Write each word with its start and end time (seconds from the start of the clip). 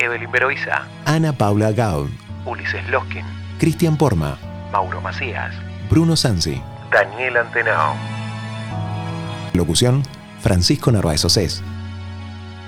Evelyn 0.00 0.30
Beroiza, 0.30 0.86
Ana 1.04 1.32
Paula 1.32 1.72
Gaud, 1.72 2.08
Ulises 2.46 2.88
Loskin, 2.88 3.24
Cristian 3.58 3.98
Porma, 3.98 4.38
Mauro 4.72 5.00
Macías, 5.02 5.54
Bruno 5.90 6.16
Sansi. 6.16 6.62
Daniel 6.90 7.36
Antenao. 7.36 7.94
Locución, 9.52 10.02
Francisco 10.40 10.90
Narváez 10.90 11.24
Océs. 11.24 11.62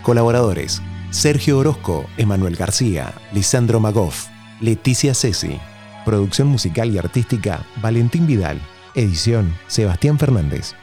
Colaboradores, 0.03 0.83
Sergio 1.11 1.59
Orozco, 1.59 2.07
Emanuel 2.19 2.57
García, 2.57 3.15
Lisandro 3.33 3.81
Magoff, 3.81 4.27
Leticia 4.61 5.15
Ceci. 5.15 5.59
Producción 6.05 6.49
musical 6.49 6.91
y 6.91 6.99
artística, 6.99 7.65
Valentín 7.77 8.27
Vidal. 8.27 8.61
Edición, 8.95 9.57
Sebastián 9.69 10.19
Fernández. 10.19 10.75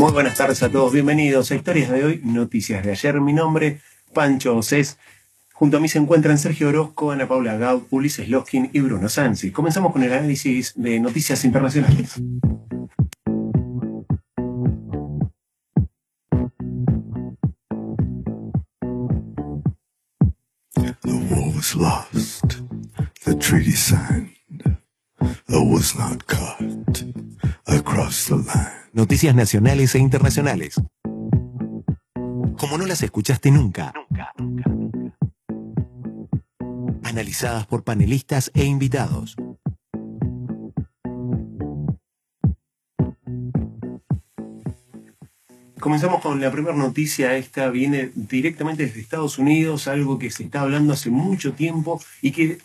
Muy 0.00 0.12
buenas 0.12 0.38
tardes 0.38 0.62
a 0.62 0.70
todos, 0.70 0.94
bienvenidos 0.94 1.50
a 1.50 1.56
Historias 1.56 1.90
de 1.90 2.02
hoy, 2.02 2.22
Noticias 2.24 2.82
de 2.82 2.92
ayer. 2.92 3.20
Mi 3.20 3.34
nombre, 3.34 3.82
Pancho 4.14 4.56
Océs. 4.56 4.96
Junto 5.52 5.76
a 5.76 5.80
mí 5.80 5.90
se 5.90 5.98
encuentran 5.98 6.38
Sergio 6.38 6.70
Orozco, 6.70 7.10
Ana 7.10 7.28
Paula 7.28 7.58
Gaud, 7.58 7.82
Ulises 7.90 8.30
Loskin 8.30 8.70
y 8.72 8.80
Bruno 8.80 9.10
Sansi. 9.10 9.50
Comenzamos 9.50 9.92
con 9.92 10.02
el 10.02 10.10
análisis 10.10 10.72
de 10.74 10.98
noticias 11.00 11.44
internacionales. 11.44 12.14
The 21.02 21.12
war 21.28 21.54
was 21.54 21.76
lost, 21.76 22.62
the 23.26 23.34
treaty 23.34 23.72
signed, 23.72 24.30
the 25.46 25.62
was 25.62 25.94
not 25.94 26.26
cut 26.26 27.04
across 27.66 28.24
the 28.24 28.36
line. 28.36 28.79
Noticias 28.92 29.36
nacionales 29.36 29.94
e 29.94 30.00
internacionales. 30.00 30.74
Como 32.58 32.76
no 32.76 32.86
las 32.86 33.02
escuchaste 33.04 33.52
nunca. 33.52 33.92
Analizadas 37.04 37.66
por 37.66 37.84
panelistas 37.84 38.50
e 38.52 38.64
invitados. 38.64 39.36
Comenzamos 45.78 46.20
con 46.20 46.40
la 46.40 46.50
primera 46.50 46.76
noticia. 46.76 47.36
Esta 47.36 47.70
viene 47.70 48.10
directamente 48.14 48.84
desde 48.84 49.00
Estados 49.00 49.38
Unidos, 49.38 49.88
algo 49.88 50.18
que 50.18 50.30
se 50.30 50.42
está 50.42 50.60
hablando 50.60 50.92
hace 50.92 51.10
mucho 51.10 51.54
tiempo 51.54 52.02
y 52.20 52.32
que 52.32 52.58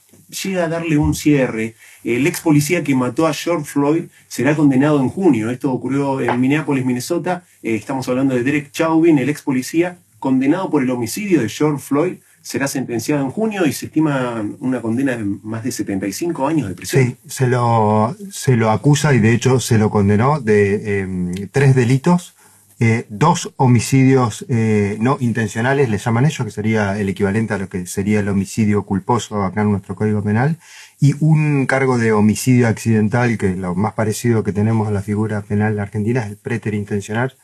llega 0.43 0.65
a 0.65 0.69
darle 0.69 0.97
un 0.97 1.15
cierre. 1.15 1.75
El 2.03 2.27
ex 2.27 2.41
policía 2.41 2.83
que 2.83 2.95
mató 2.95 3.27
a 3.27 3.33
George 3.33 3.65
Floyd 3.65 4.03
será 4.27 4.55
condenado 4.55 4.99
en 4.99 5.09
junio. 5.09 5.49
Esto 5.49 5.71
ocurrió 5.71 6.21
en 6.21 6.39
Minneapolis, 6.39 6.85
Minnesota. 6.85 7.43
Eh, 7.63 7.75
estamos 7.75 8.07
hablando 8.09 8.35
de 8.35 8.43
Derek 8.43 8.71
Chauvin, 8.71 9.17
el 9.17 9.29
ex 9.29 9.41
policía 9.41 9.97
condenado 10.19 10.69
por 10.69 10.81
el 10.81 10.89
homicidio 10.89 11.41
de 11.41 11.49
George 11.49 11.83
Floyd. 11.83 12.13
Será 12.41 12.67
sentenciado 12.67 13.23
en 13.23 13.31
junio 13.31 13.65
y 13.65 13.73
se 13.73 13.87
estima 13.87 14.45
una 14.59 14.79
condena 14.79 15.17
de 15.17 15.23
más 15.23 15.63
de 15.63 15.71
75 15.71 16.47
años 16.47 16.67
de 16.67 16.75
prisión. 16.75 17.03
Sí, 17.03 17.17
se 17.27 17.47
lo, 17.47 18.15
se 18.31 18.55
lo 18.55 18.69
acusa 18.69 19.15
y 19.15 19.19
de 19.19 19.33
hecho 19.33 19.59
se 19.59 19.79
lo 19.79 19.89
condenó 19.89 20.39
de 20.39 21.01
eh, 21.01 21.49
tres 21.51 21.73
delitos, 21.73 22.34
eh, 22.79 23.05
dos 23.07 23.53
homicidios 23.55 24.45
eh, 24.49 24.97
no 24.99 25.17
intencionales, 25.21 25.89
le 25.89 25.97
llaman 25.97 26.25
ellos, 26.25 26.43
que 26.43 26.51
sería 26.51 26.99
el 26.99 27.07
equivalente 27.07 27.53
a 27.53 27.57
lo 27.57 27.69
que 27.69 27.85
sería 27.85 28.19
el 28.19 28.27
homicidio 28.27 28.83
culposo 28.83 29.43
acá 29.43 29.61
en 29.61 29.71
nuestro 29.71 29.95
Código 29.95 30.21
Penal, 30.21 30.57
y 30.99 31.15
un 31.21 31.67
cargo 31.67 31.97
de 31.97 32.11
homicidio 32.11 32.67
accidental, 32.67 33.37
que 33.37 33.55
lo 33.55 33.75
más 33.75 33.93
parecido 33.93 34.43
que 34.43 34.51
tenemos 34.51 34.87
a 34.87 34.91
la 34.91 35.01
figura 35.01 35.41
penal 35.41 35.79
argentina 35.79 36.21
es 36.21 36.31
el 36.31 36.37
preterintencional. 36.37 37.35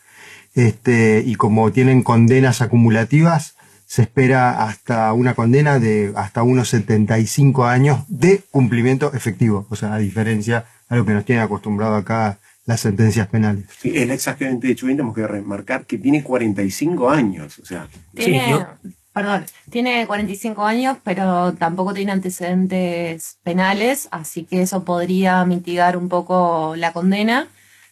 Este, 0.53 1.24
y 1.25 1.36
como 1.36 1.72
tienen 1.72 2.03
condenas 2.03 2.62
acumulativas, 2.62 3.56
se 3.86 4.02
espera 4.03 4.64
hasta 4.64 5.12
una 5.14 5.34
condena 5.34 5.80
de 5.80 6.14
hasta 6.16 6.44
unos 6.44 6.70
75 6.70 7.66
años 7.66 8.03
de 8.08 8.44
cumplimiento 8.52 9.14
efectivo. 9.14 9.66
O 9.70 9.75
sea, 9.75 9.94
a 9.94 9.97
diferencia 9.97 10.66
a 10.90 10.96
lo 10.96 11.06
que 11.06 11.14
nos 11.14 11.25
tiene 11.25 11.41
acostumbrado 11.41 11.96
acá 11.96 12.40
las 12.66 12.81
sentencias 12.81 13.27
penales. 13.27 13.66
Sí, 13.79 13.91
el 13.97 14.11
ex 14.11 14.27
agente 14.27 14.67
de 14.67 14.75
Chauvin 14.75 14.97
tenemos 14.97 15.16
que 15.16 15.25
remarcar 15.27 15.85
que 15.85 15.97
tiene 15.97 16.23
45 16.23 17.09
años. 17.09 17.59
O 17.59 17.66
sea, 17.66 17.88
Tiene, 18.13 18.49
yo- 18.49 18.66
perdón, 19.13 19.45
tiene 19.69 20.05
45 20.07 20.63
años, 20.66 20.97
pero 21.03 21.53
tampoco 21.53 21.94
tiene 21.94 22.11
antecedentes 22.11 23.38
penales, 23.44 24.07
así 24.11 24.44
que 24.45 24.61
eso 24.61 24.83
podría 24.83 25.44
mitigar 25.45 25.97
un 25.97 26.07
poco 26.09 26.75
la 26.77 26.94
condena. 26.94 27.47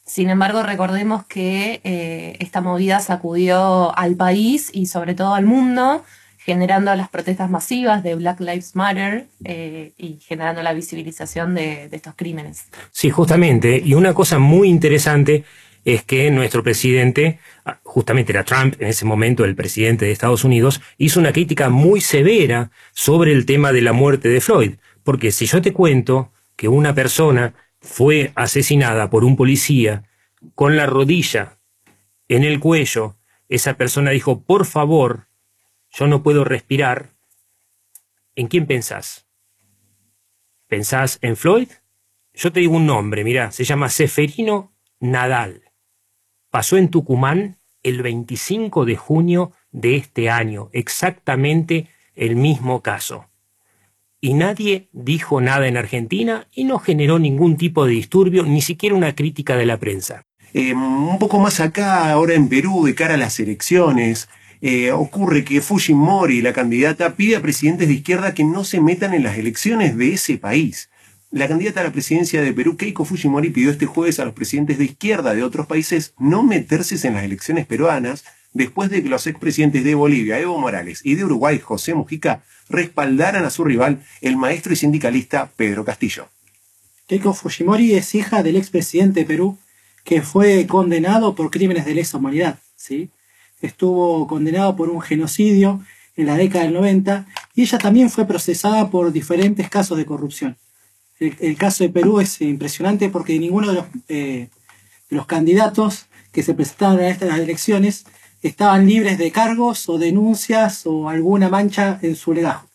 Sin 0.05 0.29
embargo, 0.29 0.63
recordemos 0.63 1.25
que 1.25 1.81
eh, 1.83 2.35
esta 2.39 2.61
movida 2.61 2.99
sacudió 2.99 3.95
al 3.97 4.15
país 4.15 4.69
y 4.73 4.87
sobre 4.87 5.13
todo 5.13 5.35
al 5.35 5.45
mundo, 5.45 6.03
generando 6.39 6.95
las 6.95 7.09
protestas 7.09 7.49
masivas 7.49 8.01
de 8.01 8.15
Black 8.15 8.39
Lives 8.39 8.75
Matter 8.75 9.27
eh, 9.43 9.91
y 9.97 10.19
generando 10.21 10.63
la 10.63 10.73
visibilización 10.73 11.53
de, 11.53 11.89
de 11.89 11.95
estos 11.95 12.15
crímenes. 12.15 12.65
Sí, 12.91 13.09
justamente. 13.09 13.81
Y 13.83 13.93
una 13.93 14.13
cosa 14.13 14.39
muy 14.39 14.69
interesante 14.69 15.43
es 15.85 16.03
que 16.03 16.31
nuestro 16.31 16.63
presidente, 16.63 17.39
ah, 17.65 17.79
justamente 17.83 18.31
era 18.31 18.43
Trump 18.43 18.75
en 18.79 18.87
ese 18.87 19.05
momento, 19.05 19.45
el 19.45 19.55
presidente 19.55 20.05
de 20.05 20.11
Estados 20.11 20.43
Unidos, 20.43 20.81
hizo 20.97 21.19
una 21.19 21.33
crítica 21.33 21.69
muy 21.69 22.01
severa 22.01 22.71
sobre 22.93 23.33
el 23.33 23.45
tema 23.45 23.71
de 23.71 23.81
la 23.81 23.93
muerte 23.93 24.29
de 24.29 24.41
Floyd. 24.41 24.75
Porque 25.03 25.31
si 25.31 25.45
yo 25.45 25.61
te 25.61 25.73
cuento 25.73 26.31
que 26.55 26.67
una 26.67 26.93
persona 26.93 27.53
fue 27.81 28.31
asesinada 28.35 29.09
por 29.09 29.23
un 29.23 29.35
policía 29.35 30.03
con 30.55 30.75
la 30.75 30.85
rodilla 30.85 31.57
en 32.27 32.43
el 32.43 32.59
cuello, 32.59 33.15
esa 33.47 33.75
persona 33.75 34.11
dijo, 34.11 34.41
por 34.41 34.65
favor, 34.65 35.28
yo 35.91 36.07
no 36.07 36.23
puedo 36.23 36.43
respirar, 36.43 37.13
¿en 38.35 38.47
quién 38.47 38.65
pensás? 38.65 39.27
¿Pensás 40.67 41.19
en 41.21 41.35
Floyd? 41.35 41.69
Yo 42.33 42.51
te 42.51 42.59
digo 42.59 42.75
un 42.75 42.85
nombre, 42.85 43.23
mira, 43.23 43.51
se 43.51 43.63
llama 43.63 43.89
Seferino 43.89 44.71
Nadal. 44.99 45.63
Pasó 46.49 46.77
en 46.77 46.89
Tucumán 46.89 47.57
el 47.83 48.01
25 48.01 48.85
de 48.85 48.95
junio 48.95 49.51
de 49.71 49.95
este 49.95 50.29
año, 50.29 50.69
exactamente 50.73 51.87
el 52.15 52.35
mismo 52.35 52.81
caso. 52.81 53.29
Y 54.21 54.33
nadie 54.33 54.89
dijo 54.91 55.39
nada 55.39 55.67
en 55.67 55.77
Argentina 55.77 56.47
y 56.51 56.65
no 56.65 56.79
generó 56.79 57.19
ningún 57.19 57.55
tipo 57.55 57.85
de 57.85 57.93
disturbio, 57.93 58.43
ni 58.43 58.61
siquiera 58.61 58.95
una 58.95 59.15
crítica 59.15 59.55
de 59.55 59.65
la 59.65 59.77
prensa. 59.77 60.25
Eh, 60.53 60.73
un 60.73 61.17
poco 61.19 61.39
más 61.39 61.59
acá, 61.59 62.11
ahora 62.11 62.33
en 62.33 62.49
Perú, 62.49 62.85
de 62.85 62.95
cara 62.95 63.13
a 63.13 63.17
las 63.17 63.39
elecciones, 63.39 64.27
eh, 64.61 64.91
ocurre 64.91 65.43
que 65.43 65.61
Fujimori, 65.61 66.41
la 66.41 66.53
candidata, 66.53 67.15
pide 67.15 67.35
a 67.35 67.41
presidentes 67.41 67.87
de 67.87 67.93
izquierda 67.93 68.33
que 68.33 68.43
no 68.43 68.63
se 68.63 68.81
metan 68.81 69.13
en 69.13 69.23
las 69.23 69.37
elecciones 69.37 69.97
de 69.97 70.13
ese 70.13 70.37
país. 70.37 70.89
La 71.31 71.47
candidata 71.47 71.81
a 71.81 71.83
la 71.83 71.91
presidencia 71.91 72.41
de 72.41 72.53
Perú, 72.53 72.75
Keiko 72.75 73.05
Fujimori, 73.05 73.51
pidió 73.51 73.71
este 73.71 73.85
jueves 73.85 74.19
a 74.19 74.25
los 74.25 74.33
presidentes 74.33 74.77
de 74.77 74.85
izquierda 74.85 75.33
de 75.33 75.43
otros 75.43 75.67
países 75.67 76.13
no 76.17 76.43
meterse 76.43 77.07
en 77.07 77.13
las 77.13 77.23
elecciones 77.23 77.67
peruanas 77.67 78.25
después 78.53 78.89
de 78.89 79.03
que 79.03 79.09
los 79.09 79.27
expresidentes 79.27 79.83
de 79.83 79.95
Bolivia, 79.95 80.39
Evo 80.39 80.57
Morales, 80.57 81.01
y 81.03 81.15
de 81.15 81.25
Uruguay, 81.25 81.59
José 81.59 81.93
Mujica, 81.93 82.43
respaldaran 82.67 83.45
a 83.45 83.51
su 83.51 83.63
rival, 83.63 84.03
el 84.21 84.37
maestro 84.37 84.73
y 84.73 84.75
sindicalista 84.75 85.51
Pedro 85.55 85.85
Castillo. 85.85 86.27
Keiko 87.07 87.33
Fujimori 87.33 87.93
es 87.93 88.13
hija 88.15 88.43
del 88.43 88.55
expresidente 88.55 89.21
de 89.21 89.25
Perú 89.25 89.57
que 90.03 90.21
fue 90.21 90.65
condenado 90.67 91.35
por 91.35 91.51
crímenes 91.51 91.85
de 91.85 91.93
lesa 91.93 92.17
humanidad. 92.17 92.59
¿sí? 92.75 93.09
Estuvo 93.61 94.27
condenado 94.27 94.75
por 94.75 94.89
un 94.89 95.01
genocidio 95.01 95.81
en 96.15 96.27
la 96.27 96.35
década 96.35 96.65
del 96.65 96.73
90 96.73 97.25
y 97.55 97.61
ella 97.63 97.77
también 97.77 98.09
fue 98.09 98.25
procesada 98.25 98.89
por 98.89 99.11
diferentes 99.11 99.69
casos 99.69 99.97
de 99.97 100.05
corrupción. 100.05 100.57
El, 101.19 101.57
caso 101.57 101.83
de 101.83 101.89
Perú 101.89 102.21
es 102.21 102.39
impresionante 102.41 103.09
porque 103.09 103.37
ninguno 103.39 103.67
de 103.69 103.73
los, 103.73 103.85
eh, 104.07 104.47
de 105.09 105.15
los 105.17 105.25
candidatos 105.25 106.05
que 106.31 106.43
se 106.43 106.53
presentaron 106.53 106.99
a 106.99 107.09
estas 107.09 107.37
elecciones 107.37 108.05
estaban 108.41 108.87
libres 108.87 109.17
de 109.17 109.31
cargos 109.31 109.89
o 109.89 109.97
denuncias 109.97 110.85
o 110.85 111.09
alguna 111.09 111.49
mancha 111.49 111.99
en 112.01 112.15
su 112.15 112.33
legajo. 112.33 112.69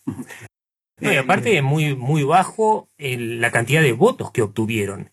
Y 1.01 1.15
aparte 1.15 1.57
es 1.57 1.63
muy, 1.63 1.95
muy 1.95 2.23
bajo 2.23 2.87
el- 2.97 3.41
la 3.41 3.51
cantidad 3.51 3.81
de 3.81 3.93
votos 3.93 4.31
que 4.31 4.43
obtuvieron. 4.43 5.09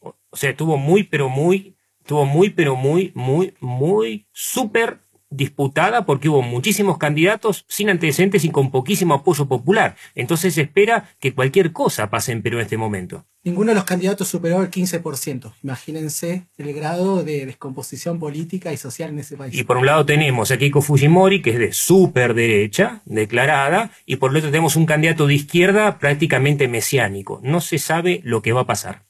O 0.00 0.36
sea, 0.36 0.50
estuvo 0.50 0.76
muy, 0.76 1.04
pero 1.04 1.30
muy 1.30 1.75
Estuvo 2.06 2.24
muy, 2.24 2.50
pero 2.50 2.76
muy, 2.76 3.10
muy, 3.16 3.54
muy 3.58 4.28
súper 4.30 5.00
disputada 5.28 6.06
porque 6.06 6.28
hubo 6.28 6.40
muchísimos 6.40 6.98
candidatos 6.98 7.64
sin 7.66 7.90
antecedentes 7.90 8.44
y 8.44 8.50
con 8.50 8.70
poquísimo 8.70 9.14
apoyo 9.14 9.46
popular. 9.46 9.96
Entonces 10.14 10.54
se 10.54 10.62
espera 10.62 11.10
que 11.18 11.34
cualquier 11.34 11.72
cosa 11.72 12.08
pase 12.08 12.30
en 12.30 12.42
Perú 12.42 12.58
en 12.58 12.62
este 12.62 12.76
momento. 12.76 13.24
Ninguno 13.42 13.70
de 13.70 13.74
los 13.74 13.84
candidatos 13.84 14.28
superó 14.28 14.62
el 14.62 14.70
15%. 14.70 15.52
Imagínense 15.62 16.46
el 16.58 16.72
grado 16.72 17.24
de 17.24 17.46
descomposición 17.46 18.18
política 18.18 18.72
y 18.72 18.76
social 18.76 19.10
en 19.10 19.20
ese 19.20 19.36
país. 19.36 19.54
Y 19.54 19.64
por 19.64 19.76
un 19.76 19.86
lado 19.86 20.06
tenemos 20.06 20.50
a 20.50 20.58
Keiko 20.58 20.82
Fujimori, 20.82 21.42
que 21.42 21.50
es 21.50 21.58
de 21.58 21.72
super 21.72 22.34
derecha, 22.34 23.02
declarada, 23.04 23.90
y 24.04 24.16
por 24.16 24.30
el 24.30 24.38
otro 24.38 24.50
tenemos 24.50 24.76
un 24.76 24.86
candidato 24.86 25.26
de 25.26 25.34
izquierda 25.34 25.98
prácticamente 25.98 26.68
mesiánico. 26.68 27.40
No 27.42 27.60
se 27.60 27.78
sabe 27.78 28.20
lo 28.24 28.42
que 28.42 28.52
va 28.52 28.62
a 28.62 28.66
pasar. 28.66 29.05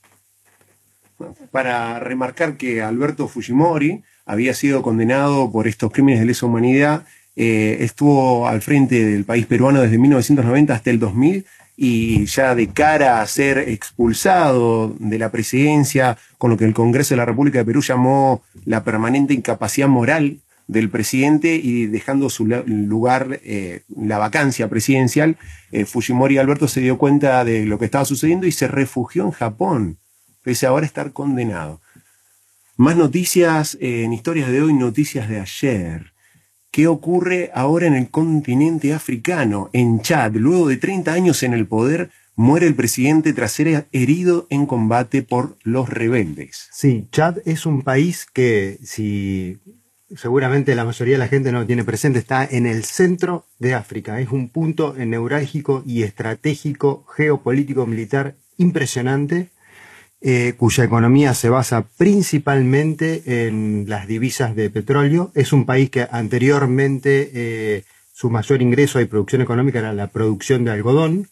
Para 1.51 1.99
remarcar 2.01 2.57
que 2.57 2.83
Alberto 2.83 3.29
Fujimori 3.29 4.03
había 4.25 4.55
sido 4.55 4.83
condenado 4.83 5.51
por 5.51 5.69
estos 5.69 5.93
crímenes 5.93 6.21
de 6.21 6.27
lesa 6.27 6.47
humanidad, 6.47 7.05
eh, 7.37 7.79
estuvo 7.81 8.49
al 8.49 8.63
frente 8.63 9.05
del 9.05 9.25
país 9.25 9.47
peruano 9.47 9.81
desde 9.81 9.99
1990 9.99 10.75
hasta 10.75 10.91
el 10.91 10.99
2000 10.99 11.47
y 11.77 12.25
ya 12.25 12.55
de 12.55 12.69
cara 12.69 13.21
a 13.21 13.27
ser 13.27 13.59
expulsado 13.59 14.95
de 14.99 15.19
la 15.19 15.31
presidencia, 15.31 16.17
con 16.39 16.51
lo 16.51 16.57
que 16.57 16.65
el 16.65 16.73
Congreso 16.73 17.15
de 17.15 17.19
la 17.19 17.27
República 17.27 17.59
de 17.59 17.67
Perú 17.67 17.83
llamó 17.83 18.43
la 18.65 18.83
permanente 18.83 19.35
incapacidad 19.35 19.89
moral 19.89 20.39
del 20.67 20.91
presidente 20.91 21.55
y 21.55 21.87
dejando 21.87 22.31
su 22.31 22.47
lugar 22.47 23.41
eh, 23.45 23.83
la 23.95 24.19
vacancia 24.19 24.69
presidencial, 24.69 25.37
eh, 25.71 25.85
Fujimori 25.85 26.39
Alberto 26.39 26.67
se 26.67 26.81
dio 26.81 26.99
cuenta 26.99 27.45
de 27.45 27.67
lo 27.67 27.79
que 27.79 27.85
estaba 27.85 28.05
sucediendo 28.05 28.47
y 28.47 28.53
se 28.53 28.67
refugió 28.67 29.25
en 29.25 29.31
Japón, 29.31 29.99
pese 30.47 30.65
ahora 30.65 30.87
estar 30.87 31.13
condenado. 31.13 31.81
Más 32.77 32.97
noticias 32.97 33.77
en 33.81 34.13
historias 34.13 34.49
de 34.49 34.63
hoy, 34.63 34.75
noticias 34.75 35.29
de 35.29 35.41
ayer. 35.41 36.13
¿Qué 36.71 36.87
ocurre 36.87 37.51
ahora 37.53 37.89
en 37.89 37.95
el 37.95 38.11
continente 38.11 38.95
africano? 38.95 39.71
En 39.73 40.03
Chad, 40.03 40.35
luego 40.35 40.69
de 40.69 40.77
30 40.77 41.13
años 41.13 41.43
en 41.43 41.53
el 41.53 41.67
poder, 41.67 42.11
muere 42.37 42.69
el 42.69 42.77
presidente 42.77 43.33
tras 43.33 43.51
ser 43.51 43.89
herido 43.91 44.47
en 44.49 44.67
combate 44.67 45.23
por 45.23 45.57
los 45.65 45.89
rebeldes. 45.89 46.69
Sí, 46.71 47.09
Chad 47.11 47.39
es 47.45 47.67
un 47.67 47.83
país 47.83 48.25
que, 48.33 48.79
si 48.85 49.59
seguramente 50.15 50.77
la 50.77 50.85
mayoría 50.85 51.15
de 51.15 51.25
la 51.25 51.29
gente 51.29 51.51
no 51.51 51.59
lo 51.59 51.67
tiene 51.67 51.83
presente, 51.83 52.21
está 52.21 52.47
en 52.49 52.67
el 52.67 52.85
centro 52.85 53.47
de 53.59 53.75
África. 53.75 54.21
Es 54.21 54.31
un 54.31 54.49
punto 54.49 54.95
neurálgico 54.95 55.83
y 55.85 56.05
estratégico, 56.05 57.05
geopolítico, 57.17 57.85
militar 57.85 58.37
impresionante 58.59 59.51
eh, 60.23 60.55
cuya 60.57 60.83
economía 60.83 61.35
se 61.35 61.51
basa 61.51 61.87
principalmente 61.99 63.47
en 63.47 63.85
las 63.87 64.07
divisas 64.07 64.57
de 64.57 64.71
petróleo. 64.71 65.31
Es 65.35 65.53
un 65.53 65.67
país 65.67 65.91
que 65.91 66.09
anteriormente 66.11 67.31
eh, 67.35 67.85
su 68.15 68.31
mayor 68.31 68.63
ingreso 68.63 68.99
y 68.99 69.05
producción 69.05 69.43
económica 69.43 69.79
era 69.79 69.93
la 69.93 70.07
producción 70.07 70.65
de 70.65 70.71
algodón. 70.71 71.29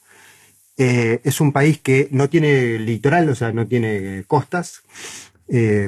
Eh, 0.77 1.21
es 1.25 1.41
un 1.41 1.53
país 1.53 1.79
que 1.79 2.09
no 2.11 2.29
tiene 2.29 2.79
litoral, 2.79 3.31
o 3.31 3.35
sea, 3.35 3.53
no 3.53 3.67
tiene 3.67 4.25
costas. 4.27 4.83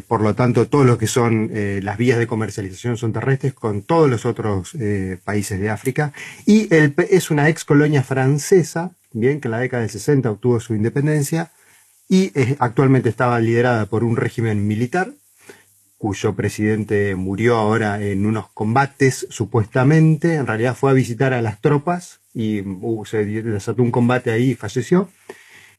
por 0.09 0.23
lo 0.23 0.35
tanto, 0.35 0.67
todo 0.67 0.85
lo 0.85 0.97
que 0.97 1.07
son 1.07 1.51
las 1.83 1.99
vías 1.99 2.19
de 2.19 2.27
comercialización 2.27 2.97
son 2.97 3.13
terrestres 3.13 3.53
con 3.55 3.83
todos 3.83 4.09
los 4.09 4.25
otros 4.27 4.77
países 5.25 5.61
de 5.61 5.71
África. 5.71 6.13
Y 6.47 6.69
es 6.71 7.31
una 7.31 7.49
ex 7.49 7.65
colonia 7.65 8.03
francesa, 8.03 8.93
bien, 9.13 9.41
que 9.41 9.49
en 9.49 9.53
la 9.53 9.59
década 9.61 9.83
del 9.83 9.91
60 9.91 10.31
obtuvo 10.31 10.61
su 10.61 10.75
independencia 10.75 11.53
y 12.09 12.33
actualmente 12.59 13.09
estaba 13.09 13.41
liderada 13.41 13.87
por 13.87 14.05
un 14.05 14.17
régimen 14.17 14.67
militar 14.67 15.13
cuyo 15.99 16.35
presidente 16.35 17.17
murió 17.17 17.57
ahora 17.57 18.03
en 18.03 18.27
unos 18.27 18.49
combates 18.51 19.27
supuestamente, 19.31 20.35
en 20.35 20.47
realidad 20.47 20.77
fue 20.77 20.91
a 20.91 20.95
visitar 20.95 21.33
a 21.33 21.43
las 21.43 21.61
tropas 21.61 22.21
y 22.35 22.61
uh, 22.61 23.05
se 23.07 23.25
desató 23.25 23.83
un 23.83 23.91
combate 23.91 24.31
ahí 24.31 24.51
y 24.51 24.55
falleció. 24.55 25.09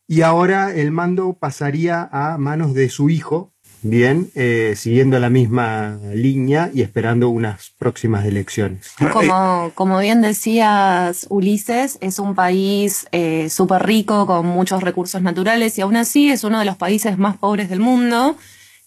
Y 0.07 0.21
ahora 0.21 0.73
el 0.73 0.91
mando 0.91 1.33
pasaría 1.33 2.09
a 2.11 2.37
manos 2.37 2.73
de 2.73 2.89
su 2.89 3.09
hijo, 3.09 3.51
bien, 3.81 4.29
eh, 4.35 4.73
siguiendo 4.75 5.19
la 5.19 5.29
misma 5.29 5.99
línea 6.13 6.69
y 6.73 6.81
esperando 6.81 7.29
unas 7.29 7.71
próximas 7.77 8.25
elecciones. 8.25 8.91
Como, 9.11 9.71
como 9.75 9.99
bien 9.99 10.21
decías, 10.21 11.27
Ulises, 11.29 11.97
es 12.01 12.19
un 12.19 12.35
país 12.35 13.07
eh, 13.11 13.49
súper 13.49 13.83
rico, 13.85 14.25
con 14.25 14.45
muchos 14.45 14.83
recursos 14.83 15.21
naturales, 15.21 15.77
y 15.77 15.81
aún 15.81 15.95
así 15.95 16.29
es 16.29 16.43
uno 16.43 16.59
de 16.59 16.65
los 16.65 16.77
países 16.77 17.17
más 17.17 17.37
pobres 17.37 17.69
del 17.69 17.79
mundo, 17.79 18.35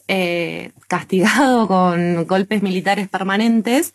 eh, 0.09 0.73
castigado 0.89 1.69
con 1.69 2.27
golpes 2.27 2.63
militares 2.63 3.09
permanentes, 3.09 3.95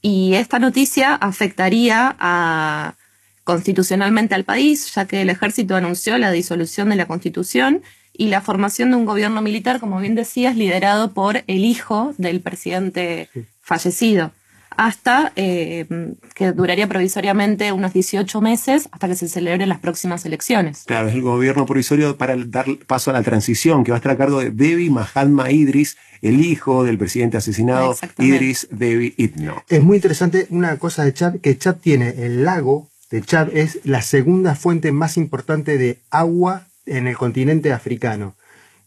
y 0.00 0.34
esta 0.34 0.58
noticia 0.58 1.14
afectaría 1.14 2.16
a, 2.18 2.94
constitucionalmente 3.44 4.34
al 4.34 4.44
país, 4.44 4.92
ya 4.94 5.06
que 5.06 5.22
el 5.22 5.30
ejército 5.30 5.76
anunció 5.76 6.18
la 6.18 6.30
disolución 6.30 6.88
de 6.90 6.96
la 6.96 7.06
constitución 7.06 7.82
y 8.12 8.28
la 8.28 8.40
formación 8.40 8.90
de 8.90 8.96
un 8.96 9.04
gobierno 9.04 9.42
militar, 9.42 9.80
como 9.80 9.98
bien 9.98 10.14
decías, 10.14 10.56
liderado 10.56 11.12
por 11.12 11.44
el 11.46 11.64
hijo 11.64 12.14
del 12.18 12.40
presidente 12.40 13.28
fallecido, 13.62 14.32
hasta 14.76 15.32
eh, 15.36 15.86
que 16.34 16.52
duraría 16.52 16.86
provisoriamente 16.86 17.72
unos 17.72 17.92
18 17.92 18.40
meses 18.40 18.88
hasta 18.90 19.08
que 19.08 19.14
se 19.14 19.28
celebren 19.28 19.68
las 19.68 19.80
próximas 19.80 20.24
elecciones. 20.24 20.84
Claro, 20.86 21.08
es 21.08 21.14
el 21.14 21.22
gobierno 21.22 21.66
provisorio 21.66 22.16
para 22.16 22.36
dar 22.36 22.66
paso 22.86 23.10
a 23.10 23.14
la 23.14 23.22
transición, 23.22 23.84
que 23.84 23.92
va 23.92 23.96
a 23.96 23.98
estar 24.00 24.12
a 24.12 24.16
cargo 24.16 24.40
de 24.40 24.50
Devi 24.50 24.90
Mahatma 24.90 25.50
Idris, 25.50 25.96
el 26.20 26.44
hijo 26.44 26.84
del 26.84 26.98
presidente 26.98 27.36
asesinado 27.36 27.96
Idris 28.18 28.68
Devi 28.70 29.14
Itno. 29.16 29.64
Es 29.68 29.82
muy 29.82 29.96
interesante 29.96 30.46
una 30.50 30.78
cosa 30.78 31.04
de 31.04 31.12
Chad, 31.14 31.40
que 31.40 31.56
Chad 31.58 31.76
tiene 31.76 32.10
el 32.10 32.44
lago 32.44 32.88
de 33.10 33.22
Chad, 33.22 33.48
es 33.54 33.80
la 33.84 34.02
segunda 34.02 34.54
fuente 34.54 34.92
más 34.92 35.16
importante 35.16 35.76
de 35.76 35.98
agua 36.10 36.66
en 36.86 37.06
el 37.06 37.16
continente 37.16 37.72
africano. 37.72 38.34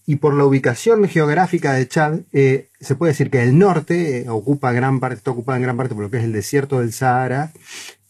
Y 0.07 0.17
por 0.17 0.35
la 0.35 0.45
ubicación 0.45 1.07
geográfica 1.07 1.73
de 1.73 1.87
Chad, 1.87 2.19
eh, 2.31 2.69
se 2.79 2.95
puede 2.95 3.13
decir 3.13 3.31
que 3.31 3.41
el 3.41 3.57
norte 3.57 4.19
eh, 4.19 4.29
ocupa 4.29 4.71
gran 4.71 4.99
parte, 4.99 5.15
está 5.17 5.31
ocupado 5.31 5.55
en 5.57 5.63
gran 5.63 5.77
parte 5.77 5.95
por 5.95 6.03
lo 6.03 6.11
que 6.11 6.17
es 6.17 6.23
el 6.23 6.31
desierto 6.31 6.79
del 6.79 6.93
Sahara, 6.93 7.51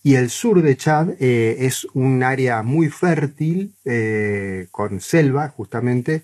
y 0.04 0.16
el 0.16 0.30
sur 0.30 0.62
de 0.62 0.76
Chad 0.76 1.12
eh, 1.20 1.56
es 1.60 1.88
un 1.94 2.22
área 2.22 2.62
muy 2.64 2.90
fértil, 2.90 3.74
con 4.72 5.00
selva 5.00 5.50
justamente, 5.50 6.24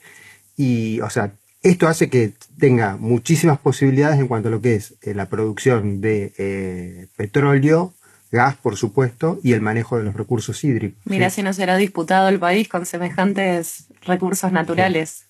y 0.57 0.99
o 0.99 1.09
sea, 1.09 1.31
esto 1.63 1.87
hace 1.87 2.09
que 2.09 2.33
tenga 2.59 2.97
muchísimas 2.97 3.59
posibilidades 3.59 4.19
en 4.19 4.27
cuanto 4.27 4.49
a 4.49 4.51
lo 4.51 4.61
que 4.61 4.75
es 4.75 4.95
la 5.03 5.29
producción 5.29 6.01
de 6.01 7.07
petróleo, 7.15 7.93
gas, 8.31 8.55
por 8.55 8.77
supuesto, 8.77 9.39
y 9.43 9.53
el 9.53 9.61
manejo 9.61 9.97
de 9.97 10.03
los 10.03 10.15
recursos 10.15 10.63
hídricos. 10.63 10.99
Mira 11.05 11.29
si 11.29 11.43
no 11.43 11.53
será 11.53 11.77
disputado 11.77 12.29
el 12.29 12.39
país 12.39 12.67
con 12.67 12.85
semejantes 12.85 13.87
recursos 14.05 14.51
naturales. 14.51 15.25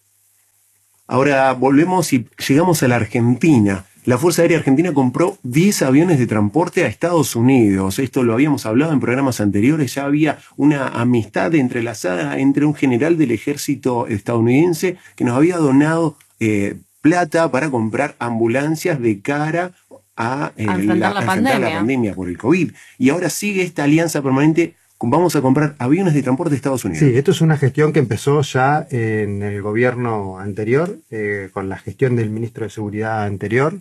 Ahora 1.08 1.51
volvemos 1.53 2.13
y 2.13 2.27
llegamos 2.48 2.84
a 2.84 2.88
la 2.88 2.96
Argentina. 2.96 3.86
La 4.05 4.17
Fuerza 4.17 4.41
Aérea 4.41 4.58
Argentina 4.58 4.93
compró 4.93 5.38
10 5.43 5.84
aviones 5.84 6.17
de 6.17 6.25
transporte 6.25 6.84
a 6.84 6.88
Estados 6.88 7.36
Unidos. 7.36 8.00
Esto 8.00 8.24
lo 8.24 8.34
habíamos 8.34 8.65
hablado 8.65 8.93
en 8.93 9.00
programas 9.00 9.41
anteriores. 9.41 9.93
Ya 9.93 10.05
había 10.05 10.39
una 10.58 10.88
amistad 10.88 11.53
entrelazada 11.53 12.39
entre 12.39 12.65
un 12.65 12.74
general 12.74 13.17
del 13.17 13.31
ejército 13.31 14.08
estadounidense 14.08 14.98
que 15.15 15.24
nos 15.24 15.38
había 15.38 15.58
donado 15.58 16.17
eh, 16.39 16.77
plata 17.01 17.51
para 17.51 17.70
comprar 17.70 18.15
ambulancias 18.17 19.00
de 19.00 19.22
cara 19.22 19.74
a, 20.22 20.54
eh, 20.56 20.66
la, 20.66 21.25
pandemia. 21.25 22.13
por 22.13 22.30
el 22.30 22.38
COVID. 22.38 22.72
Y 22.98 23.10
ahora 23.10 23.30
sigue 23.30 23.63
esta 23.63 23.84
alianza 23.86 24.22
permanente 24.22 24.75
vamos 25.10 25.36
a 25.36 25.42
comprar 25.42 25.75
aviones 25.80 26.13
de 26.13 26.22
transporte 26.22 26.51
de 26.51 26.58
Estados 26.58 26.86
Unidos. 26.86 27.00
Sí, 27.00 27.18
esto 27.18 27.32
es 27.32 27.42
una 27.42 27.58
gestión 27.58 27.92
que 27.92 28.00
empezó 28.00 28.42
ya 28.42 28.86
en 28.92 29.42
el 29.42 29.62
gobierno 29.62 30.38
anterior, 30.38 30.96
eh, 31.10 31.50
con 31.54 31.70
la 31.70 31.78
gestión 31.78 32.16
del 32.16 32.30
ministro 32.30 32.66
de 32.66 32.70
Seguridad 32.70 33.24
anterior, 33.24 33.80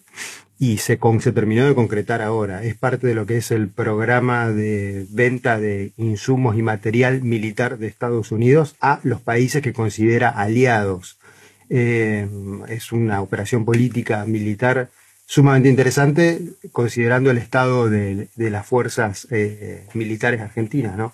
y 0.59 0.79
se, 0.79 0.99
se 1.21 1.33
terminó 1.33 1.67
de 1.67 1.75
concretar 1.75 2.23
ahora. 2.23 2.63
Es 2.63 2.75
parte 2.75 3.07
de 3.07 3.15
lo 3.15 3.27
que 3.27 3.37
es 3.37 3.51
el 3.51 3.69
programa 3.69 4.51
de 4.51 5.07
venta 5.11 5.59
de 5.59 5.93
insumos 5.97 6.57
y 6.57 6.63
material 6.63 7.23
militar 7.23 7.79
de 7.79 7.87
Estados 7.87 8.33
Unidos 8.33 8.77
a 8.81 9.01
los 9.03 9.21
países 9.21 9.63
que 9.63 9.73
considera 9.73 10.31
aliados. 10.31 11.19
Eh, 11.71 12.29
es 12.69 12.93
una 12.93 13.21
operación 13.21 13.65
política 13.65 14.25
militar 14.27 14.91
sumamente 15.31 15.69
interesante 15.69 16.41
considerando 16.73 17.31
el 17.31 17.39
estado 17.39 17.89
de, 17.89 18.29
las 18.35 18.67
fuerzas 18.67 19.29
eh, 19.31 19.87
militares 19.95 20.41
argentinas, 20.41 20.97
¿no? 20.97 21.13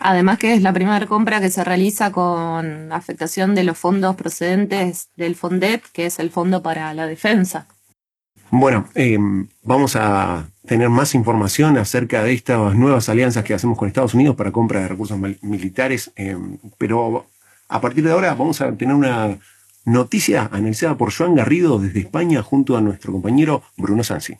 Además 0.00 0.38
que 0.38 0.52
es 0.52 0.60
la 0.60 0.74
primera 0.74 1.06
compra 1.06 1.40
que 1.40 1.48
se 1.48 1.64
realiza 1.64 2.12
con 2.12 2.92
afectación 2.92 3.54
de 3.54 3.64
los 3.64 3.78
fondos 3.78 4.16
procedentes 4.16 5.08
del 5.16 5.34
FONDEP, 5.34 5.82
que 5.94 6.04
es 6.04 6.18
el 6.18 6.30
Fondo 6.30 6.62
para 6.62 6.92
la 6.92 7.06
Defensa. 7.06 7.66
Bueno, 8.50 8.86
em, 8.94 9.48
vamos 9.62 9.96
a 9.96 10.46
tener 10.66 10.90
más 10.90 11.14
información 11.14 11.78
acerca 11.78 12.22
de 12.22 12.34
estas 12.34 12.74
nuevas 12.74 13.08
alianzas 13.08 13.44
que 13.44 13.54
hacemos 13.54 13.78
con 13.78 13.88
Estados 13.88 14.12
Unidos 14.12 14.36
para 14.36 14.52
compra 14.52 14.80
de 14.80 14.88
recursos 14.88 15.18
militares, 15.40 16.12
em, 16.16 16.58
pero 16.76 17.26
a 17.66 17.80
partir 17.80 18.04
de 18.04 18.12
ahora 18.12 18.34
vamos 18.34 18.60
a 18.60 18.70
tener 18.72 18.94
una 18.94 19.38
Noticia 19.88 20.50
analizada 20.52 20.98
por 20.98 21.10
Joan 21.10 21.34
Garrido 21.34 21.78
desde 21.78 22.00
España 22.00 22.42
junto 22.42 22.76
a 22.76 22.82
nuestro 22.82 23.10
compañero 23.10 23.62
Bruno 23.78 24.04
Sansi. 24.04 24.34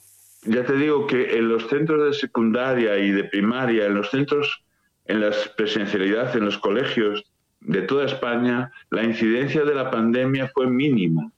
Ya 0.45 0.63
te 0.67 0.75
digo 0.75 1.07
que 1.07 1.39
en 1.39 1.49
los 1.49 1.67
centros 1.69 2.05
de 2.05 2.13
secundaria 2.13 2.99
y 2.99 3.13
de 3.13 3.25
primaria, 3.25 3.87
en 3.87 3.95
los 3.95 4.11
centros, 4.11 4.63
en 5.07 5.23
la 5.23 5.31
presencialidad, 5.57 6.37
en 6.37 6.45
los 6.45 6.59
colegios 6.59 7.25
de 7.61 7.81
toda 7.81 8.05
España, 8.05 8.71
la 8.91 9.03
incidencia 9.03 9.65
de 9.65 9.75
la 9.75 9.91
pandemia 9.91 10.51
fue 10.53 10.67
mínima. 10.67 11.33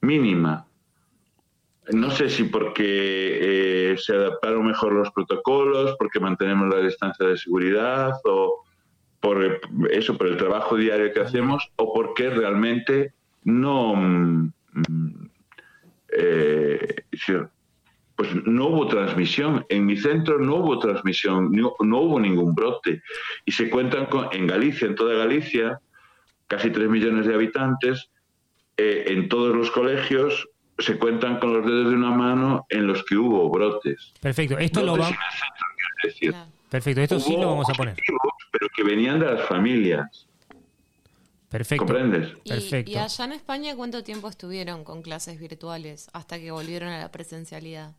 Mínima. 0.00 0.66
No 1.92 2.10
sé 2.10 2.30
si 2.30 2.44
porque 2.44 3.92
eh, 3.92 3.98
se 3.98 4.14
adaptaron 4.14 4.66
mejor 4.66 4.94
los 4.94 5.10
protocolos, 5.10 5.96
porque 5.98 6.18
mantenemos 6.18 6.74
la 6.74 6.80
distancia 6.80 7.26
de 7.26 7.36
seguridad 7.36 8.12
o 8.24 8.64
por 9.22 9.60
eso, 9.92 10.18
por 10.18 10.26
el 10.26 10.36
trabajo 10.36 10.76
diario 10.76 11.12
que 11.12 11.20
hacemos 11.20 11.70
o 11.76 11.94
porque 11.94 12.28
realmente 12.28 13.12
no, 13.44 13.94
mm, 13.94 14.52
eh, 16.18 17.04
pues 18.16 18.34
no 18.44 18.66
hubo 18.66 18.88
transmisión. 18.88 19.64
En 19.68 19.86
mi 19.86 19.96
centro 19.96 20.40
no 20.40 20.56
hubo 20.56 20.80
transmisión, 20.80 21.52
no, 21.52 21.72
hubo 21.78 22.18
ningún 22.18 22.52
brote. 22.52 23.00
Y 23.44 23.52
se 23.52 23.70
cuentan 23.70 24.06
con, 24.06 24.26
en 24.32 24.48
Galicia, 24.48 24.88
en 24.88 24.96
toda 24.96 25.14
Galicia, 25.14 25.78
casi 26.48 26.70
3 26.70 26.88
millones 26.88 27.24
de 27.24 27.34
habitantes, 27.34 28.10
eh, 28.76 29.04
en 29.06 29.28
todos 29.28 29.54
los 29.54 29.70
colegios 29.70 30.48
se 30.80 30.98
cuentan 30.98 31.38
con 31.38 31.52
los 31.52 31.64
dedos 31.64 31.90
de 31.90 31.94
una 31.94 32.10
mano 32.10 32.66
en 32.70 32.88
los 32.88 33.04
que 33.04 33.16
hubo 33.16 33.48
brotes. 33.50 34.14
Perfecto, 34.20 34.58
esto 34.58 34.82
lo 34.82 34.96
vamos... 34.96 35.16
Perfecto, 36.68 37.02
esto 37.02 37.20
sí 37.20 37.36
lo 37.36 37.50
vamos 37.50 37.68
a 37.68 37.74
poner. 37.74 37.94
Pero 38.62 38.70
que 38.76 38.84
venían 38.84 39.18
de 39.18 39.26
las 39.26 39.42
familias. 39.48 40.28
Perfecto. 41.50 41.84
¿Comprendes? 41.84 42.30
Perfecto. 42.48 42.92
¿Y 42.92 42.96
allá 42.96 43.24
en 43.24 43.32
España 43.32 43.74
cuánto 43.74 44.04
tiempo 44.04 44.28
estuvieron 44.28 44.84
con 44.84 45.02
clases 45.02 45.40
virtuales 45.40 46.08
hasta 46.12 46.38
que 46.38 46.52
volvieron 46.52 46.90
a 46.90 47.00
la 47.00 47.10
presencialidad? 47.10 47.96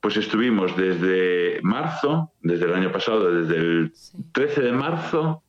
Pues 0.00 0.16
estuvimos 0.16 0.76
desde 0.76 1.60
marzo, 1.62 2.32
desde 2.40 2.66
el 2.66 2.74
año 2.74 2.92
pasado, 2.92 3.42
desde 3.42 3.56
el 3.56 3.92
13 4.30 4.62
de 4.62 4.72
marzo 4.72 5.42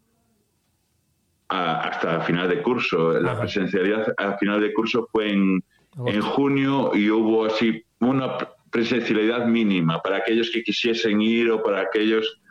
hasta 1.47 2.21
final 2.21 2.49
de 2.49 2.63
curso. 2.63 3.19
La 3.19 3.39
presencialidad 3.39 4.15
a 4.17 4.35
final 4.39 4.61
de 4.61 4.73
curso 4.73 5.07
fue 5.11 5.31
en, 5.31 5.63
en 6.07 6.21
junio 6.21 6.91
y 6.95 7.11
hubo 7.11 7.45
así 7.45 7.85
una 7.99 8.35
presencialidad 8.71 9.45
mínima 9.45 10.01
para 10.01 10.17
aquellos 10.17 10.49
que 10.49 10.63
quisiesen 10.63 11.21
ir 11.21 11.51
o 11.51 11.61
para 11.61 11.81
aquellos 11.81 12.41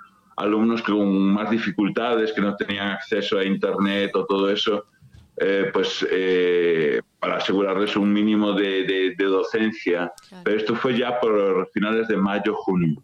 alumnos 0.41 0.83
con 0.83 1.35
más 1.35 1.51
dificultades, 1.51 2.33
que 2.33 2.41
no 2.41 2.57
tenían 2.57 2.89
acceso 2.89 3.39
a 3.39 3.45
Internet 3.45 4.11
o 4.15 4.25
todo 4.25 4.51
eso, 4.51 4.87
eh, 5.37 5.71
pues 5.73 6.07
eh, 6.11 7.01
para 7.19 7.37
asegurarles 7.37 7.95
un 7.97 8.13
mínimo 8.13 8.53
de, 8.55 9.15
docencia. 9.19 10.13
Pero 10.43 10.57
esto 10.57 10.75
fue 10.75 10.97
ya 10.97 11.21
por 11.21 11.69
finales 11.73 12.09
de 12.09 12.17
mayo, 12.17 12.55
junio. 12.55 13.01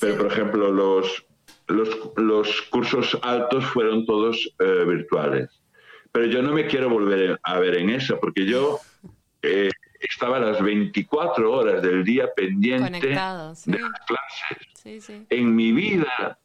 Pero, 0.00 0.16
por 0.16 0.32
ejemplo, 0.32 0.70
los, 0.70 1.26
los, 2.16 2.62
cursos 2.70 3.18
altos 3.22 3.64
fueron 3.66 4.06
todos 4.06 4.48
eh, 4.60 4.84
virtuales. 4.86 5.50
Pero 6.12 6.26
yo 6.26 6.40
no 6.40 6.52
me 6.52 6.66
quiero 6.66 6.88
volver 6.88 7.38
a 7.42 7.58
ver 7.58 7.76
en 7.76 7.90
eso, 7.90 8.18
porque 8.20 8.46
yo 8.46 8.78
estaba 10.00 10.38
las 10.38 10.62
24 10.62 11.52
horas 11.52 11.82
del 11.82 12.04
día 12.04 12.28
pendiente 12.34 13.08
de 13.08 13.14
las 13.14 13.66
clases. 14.06 15.26
En 15.30 15.54
mi 15.54 15.72
vida 15.72 16.38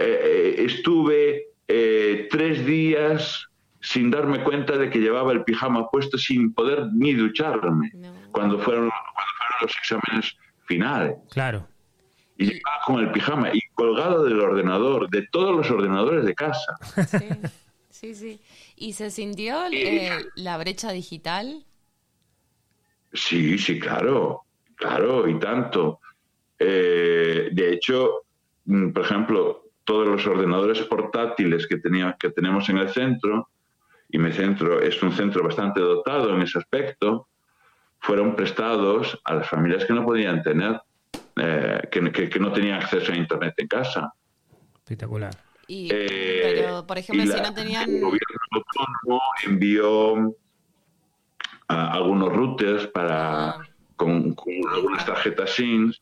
estuve 0.00 1.46
tres 1.66 2.64
días 2.64 3.46
sin 3.80 4.10
darme 4.10 4.42
cuenta 4.44 4.76
de 4.76 4.90
que 4.90 4.98
llevaba 4.98 5.32
el 5.32 5.44
pijama 5.44 5.88
puesto 5.88 6.18
sin 6.18 6.52
poder 6.52 6.88
ni 6.92 7.14
ducharme 7.14 7.92
cuando, 8.32 8.58
fueron, 8.58 8.90
los 9.62 9.76
exámenes 9.76 10.36
finales. 10.66 11.16
Claro. 11.30 11.66
Y 12.36 12.46
llevaba 12.46 12.84
con 12.86 13.00
el 13.00 13.10
pijama 13.12 13.50
y 13.52 13.60
colgado 13.74 14.24
del 14.24 14.40
ordenador, 14.40 15.08
de 15.10 15.26
todos 15.30 15.56
los 15.56 15.70
ordenadores 15.70 16.24
de 16.24 16.34
casa. 16.34 16.76
Sí, 17.90 18.14
sí, 18.14 18.40
¿Y 18.76 18.94
se 18.94 19.10
sintió 19.10 19.66
eh, 19.70 20.10
la 20.36 20.56
brecha 20.56 20.90
digital? 20.90 21.66
Sí, 23.12 23.58
sí, 23.58 23.78
claro, 23.78 24.44
claro, 24.76 25.28
y 25.28 25.38
tanto. 25.38 26.00
Eh, 26.58 27.50
de 27.52 27.72
hecho, 27.74 28.22
mm, 28.64 28.92
por 28.92 29.04
ejemplo, 29.04 29.69
todos 29.84 30.06
los 30.06 30.26
ordenadores 30.26 30.80
portátiles 30.82 31.66
que, 31.66 31.78
tenía, 31.78 32.16
que 32.18 32.30
tenemos 32.30 32.68
en 32.68 32.78
el 32.78 32.90
centro, 32.90 33.48
y 34.08 34.18
mi 34.18 34.32
centro 34.32 34.80
es 34.80 35.02
un 35.02 35.12
centro 35.12 35.42
bastante 35.44 35.80
dotado 35.80 36.34
en 36.34 36.42
ese 36.42 36.58
aspecto, 36.58 37.28
fueron 38.00 38.34
prestados 38.34 39.20
a 39.24 39.34
las 39.34 39.48
familias 39.48 39.84
que 39.84 39.92
no 39.92 40.04
podían 40.04 40.42
tener, 40.42 40.80
eh, 41.36 41.80
que, 41.90 42.40
no 42.40 42.52
tenían 42.52 42.80
acceso 42.80 43.12
a 43.12 43.16
Internet 43.16 43.54
en 43.58 43.68
casa. 43.68 44.12
Espectacular. 44.78 45.30
Eh, 45.68 46.62
pero, 46.62 46.86
por 46.86 46.98
ejemplo, 46.98 47.24
si 47.32 47.40
no 47.40 47.54
tenían... 47.54 47.88
El 47.88 48.00
gobierno 48.00 48.38
autónomo 48.52 49.22
envió 49.44 50.34
algunos 51.68 52.32
routers 52.32 52.86
para, 52.88 53.50
ah. 53.50 53.68
con, 53.94 54.34
algunas 54.72 55.06
tarjetas 55.06 55.50
SIM, 55.50 55.92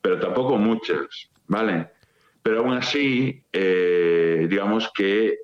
pero 0.00 0.20
tampoco 0.20 0.56
muchas, 0.56 1.30
¿vale? 1.48 1.90
Pero 2.44 2.60
aún 2.60 2.74
así, 2.74 3.42
eh, 3.52 4.46
digamos 4.48 4.92
que 4.94 5.38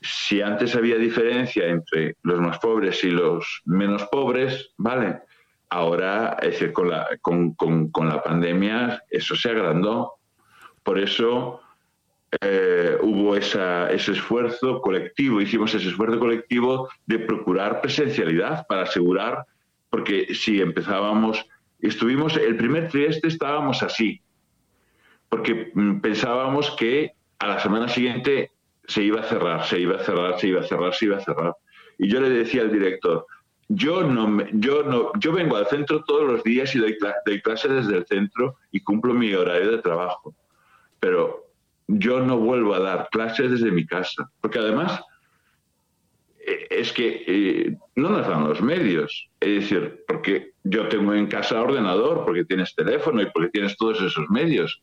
si 0.00 0.40
antes 0.40 0.74
había 0.76 0.96
diferencia 0.96 1.66
entre 1.66 2.16
los 2.22 2.40
más 2.40 2.58
pobres 2.58 3.02
y 3.04 3.10
los 3.10 3.62
menos 3.64 4.04
pobres, 4.04 4.70
¿vale? 4.76 5.20
Ahora, 5.70 6.36
es 6.40 6.52
decir, 6.52 6.72
con 6.72 6.90
la, 6.90 7.06
con, 7.20 7.54
con, 7.54 8.08
la 8.08 8.22
pandemia 8.22 9.02
eso 9.10 9.36
se 9.36 9.50
agrandó. 9.50 10.14
Por 10.82 10.98
eso 10.98 11.60
eh, 12.40 12.96
hubo 13.02 13.36
ese 13.36 13.94
esfuerzo 13.94 14.80
colectivo, 14.80 15.40
hicimos 15.40 15.74
ese 15.74 15.88
esfuerzo 15.88 16.18
colectivo 16.18 16.88
de 17.06 17.18
procurar 17.18 17.80
presencialidad 17.82 18.66
para 18.66 18.82
asegurar, 18.82 19.44
porque 19.90 20.34
si 20.34 20.60
empezábamos, 20.60 21.44
estuvimos, 21.80 22.36
el 22.36 22.56
primer 22.56 22.88
trimestre 22.88 23.28
estábamos 23.28 23.82
así, 23.82 24.22
porque 25.28 25.70
mm, 25.74 26.00
pensábamos 26.00 26.70
que 26.72 27.12
a 27.38 27.46
la 27.46 27.60
semana 27.60 27.88
siguiente 27.88 28.52
se 28.86 29.02
iba 29.02 29.20
a 29.20 29.24
cerrar, 29.24 29.64
se 29.64 29.80
iba 29.80 29.96
a 29.96 30.00
cerrar, 30.00 30.38
se 30.38 30.48
iba 30.48 30.60
a 30.60 30.64
cerrar, 30.64 30.94
se 30.94 31.04
iba 31.04 31.16
a 31.18 31.20
cerrar. 31.20 31.54
Y 31.98 32.08
yo 32.08 32.20
le 32.20 32.30
decía 32.30 32.62
al 32.62 32.72
director, 32.72 33.26
yo 33.68 34.02
no, 34.02 34.46
yo 34.52 34.82
no, 34.82 35.12
yo 35.18 35.32
vengo 35.32 35.56
al 35.56 35.66
centro 35.66 36.02
todos 36.04 36.30
los 36.30 36.42
días 36.42 36.74
y 36.74 36.78
doy, 36.78 36.96
clase 37.42 37.68
desde 37.68 37.98
el 37.98 38.06
centro 38.06 38.56
y 38.72 38.80
cumplo 38.80 39.12
mi 39.12 39.34
horario 39.34 39.72
de 39.72 39.82
trabajo, 39.82 40.34
pero 40.98 41.46
yo 41.86 42.20
no 42.20 42.38
vuelvo 42.38 42.74
a 42.74 42.80
dar 42.80 43.08
clases 43.10 43.50
desde 43.50 43.70
mi 43.70 43.86
casa, 43.86 44.30
porque 44.40 44.58
además 44.58 45.02
eh, 46.38 46.66
es 46.70 46.92
que 46.92 47.24
eh, 47.26 47.76
no 47.94 48.08
nos 48.08 48.26
dan 48.26 48.48
los 48.48 48.62
medios, 48.62 49.28
es 49.40 49.62
decir, 49.62 50.02
porque 50.08 50.52
yo 50.64 50.88
tengo 50.88 51.12
en 51.12 51.26
casa 51.26 51.60
ordenador, 51.60 52.24
porque 52.24 52.44
tienes 52.44 52.74
teléfono 52.74 53.20
y 53.20 53.26
porque 53.26 53.50
tienes 53.50 53.76
todos 53.76 54.00
esos 54.00 54.30
medios, 54.30 54.82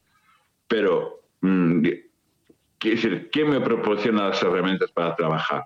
pero 0.68 1.22
mm, 1.42 1.86
Quiere 2.86 2.96
decir, 2.98 3.30
¿quién 3.32 3.50
me 3.50 3.62
proporciona 3.62 4.30
las 4.30 4.44
herramientas 4.44 4.92
para 4.92 5.16
trabajar? 5.16 5.66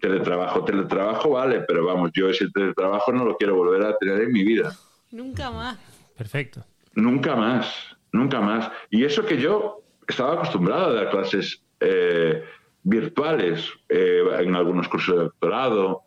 Teletrabajo, 0.00 0.64
teletrabajo 0.64 1.30
vale, 1.30 1.60
pero 1.60 1.84
vamos, 1.84 2.10
yo 2.12 2.28
ese 2.28 2.48
teletrabajo 2.50 3.12
no 3.12 3.24
lo 3.24 3.36
quiero 3.36 3.54
volver 3.54 3.84
a 3.84 3.96
tener 3.96 4.22
en 4.22 4.32
mi 4.32 4.42
vida. 4.42 4.72
Nunca 5.12 5.50
más. 5.50 5.78
Perfecto. 6.16 6.64
Nunca 6.94 7.36
más, 7.36 7.96
nunca 8.10 8.40
más. 8.40 8.70
Y 8.90 9.04
eso 9.04 9.24
que 9.24 9.38
yo 9.40 9.82
estaba 10.08 10.34
acostumbrado 10.34 10.86
a 10.86 10.94
dar 10.94 11.10
clases 11.10 11.62
eh, 11.78 12.42
virtuales 12.82 13.70
eh, 13.88 14.22
en 14.40 14.56
algunos 14.56 14.88
cursos 14.88 15.14
de 15.14 15.22
doctorado. 15.22 16.02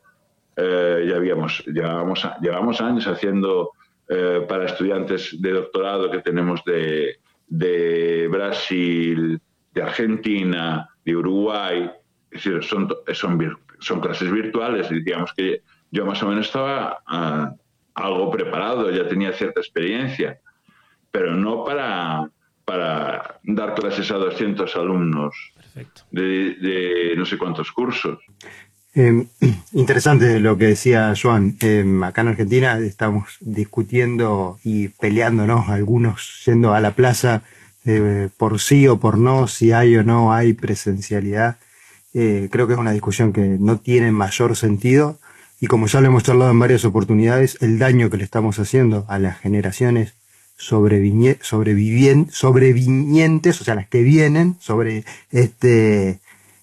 Eh, 0.58 1.06
ya 1.10 1.16
habíamos, 1.16 1.64
llevábamos, 1.68 2.28
llevamos 2.42 2.82
años 2.82 3.08
haciendo 3.08 3.72
para 4.48 4.66
estudiantes 4.66 5.40
de 5.40 5.52
doctorado 5.52 6.10
que 6.10 6.18
tenemos 6.18 6.64
de, 6.66 7.20
de 7.50 8.28
Brasil, 8.30 9.42
de 9.74 9.82
Argentina, 9.82 10.88
de 11.04 11.16
Uruguay, 11.16 11.92
es 12.32 12.44
decir, 12.44 12.64
son, 12.64 12.88
son, 13.14 13.58
son 13.80 14.00
clases 14.00 14.32
virtuales 14.32 14.92
y 14.92 15.02
digamos 15.02 15.34
que 15.34 15.62
yo 15.92 16.06
más 16.06 16.22
o 16.22 16.28
menos 16.28 16.46
estaba 16.46 17.00
ah, 17.08 17.54
algo 17.96 18.30
preparado, 18.30 18.92
ya 18.92 19.08
tenía 19.08 19.34
cierta 19.34 19.60
experiencia, 19.60 20.40
pero 21.12 21.34
no 21.34 21.64
para, 21.64 22.30
para 22.66 23.40
dar 23.44 23.74
clases 23.74 24.12
a 24.12 24.16
200 24.16 24.76
alumnos 24.76 25.36
de, 26.12 27.14
no 27.18 27.26
sé 27.26 27.38
cuántos 27.38 27.72
cursos. 27.72 28.20
Em, 28.94 29.28
interesante 29.74 30.40
lo 30.40 30.58
que 30.58 30.68
decía 30.68 31.14
Joan. 31.22 31.58
Em, 31.62 32.04
acá 32.04 32.22
en 32.22 32.30
Argentina 32.30 32.78
estamos 32.80 33.38
discutiendo 33.40 34.60
y 34.64 34.90
peleándonos, 34.90 35.70
algunos 35.70 36.44
yendo 36.46 36.74
a 36.74 36.80
la 36.82 36.92
plaza 36.92 37.44
eh, 37.86 38.30
por 38.38 38.60
sí 38.60 38.88
o 38.88 39.00
por 39.00 39.18
no, 39.18 39.48
si 39.48 39.72
hay 39.72 39.96
o 39.98 40.04
no 40.04 40.34
hay 40.34 40.54
presencialidad. 40.54 41.58
Eh, 42.14 42.50
creo 42.52 42.68
que 42.68 42.74
es 42.74 42.80
una 42.80 42.92
discusión 42.92 43.34
que 43.34 43.42
no 43.60 43.78
tiene 43.78 44.12
mayor 44.12 44.56
sentido 44.56 45.20
y 45.62 45.68
como 45.68 45.88
ya 45.88 46.02
lo 46.02 46.08
hemos 46.08 46.24
charlado 46.24 46.52
en 46.52 46.60
varias 46.60 46.86
oportunidades, 46.86 47.58
el 47.62 47.80
daño 47.80 48.10
que 48.10 48.18
le 48.18 48.24
estamos 48.24 48.60
haciendo 48.60 49.06
a 49.10 49.20
las 49.20 49.40
generaciones 49.40 50.14
sobrevivientes, 50.58 51.52
o 53.62 53.64
sea, 53.64 53.76
las 53.76 53.88
que 53.88 54.04
vienen, 54.04 54.56
sobre 54.60 55.06
este, 55.32 56.20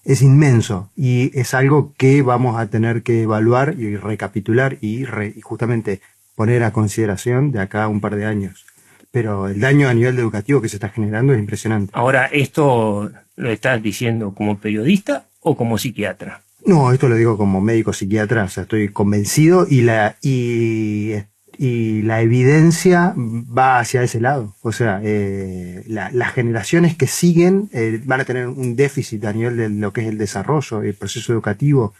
es 0.07 0.23
inmenso 0.23 0.89
y 0.95 1.37
es 1.39 1.53
algo 1.53 1.93
que 1.97 2.23
vamos 2.23 2.59
a 2.59 2.67
tener 2.67 3.03
que 3.03 3.21
evaluar 3.21 3.75
y 3.77 3.95
recapitular 3.97 4.77
y, 4.81 5.03
y 5.03 5.41
justamente 5.41 6.01
poner 6.35 6.63
a 6.63 6.71
consideración 6.71 7.51
de 7.51 7.59
acá 7.59 7.83
a 7.83 7.87
un 7.87 8.01
par 8.01 8.15
de 8.15 8.25
años 8.25 8.65
pero 9.11 9.47
el 9.47 9.59
daño 9.59 9.87
a 9.87 9.93
nivel 9.95 10.19
educativo 10.19 10.61
que 10.61 10.69
se 10.69 10.75
está 10.75 10.89
generando 10.89 11.33
es 11.33 11.39
impresionante. 11.39 11.91
Ahora, 11.95 12.25
¿esto 12.25 13.09
lo 13.35 13.49
estás 13.49 13.81
diciendo 13.81 14.33
como 14.35 14.59
periodista 14.59 15.25
o 15.41 15.57
como 15.57 15.79
psiquiatra? 15.79 16.41
No, 16.65 16.91
esto 16.91 17.07
lo 17.07 17.15
digo 17.15 17.37
como 17.37 17.61
médico 17.61 17.93
psiquiatra, 17.93 18.43
o 18.43 18.49
sea, 18.49 18.63
estoy 18.63 18.89
convencido 18.89 19.65
y 19.67 19.81
la, 19.81 20.17
y, 20.21 21.13
y 21.57 22.01
la 22.03 22.21
evidencia 22.21 23.13
va 23.15 23.79
hacia 23.79 24.03
ese 24.03 24.19
lado. 24.19 24.55
O 24.61 24.71
sea, 24.71 25.01
eh, 25.03 25.83
las 25.87 26.33
generaciones 26.33 26.95
que 26.95 27.07
siguen 27.07 27.69
eh, 27.73 28.01
van 28.05 28.21
a 28.21 28.25
tener 28.25 28.47
un 28.47 28.75
déficit 28.75 29.25
a 29.25 29.33
nivel 29.33 29.57
de 29.57 29.69
lo 29.69 29.93
que 29.93 30.01
es 30.01 30.07
el 30.07 30.17
desarrollo, 30.17 30.83
el 30.83 30.93
proceso 30.93 31.33
educativo 31.33 31.93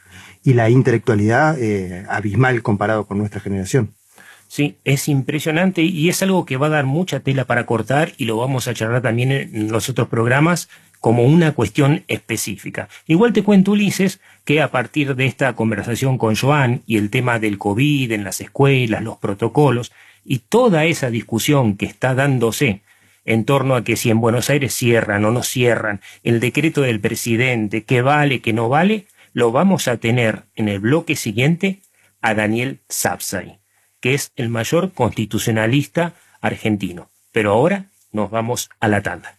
y 0.43 0.53
la 0.53 0.69
intelectualidad 0.69 1.57
eh, 1.59 2.05
abismal 2.09 2.61
comparado 2.61 3.05
con 3.05 3.17
nuestra 3.17 3.39
generación. 3.39 3.93
Sí, 4.47 4.77
es 4.85 5.09
impresionante 5.09 5.81
y 5.81 6.07
es 6.07 6.21
algo 6.23 6.45
que 6.45 6.55
va 6.55 6.67
a 6.67 6.69
dar 6.71 6.85
mucha 6.85 7.19
tela 7.19 7.43
para 7.45 7.65
cortar 7.65 8.13
y 8.17 8.25
lo 8.25 8.37
vamos 8.37 8.67
a 8.67 8.73
charlar 8.73 9.01
también 9.01 9.31
en 9.31 9.71
los 9.71 9.89
otros 9.89 10.07
programas 10.07 10.69
como 11.07 11.23
una 11.23 11.53
cuestión 11.53 12.03
específica. 12.09 12.89
Igual 13.05 13.31
te 13.31 13.41
cuento, 13.41 13.71
Ulises, 13.71 14.19
que 14.43 14.61
a 14.61 14.71
partir 14.71 15.15
de 15.15 15.25
esta 15.25 15.53
conversación 15.53 16.17
con 16.17 16.35
Joan 16.35 16.81
y 16.85 16.97
el 16.97 17.09
tema 17.09 17.39
del 17.39 17.57
COVID 17.57 18.11
en 18.11 18.25
las 18.25 18.41
escuelas, 18.41 19.01
los 19.01 19.17
protocolos 19.17 19.93
y 20.25 20.39
toda 20.39 20.83
esa 20.83 21.09
discusión 21.09 21.77
que 21.77 21.85
está 21.85 22.13
dándose 22.13 22.81
en 23.23 23.45
torno 23.45 23.77
a 23.77 23.85
que 23.85 23.95
si 23.95 24.09
en 24.09 24.19
Buenos 24.19 24.49
Aires 24.49 24.73
cierran 24.73 25.23
o 25.23 25.31
no 25.31 25.43
cierran, 25.43 26.01
el 26.23 26.41
decreto 26.41 26.81
del 26.81 26.99
presidente, 26.99 27.85
qué 27.85 28.01
vale, 28.01 28.41
qué 28.41 28.51
no 28.51 28.67
vale, 28.67 29.07
lo 29.31 29.53
vamos 29.53 29.87
a 29.87 29.95
tener 29.95 30.43
en 30.55 30.67
el 30.67 30.79
bloque 30.79 31.15
siguiente 31.15 31.79
a 32.19 32.33
Daniel 32.33 32.81
Sapsay 32.89 33.59
que 34.01 34.13
es 34.13 34.33
el 34.35 34.49
mayor 34.49 34.91
constitucionalista 34.91 36.15
argentino. 36.41 37.09
Pero 37.31 37.53
ahora 37.53 37.85
nos 38.11 38.29
vamos 38.29 38.69
a 38.81 38.89
la 38.89 39.01
tanda. 39.01 39.36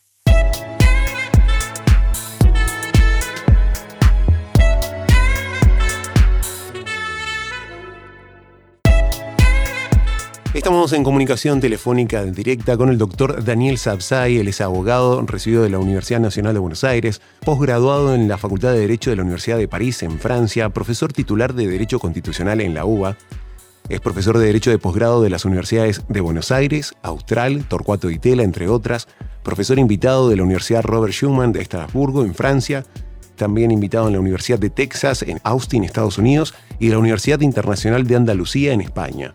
Estamos 10.54 10.92
en 10.92 11.04
comunicación 11.04 11.60
telefónica 11.60 12.24
directa 12.24 12.76
con 12.76 12.88
el 12.88 12.98
doctor 12.98 13.44
Daniel 13.44 13.78
Sabzai, 13.78 14.38
él 14.38 14.48
es 14.48 14.60
abogado, 14.60 15.20
recibido 15.22 15.62
de 15.62 15.70
la 15.70 15.78
Universidad 15.78 16.20
Nacional 16.20 16.54
de 16.54 16.60
Buenos 16.60 16.84
Aires, 16.84 17.20
posgraduado 17.44 18.14
en 18.14 18.28
la 18.28 18.38
Facultad 18.38 18.72
de 18.72 18.80
Derecho 18.80 19.10
de 19.10 19.16
la 19.16 19.22
Universidad 19.22 19.58
de 19.58 19.68
París 19.68 20.02
en 20.02 20.18
Francia, 20.18 20.70
profesor 20.70 21.12
titular 21.12 21.54
de 21.54 21.68
Derecho 21.68 21.98
Constitucional 21.98 22.60
en 22.62 22.74
la 22.74 22.86
UBA, 22.86 23.16
es 23.88 24.00
profesor 24.00 24.36
de 24.36 24.44
Derecho 24.44 24.70
de 24.70 24.78
posgrado 24.78 25.22
de 25.22 25.30
las 25.30 25.46
universidades 25.46 26.02
de 26.08 26.20
Buenos 26.20 26.52
Aires, 26.52 26.92
Austral, 27.02 27.64
Torcuato 27.68 28.10
y 28.10 28.18
Tela, 28.18 28.42
entre 28.42 28.68
otras. 28.68 29.08
Profesor 29.42 29.78
invitado 29.78 30.28
de 30.28 30.36
la 30.36 30.42
Universidad 30.42 30.82
Robert 30.82 31.14
Schuman 31.14 31.52
de 31.52 31.62
Estrasburgo, 31.62 32.22
en 32.22 32.34
Francia. 32.34 32.84
También 33.36 33.70
invitado 33.70 34.08
en 34.08 34.12
la 34.12 34.20
Universidad 34.20 34.58
de 34.58 34.68
Texas, 34.68 35.22
en 35.22 35.40
Austin, 35.42 35.84
Estados 35.84 36.18
Unidos. 36.18 36.54
Y 36.78 36.90
la 36.90 36.98
Universidad 36.98 37.40
Internacional 37.40 38.06
de 38.06 38.16
Andalucía, 38.16 38.74
en 38.74 38.82
España. 38.82 39.32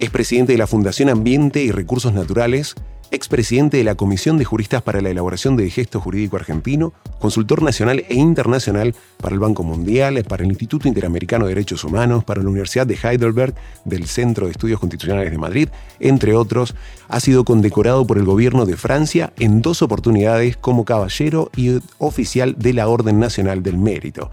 Es 0.00 0.10
presidente 0.10 0.52
de 0.52 0.58
la 0.58 0.66
Fundación 0.66 1.08
Ambiente 1.08 1.62
y 1.62 1.70
Recursos 1.70 2.12
Naturales 2.12 2.74
expresidente 3.10 3.76
de 3.76 3.84
la 3.84 3.96
Comisión 3.96 4.38
de 4.38 4.44
Juristas 4.44 4.82
para 4.82 5.00
la 5.00 5.10
Elaboración 5.10 5.56
de 5.56 5.68
Gesto 5.68 6.00
Jurídico 6.00 6.36
Argentino, 6.36 6.92
consultor 7.18 7.62
nacional 7.62 8.04
e 8.08 8.14
internacional 8.14 8.94
para 9.18 9.34
el 9.34 9.40
Banco 9.40 9.62
Mundial, 9.62 10.22
para 10.24 10.44
el 10.44 10.50
Instituto 10.50 10.88
Interamericano 10.88 11.46
de 11.46 11.54
Derechos 11.54 11.84
Humanos, 11.84 12.24
para 12.24 12.42
la 12.42 12.48
Universidad 12.48 12.86
de 12.86 12.98
Heidelberg, 13.02 13.54
del 13.84 14.06
Centro 14.06 14.46
de 14.46 14.52
Estudios 14.52 14.80
Constitucionales 14.80 15.30
de 15.30 15.38
Madrid, 15.38 15.68
entre 15.98 16.34
otros. 16.34 16.74
Ha 17.08 17.20
sido 17.20 17.44
condecorado 17.44 18.06
por 18.06 18.18
el 18.18 18.24
gobierno 18.24 18.66
de 18.66 18.76
Francia 18.76 19.32
en 19.38 19.62
dos 19.62 19.82
oportunidades 19.82 20.56
como 20.56 20.84
caballero 20.84 21.50
y 21.56 21.80
oficial 21.98 22.54
de 22.58 22.72
la 22.74 22.88
Orden 22.88 23.18
Nacional 23.18 23.62
del 23.62 23.78
Mérito. 23.78 24.30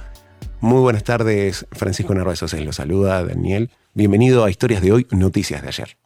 Muy 0.60 0.82
buenas 0.82 1.04
tardes, 1.04 1.68
Francisco 1.72 2.16
Narváez 2.16 2.42
lo 2.42 2.74
saluda 2.74 3.24
Daniel. 3.24 3.70
Bienvenido 3.98 4.46
a 4.46 4.52
Historias 4.52 4.84
de 4.84 4.92
Hoy, 4.92 5.08
Noticias 5.10 5.64
de 5.64 5.70
ayer. 5.70 5.98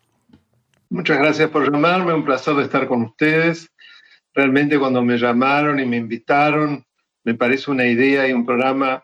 Muchas 0.90 1.18
gracias 1.18 1.50
por 1.50 1.70
llamarme, 1.70 2.14
un 2.14 2.24
placer 2.24 2.56
de 2.56 2.64
estar 2.64 2.88
con 2.88 3.02
ustedes. 3.02 3.70
Realmente 4.34 4.80
cuando 4.80 5.02
me 5.02 5.18
llamaron 5.18 5.78
y 5.78 5.86
me 5.86 5.98
invitaron, 5.98 6.86
me 7.26 7.34
parece 7.34 7.70
una 7.70 7.86
idea 7.86 8.30
y 8.30 8.32
un 8.32 8.46
programa 8.46 9.04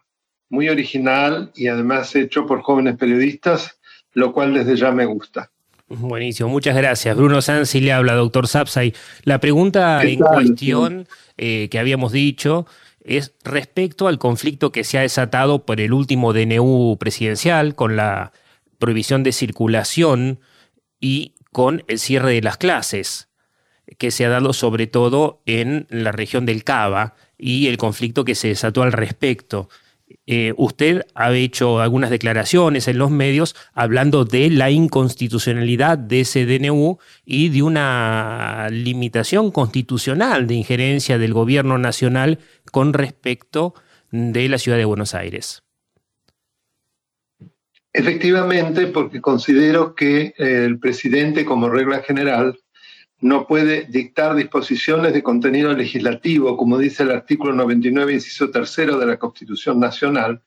muy 0.50 0.70
original 0.70 1.52
y 1.54 1.68
además 1.68 2.16
hecho 2.16 2.46
por 2.46 2.62
jóvenes 2.62 2.96
periodistas, 2.96 3.78
lo 4.14 4.32
cual 4.32 4.54
desde 4.54 4.78
ya 4.78 4.94
me 4.94 5.04
gusta. 5.04 5.52
Buenísimo, 5.90 6.48
muchas 6.48 6.78
gracias. 6.78 7.18
Bruno 7.18 7.42
Sansi 7.42 7.82
le 7.82 7.92
habla, 7.92 8.14
doctor 8.14 8.48
Sapsay. 8.48 8.94
La 9.26 9.42
pregunta 9.42 10.02
en 10.02 10.20
cuestión 10.20 11.10
eh, 11.36 11.68
que 11.70 11.78
habíamos 11.78 12.14
dicho 12.14 12.66
es 13.04 13.34
respecto 13.44 14.08
al 14.08 14.18
conflicto 14.18 14.72
que 14.72 14.86
se 14.86 14.98
ha 14.98 15.02
desatado 15.02 15.66
por 15.66 15.82
el 15.82 15.92
último 15.92 16.32
DNU 16.32 16.96
presidencial 16.98 17.76
con 17.76 17.98
la 17.98 18.32
prohibición 18.80 19.24
de 19.24 19.32
circulación 19.32 20.40
y 21.00 21.34
con 21.52 21.84
el 21.88 22.00
cierre 22.00 22.34
de 22.34 22.42
las 22.42 22.58
clases, 22.58 23.30
que 23.98 24.12
se 24.12 24.26
ha 24.26 24.30
dado 24.30 24.54
sobre 24.54 24.88
todo 24.88 25.42
en 25.46 25.88
la 25.90 26.12
región 26.12 26.46
del 26.46 26.64
Cava 26.64 27.16
y 27.38 27.68
el 27.68 27.78
conflicto 27.78 28.26
que 28.26 28.36
se 28.36 28.50
desató 28.50 28.84
al 28.84 28.92
respecto. 28.92 29.70
Eh, 30.26 30.54
usted 30.58 31.06
ha 31.16 31.34
hecho 31.34 31.80
algunas 31.82 32.10
declaraciones 32.10 32.88
en 32.88 32.98
los 32.98 33.12
medios 33.12 33.56
hablando 33.74 34.24
de 34.24 34.50
la 34.50 34.72
inconstitucionalidad 34.72 35.98
de 35.98 36.22
ese 36.22 36.46
DNU 36.46 36.98
y 37.26 37.50
de 37.50 37.64
una 37.64 38.68
limitación 38.72 39.52
constitucional 39.52 40.48
de 40.48 40.56
injerencia 40.56 41.18
del 41.18 41.34
gobierno 41.34 41.78
nacional 41.78 42.40
con 42.72 42.94
respecto 42.94 43.74
de 44.12 44.48
la 44.48 44.58
ciudad 44.58 44.78
de 44.78 44.86
Buenos 44.86 45.14
Aires. 45.14 45.67
Efectivamente, 47.94 48.88
porque 48.88 49.22
considero 49.22 49.96
que 49.96 50.34
eh, 50.38 50.66
el 50.66 50.80
presidente, 50.80 51.46
como 51.46 51.70
regla 51.70 52.04
general, 52.04 52.58
no 53.20 53.48
puede 53.48 53.86
dictar 53.86 54.36
disposiciones 54.36 55.14
de 55.14 55.24
contenido 55.24 55.74
legislativo, 55.74 56.56
como 56.56 56.78
dice 56.78 57.04
el 57.04 57.12
artículo 57.12 57.54
99, 57.54 58.14
inciso 58.14 58.52
tercero 58.52 59.00
de 59.00 59.08
la 59.08 59.18
Constitución 59.18 59.80
Nacional, 59.80 60.44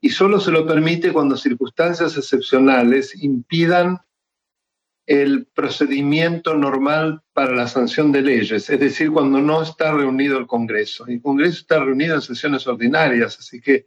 y 0.00 0.10
solo 0.10 0.40
se 0.40 0.52
lo 0.52 0.66
permite 0.66 1.12
cuando 1.12 1.36
circunstancias 1.36 2.16
excepcionales 2.16 3.20
impidan 3.22 3.98
el 5.06 5.46
procedimiento 5.46 6.54
normal 6.54 7.22
para 7.32 7.52
la 7.52 7.66
sanción 7.66 8.12
de 8.12 8.22
leyes, 8.22 8.70
es 8.70 8.80
decir, 8.80 9.10
cuando 9.10 9.40
no 9.40 9.62
está 9.62 9.92
reunido 9.92 10.38
el 10.38 10.46
Congreso. 10.46 11.06
El 11.08 11.20
Congreso 11.20 11.58
está 11.58 11.80
reunido 11.80 12.14
en 12.14 12.22
sesiones 12.22 12.66
ordinarias, 12.68 13.36
así 13.40 13.60
que 13.60 13.86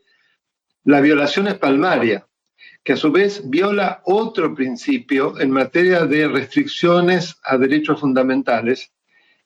la 0.84 1.00
violación 1.00 1.48
es 1.48 1.54
palmaria 1.54 2.28
que 2.84 2.94
a 2.94 2.98
su 2.98 3.12
vez 3.12 3.50
viola 3.50 4.02
otro 4.04 4.54
principio 4.54 5.40
en 5.40 5.52
materia 5.52 6.06
de 6.06 6.28
restricciones 6.28 7.38
a 7.44 7.58
derechos 7.58 8.02
fundamentales, 8.02 8.92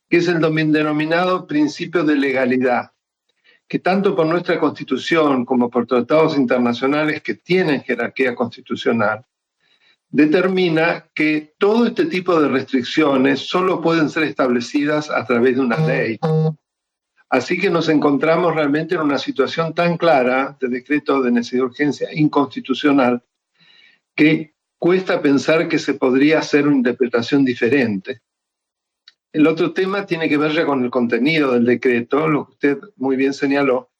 que 0.10 0.18
es 0.18 0.28
el 0.28 0.40
denominado 0.40 1.46
principio 1.46 2.04
de 2.04 2.16
legalidad, 2.16 2.92
que 3.68 3.80
tanto 3.80 4.16
por 4.16 4.26
nuestra 4.26 4.60
constitución 4.60 5.46
como 5.46 5.70
por 5.70 5.86
tratados 5.86 6.36
internacionales 6.36 7.22
que 7.22 7.36
tienen 7.36 7.84
jerarquía 7.84 8.34
constitucional, 8.34 9.26
determina 10.10 11.06
que 11.14 11.54
todo 11.60 11.86
este 11.86 12.06
tipo 12.06 12.40
de 12.40 12.48
restricciones 12.48 13.42
solo 13.42 13.82
pueden 13.82 14.10
ser 14.10 14.24
establecidas 14.24 15.12
a 15.12 15.26
través 15.26 15.56
de 15.56 15.62
una 15.62 15.78
ley. 15.86 16.18
Así 17.30 17.60
que 17.60 17.70
nos 17.70 17.90
encontramos 17.90 18.56
realmente 18.56 18.96
en 18.96 19.02
una 19.02 19.18
situación 19.18 19.74
tan 19.74 19.98
clara 19.98 20.58
de 20.60 20.70
decreto 20.70 21.22
de 21.22 21.32
necesidad 21.32 21.64
de 21.64 21.66
urgencia 21.66 22.10
inconstitucional 22.14 23.22
que 24.18 24.56
cuesta 24.80 25.22
pensar 25.22 25.70
que 25.70 25.78
se 25.80 25.94
podría 25.94 26.40
hacer 26.40 26.68
una 26.68 26.78
interpretación 26.78 27.46
diferente. 27.46 28.22
El 29.32 29.46
otro 29.46 29.74
tema 29.74 30.08
tiene 30.08 30.28
que 30.28 30.38
ver 30.38 30.52
ya 30.52 30.66
con 30.66 30.84
el 30.84 30.90
contenido 30.90 31.54
del 31.54 31.66
decreto, 31.66 32.28
lo 32.28 32.48
que 32.48 32.52
usted 32.52 32.80
muy 32.96 33.16
bien 33.16 33.34
señaló, 33.34 33.92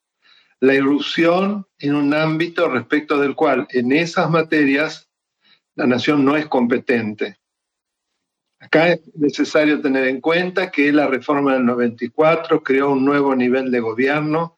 la 0.60 0.74
irrupción 0.74 1.68
en 1.78 1.94
un 1.94 2.14
ámbito 2.16 2.68
respecto 2.68 3.20
del 3.20 3.36
cual 3.36 3.68
en 3.70 3.92
esas 3.92 4.30
materias 4.32 5.08
la 5.76 5.86
nación 5.86 6.26
no 6.26 6.36
es 6.36 6.48
competente. 6.48 7.38
Acá 8.60 8.94
es 8.94 9.02
necesario 9.14 9.80
tener 9.82 10.08
en 10.08 10.20
cuenta 10.20 10.72
que 10.72 10.92
la 10.92 11.06
reforma 11.06 11.54
del 11.54 11.66
94 11.66 12.64
creó 12.64 12.92
un 12.92 13.06
nuevo 13.06 13.36
nivel 13.36 13.70
de 13.70 13.82
gobierno, 13.82 14.58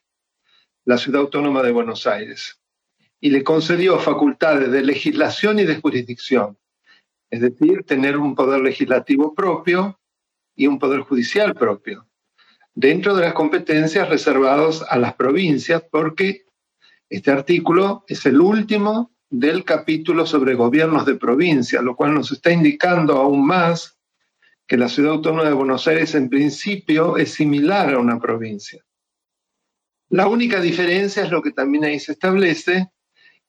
la 0.86 0.98
Ciudad 0.98 1.20
Autónoma 1.20 1.62
de 1.64 1.74
Buenos 1.74 2.08
Aires 2.08 2.60
y 3.22 3.30
le 3.30 3.44
concedió 3.44 4.00
facultades 4.00 4.72
de 4.72 4.82
legislación 4.82 5.60
y 5.60 5.66
de 5.66 5.80
jurisdicción, 5.80 6.58
es 7.30 7.42
decir, 7.42 7.84
tener 7.84 8.18
un 8.18 8.36
poder 8.36 8.62
legislativo 8.62 9.34
propio 9.34 10.00
y 10.56 10.68
un 10.68 10.80
poder 10.80 11.02
judicial 11.02 11.54
propio, 11.54 12.08
dentro 12.74 13.16
de 13.16 13.24
las 13.24 13.34
competencias 13.34 14.10
reservadas 14.10 14.84
a 14.90 14.98
las 14.98 15.14
provincias, 15.16 15.84
porque 15.92 16.46
este 17.10 17.32
artículo 17.32 18.04
es 18.08 18.26
el 18.26 18.40
último 18.40 19.12
del 19.30 19.64
capítulo 19.64 20.26
sobre 20.26 20.56
gobiernos 20.56 21.06
de 21.06 21.16
provincia, 21.16 21.82
lo 21.82 21.96
cual 21.96 22.14
nos 22.14 22.32
está 22.32 22.52
indicando 22.52 23.18
aún 23.18 23.46
más 23.46 24.00
que 24.66 24.78
la 24.78 24.88
ciudad 24.88 25.14
autónoma 25.14 25.46
de 25.46 25.54
Buenos 25.54 25.88
Aires 25.88 26.14
en 26.16 26.30
principio 26.30 27.18
es 27.18 27.34
similar 27.34 27.94
a 27.94 28.00
una 28.00 28.20
provincia. 28.20 28.84
La 30.10 30.28
única 30.28 30.60
diferencia 30.62 31.24
es 31.24 31.32
lo 31.32 31.42
que 31.42 31.52
también 31.52 31.86
ahí 31.86 32.00
se 32.00 32.14
establece, 32.14 32.92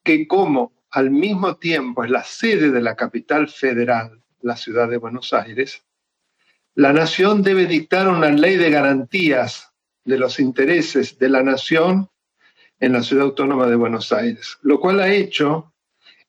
que 0.02 0.26
como 0.26 0.72
al 0.90 1.10
mismo 1.10 1.56
tiempo 1.56 2.04
es 2.04 2.10
la 2.10 2.24
sede 2.24 2.70
de 2.70 2.80
la 2.80 2.96
capital 2.96 3.48
federal, 3.48 4.22
la 4.42 4.56
ciudad 4.56 4.88
de 4.88 4.96
Buenos 4.96 5.32
Aires, 5.32 5.84
la 6.74 6.92
nación 6.92 7.42
debe 7.42 7.66
dictar 7.66 8.08
una 8.08 8.30
ley 8.30 8.56
de 8.56 8.70
garantías 8.70 9.72
de 10.04 10.18
los 10.18 10.40
intereses 10.40 11.18
de 11.18 11.28
la 11.28 11.42
nación 11.42 12.08
en 12.78 12.94
la 12.94 13.02
ciudad 13.02 13.26
autónoma 13.26 13.66
de 13.66 13.76
Buenos 13.76 14.12
Aires, 14.12 14.58
lo 14.62 14.80
cual 14.80 15.00
ha 15.00 15.12
hecho, 15.12 15.72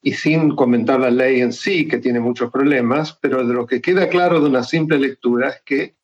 y 0.01 0.13
sin 0.13 0.55
comentar 0.55 0.99
la 0.99 1.09
ley 1.09 1.41
en 1.41 1.53
sí, 1.53 1.87
que 1.87 1.99
tiene 1.99 2.19
muchos 2.19 2.51
problemas, 2.51 3.17
pero 3.21 3.45
de 3.45 3.53
lo 3.53 3.65
que 3.65 3.81
queda 3.81 4.09
claro 4.09 4.41
de 4.41 4.49
una 4.49 4.63
simple 4.63 4.99
lectura 4.99 5.49
es 5.49 5.61
que 5.63 5.95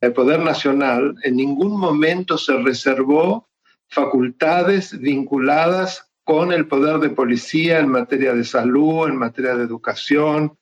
el 0.00 0.12
Poder 0.12 0.40
Nacional 0.40 1.14
en 1.22 1.36
ningún 1.36 1.78
momento 1.78 2.38
se 2.38 2.56
reservó 2.56 3.48
facultades 3.88 4.98
vinculadas 4.98 6.09
con 6.24 6.52
el 6.52 6.66
poder 6.66 6.98
de 6.98 7.10
policía 7.10 7.78
en 7.80 7.88
materia 7.88 8.34
de 8.34 8.44
salud, 8.44 9.08
en 9.08 9.16
materia 9.16 9.54
de 9.54 9.64
educación, 9.64 10.56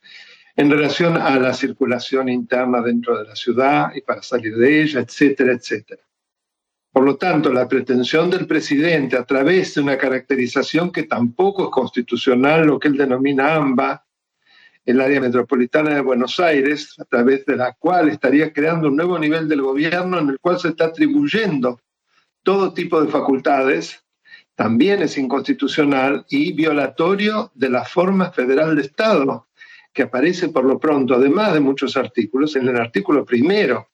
en 0.55 0.69
relación 0.69 1.17
a 1.17 1.39
la 1.39 1.53
circulación 1.53 2.27
interna 2.27 2.81
dentro 2.81 3.17
de 3.17 3.25
la 3.25 3.35
ciudad 3.35 3.93
y 3.95 4.01
para 4.01 4.21
salir 4.21 4.55
de 4.57 4.81
ella, 4.81 4.99
etcétera, 4.99 5.53
etcétera. 5.53 6.01
Por 6.91 7.03
lo 7.05 7.17
tanto, 7.17 7.53
la 7.53 7.67
pretensión 7.67 8.29
del 8.29 8.47
presidente 8.47 9.15
a 9.15 9.23
través 9.23 9.75
de 9.75 9.81
una 9.81 9.97
caracterización 9.97 10.91
que 10.91 11.03
tampoco 11.03 11.65
es 11.65 11.69
constitucional, 11.69 12.65
lo 12.65 12.79
que 12.79 12.87
él 12.87 12.97
denomina 12.97 13.55
AMBA, 13.55 14.05
el 14.85 14.99
área 14.99 15.21
metropolitana 15.21 15.93
de 15.93 16.01
Buenos 16.01 16.39
Aires, 16.39 16.95
a 16.99 17.05
través 17.05 17.45
de 17.45 17.55
la 17.55 17.73
cual 17.73 18.09
estaría 18.09 18.51
creando 18.51 18.87
un 18.87 18.95
nuevo 18.95 19.19
nivel 19.19 19.47
del 19.47 19.61
gobierno 19.61 20.17
en 20.17 20.29
el 20.29 20.39
cual 20.39 20.59
se 20.59 20.69
está 20.69 20.85
atribuyendo 20.85 21.79
todo 22.43 22.73
tipo 22.73 23.01
de 23.01 23.11
facultades, 23.11 24.03
también 24.59 25.01
es 25.01 25.17
inconstitucional 25.17 26.25
y 26.27 26.51
violatorio 26.51 27.49
de 27.55 27.69
la 27.69 27.85
forma 27.85 28.29
federal 28.31 28.75
de 28.75 28.81
Estado, 28.81 29.47
que 29.93 30.01
aparece 30.03 30.49
por 30.49 30.65
lo 30.65 30.77
pronto, 30.77 31.15
además 31.15 31.53
de 31.53 31.61
muchos 31.61 31.95
artículos, 31.95 32.57
en 32.57 32.67
el 32.67 32.75
artículo 32.75 33.23
primero 33.23 33.87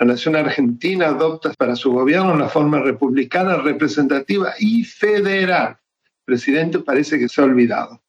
la 0.00 0.06
nación 0.06 0.34
argentina 0.34 1.06
adopta 1.06 1.54
para 1.54 1.76
su 1.76 1.92
gobierno 1.92 2.32
una 2.32 2.48
forma 2.48 2.80
republicana, 2.80 3.58
representativa 3.58 4.54
y 4.58 4.82
federal. 4.82 5.78
El 5.78 6.24
presidente 6.24 6.80
parece 6.80 7.16
que 7.16 7.28
se 7.28 7.40
ha 7.40 7.44
olvidado. 7.44 8.02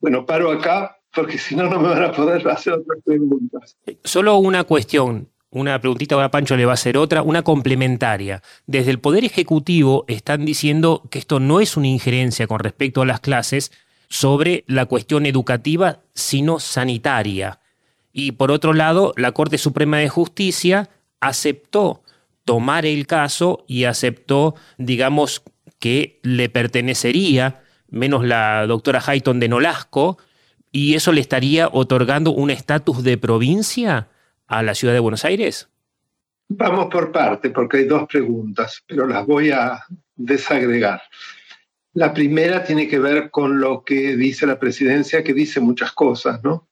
Bueno, 0.00 0.26
paro 0.26 0.52
acá 0.52 0.98
porque 1.14 1.38
si 1.38 1.56
no, 1.56 1.64
no 1.70 1.80
me 1.80 1.88
van 1.88 2.04
a 2.04 2.12
poder 2.12 2.46
hacer 2.46 2.74
otras 2.74 2.98
preguntas. 3.02 3.78
Solo 4.04 4.36
una 4.36 4.64
cuestión, 4.64 5.31
una 5.52 5.78
preguntita 5.78 6.14
ahora 6.14 6.30
Pancho 6.30 6.56
le 6.56 6.64
va 6.64 6.72
a 6.72 6.74
hacer 6.74 6.96
otra, 6.96 7.22
una 7.22 7.42
complementaria. 7.42 8.42
Desde 8.66 8.90
el 8.90 8.98
Poder 8.98 9.24
Ejecutivo 9.24 10.06
están 10.08 10.46
diciendo 10.46 11.02
que 11.10 11.18
esto 11.18 11.40
no 11.40 11.60
es 11.60 11.76
una 11.76 11.88
injerencia 11.88 12.46
con 12.46 12.58
respecto 12.58 13.02
a 13.02 13.06
las 13.06 13.20
clases 13.20 13.70
sobre 14.08 14.64
la 14.66 14.86
cuestión 14.86 15.26
educativa, 15.26 16.00
sino 16.14 16.58
sanitaria. 16.58 17.60
Y 18.14 18.32
por 18.32 18.50
otro 18.50 18.72
lado, 18.72 19.12
la 19.16 19.32
Corte 19.32 19.58
Suprema 19.58 19.98
de 19.98 20.08
Justicia 20.08 20.88
aceptó 21.20 22.02
tomar 22.44 22.86
el 22.86 23.06
caso 23.06 23.64
y 23.68 23.84
aceptó, 23.84 24.54
digamos, 24.78 25.42
que 25.78 26.18
le 26.22 26.48
pertenecería, 26.48 27.62
menos 27.88 28.24
la 28.24 28.66
doctora 28.66 29.02
Hayton 29.06 29.38
de 29.38 29.48
Nolasco, 29.48 30.16
y 30.72 30.94
eso 30.94 31.12
le 31.12 31.20
estaría 31.20 31.68
otorgando 31.70 32.30
un 32.30 32.50
estatus 32.50 33.02
de 33.02 33.18
provincia 33.18 34.08
a 34.52 34.62
la 34.62 34.74
ciudad 34.74 34.94
de 34.94 35.00
Buenos 35.00 35.24
Aires? 35.24 35.68
Vamos 36.48 36.86
por 36.86 37.10
parte, 37.10 37.50
porque 37.50 37.78
hay 37.78 37.84
dos 37.84 38.06
preguntas, 38.06 38.82
pero 38.86 39.06
las 39.06 39.26
voy 39.26 39.50
a 39.50 39.82
desagregar. 40.14 41.00
La 41.94 42.12
primera 42.12 42.62
tiene 42.62 42.86
que 42.86 42.98
ver 42.98 43.30
con 43.30 43.60
lo 43.60 43.82
que 43.82 44.16
dice 44.16 44.46
la 44.46 44.58
presidencia, 44.58 45.24
que 45.24 45.32
dice 45.32 45.60
muchas 45.60 45.92
cosas, 45.92 46.42
¿no? 46.44 46.68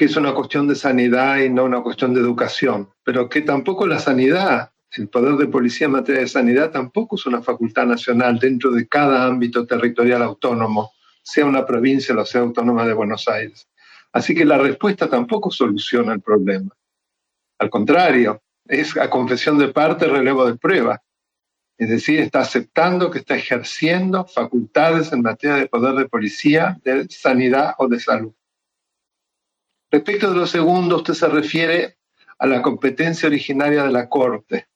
que 0.00 0.06
es 0.06 0.16
una 0.16 0.32
cuestión 0.32 0.66
de 0.66 0.76
sanidad 0.76 1.40
y 1.40 1.50
no 1.50 1.64
una 1.64 1.82
cuestión 1.82 2.14
de 2.14 2.20
educación, 2.20 2.88
pero 3.04 3.28
que 3.28 3.42
tampoco 3.42 3.86
la 3.86 3.98
sanidad, 3.98 4.70
el 4.92 5.08
poder 5.08 5.34
de 5.34 5.46
policía 5.46 5.88
en 5.88 5.92
materia 5.92 6.22
de 6.22 6.26
sanidad 6.26 6.70
tampoco 6.70 7.16
es 7.16 7.26
una 7.26 7.42
facultad 7.42 7.84
nacional 7.84 8.38
dentro 8.38 8.70
de 8.70 8.88
cada 8.88 9.26
ámbito 9.26 9.66
territorial 9.66 10.22
autónomo, 10.22 10.92
sea 11.22 11.44
una 11.44 11.66
provincia 11.66 12.16
o 12.16 12.24
sea 12.24 12.40
autónoma 12.40 12.86
de 12.86 12.94
Buenos 12.94 13.28
Aires. 13.28 13.68
Así 14.10 14.34
que 14.34 14.46
la 14.46 14.56
respuesta 14.56 15.06
tampoco 15.06 15.50
soluciona 15.50 16.14
el 16.14 16.22
problema. 16.22 16.74
Al 17.60 17.68
contrario, 17.68 18.42
es 18.64 18.96
a 18.96 19.10
confesión 19.10 19.58
de 19.58 19.68
parte, 19.68 20.06
relevo 20.06 20.46
de 20.46 20.56
prueba. 20.56 21.02
Es 21.76 21.90
decir, 21.90 22.18
está 22.18 22.40
aceptando 22.40 23.10
que 23.10 23.18
está 23.18 23.36
ejerciendo 23.36 24.24
facultades 24.24 25.12
en 25.12 25.20
materia 25.20 25.56
de 25.56 25.66
poder 25.66 25.94
de 25.94 26.08
policía, 26.08 26.80
de 26.84 27.06
sanidad 27.10 27.74
o 27.76 27.86
de 27.86 28.00
salud. 28.00 28.32
Respecto 29.90 30.30
de 30.30 30.38
lo 30.38 30.46
segundo, 30.46 30.96
usted 30.96 31.12
se 31.12 31.28
refiere 31.28 31.98
a 32.38 32.46
la 32.46 32.62
competencia 32.62 33.28
originaria 33.28 33.84
de 33.84 33.92
la 33.92 34.08
Corte, 34.08 34.68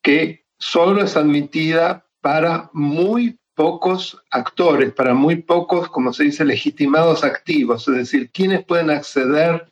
que 0.00 0.46
solo 0.58 1.02
es 1.02 1.16
admitida 1.16 2.06
para 2.20 2.70
muy 2.72 3.40
pocos 3.54 4.22
actores, 4.30 4.92
para 4.92 5.12
muy 5.14 5.42
pocos, 5.42 5.88
como 5.88 6.12
se 6.12 6.24
dice, 6.24 6.44
legitimados 6.44 7.24
activos, 7.24 7.88
es 7.88 7.96
decir, 7.96 8.30
quienes 8.30 8.64
pueden 8.64 8.90
acceder 8.90 9.70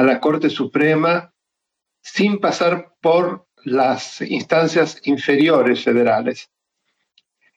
a 0.00 0.02
la 0.02 0.18
Corte 0.18 0.48
Suprema 0.48 1.34
sin 2.00 2.40
pasar 2.40 2.94
por 3.02 3.46
las 3.64 4.22
instancias 4.22 4.98
inferiores 5.04 5.84
federales. 5.84 6.50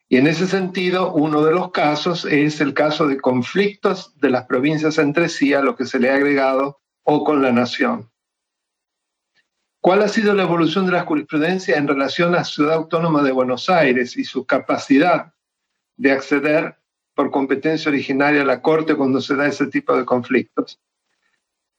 Y 0.09 0.17
en 0.17 0.27
ese 0.27 0.47
sentido, 0.47 1.13
uno 1.13 1.41
de 1.41 1.53
los 1.53 1.71
casos 1.71 2.25
es 2.25 2.59
el 2.59 2.73
caso 2.73 3.07
de 3.07 3.17
conflictos 3.17 4.19
de 4.19 4.29
las 4.29 4.43
provincias 4.45 4.97
entre 4.97 5.29
sí 5.29 5.53
a 5.53 5.61
lo 5.61 5.77
que 5.77 5.85
se 5.85 5.99
le 5.99 6.09
ha 6.09 6.15
agregado 6.15 6.81
o 7.03 7.23
con 7.23 7.41
la 7.41 7.53
nación. 7.53 8.11
¿Cuál 9.79 10.01
ha 10.01 10.09
sido 10.09 10.33
la 10.33 10.43
evolución 10.43 10.85
de 10.85 10.91
la 10.91 11.05
jurisprudencia 11.05 11.77
en 11.77 11.87
relación 11.87 12.35
a 12.35 12.43
Ciudad 12.43 12.73
Autónoma 12.73 13.23
de 13.23 13.31
Buenos 13.31 13.69
Aires 13.69 14.17
y 14.17 14.25
su 14.25 14.45
capacidad 14.45 15.33
de 15.95 16.11
acceder 16.11 16.75
por 17.15 17.31
competencia 17.31 17.89
originaria 17.89 18.41
a 18.41 18.45
la 18.45 18.61
Corte 18.61 18.95
cuando 18.95 19.21
se 19.21 19.37
da 19.37 19.47
ese 19.47 19.67
tipo 19.67 19.95
de 19.95 20.03
conflictos? 20.03 20.81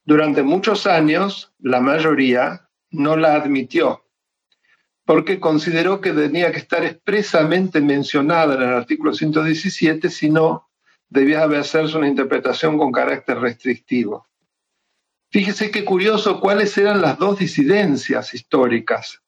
Durante 0.04 0.42
muchos 0.42 0.86
años, 0.86 1.52
la 1.58 1.80
mayoría 1.80 2.68
no 2.90 3.16
la 3.16 3.34
admitió 3.34 4.04
porque 5.04 5.38
consideró 5.38 6.00
que 6.00 6.12
tenía 6.12 6.50
que 6.50 6.58
estar 6.58 6.84
expresamente 6.84 7.80
mencionada 7.80 8.54
en 8.54 8.62
el 8.62 8.74
artículo 8.74 9.12
117, 9.12 10.08
si 10.08 10.30
no, 10.30 10.68
debía 11.08 11.44
hacerse 11.44 11.96
una 11.98 12.08
interpretación 12.08 12.78
con 12.78 12.90
carácter 12.90 13.38
restrictivo. 13.38 14.26
Fíjese 15.30 15.70
qué 15.70 15.84
curioso 15.84 16.40
cuáles 16.40 16.76
eran 16.78 17.02
las 17.02 17.18
dos 17.18 17.38
disidencias 17.38 18.34
históricas, 18.34 19.20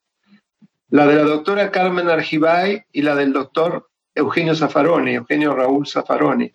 la 0.88 1.06
de 1.06 1.16
la 1.16 1.24
doctora 1.24 1.70
Carmen 1.70 2.08
Argibay 2.08 2.84
y 2.92 3.02
la 3.02 3.14
del 3.14 3.32
doctor 3.32 3.90
Eugenio 4.14 4.54
Zaffaroni, 4.54 5.14
Eugenio 5.14 5.54
Raúl 5.54 5.86
Zaffaroni. 5.86 6.54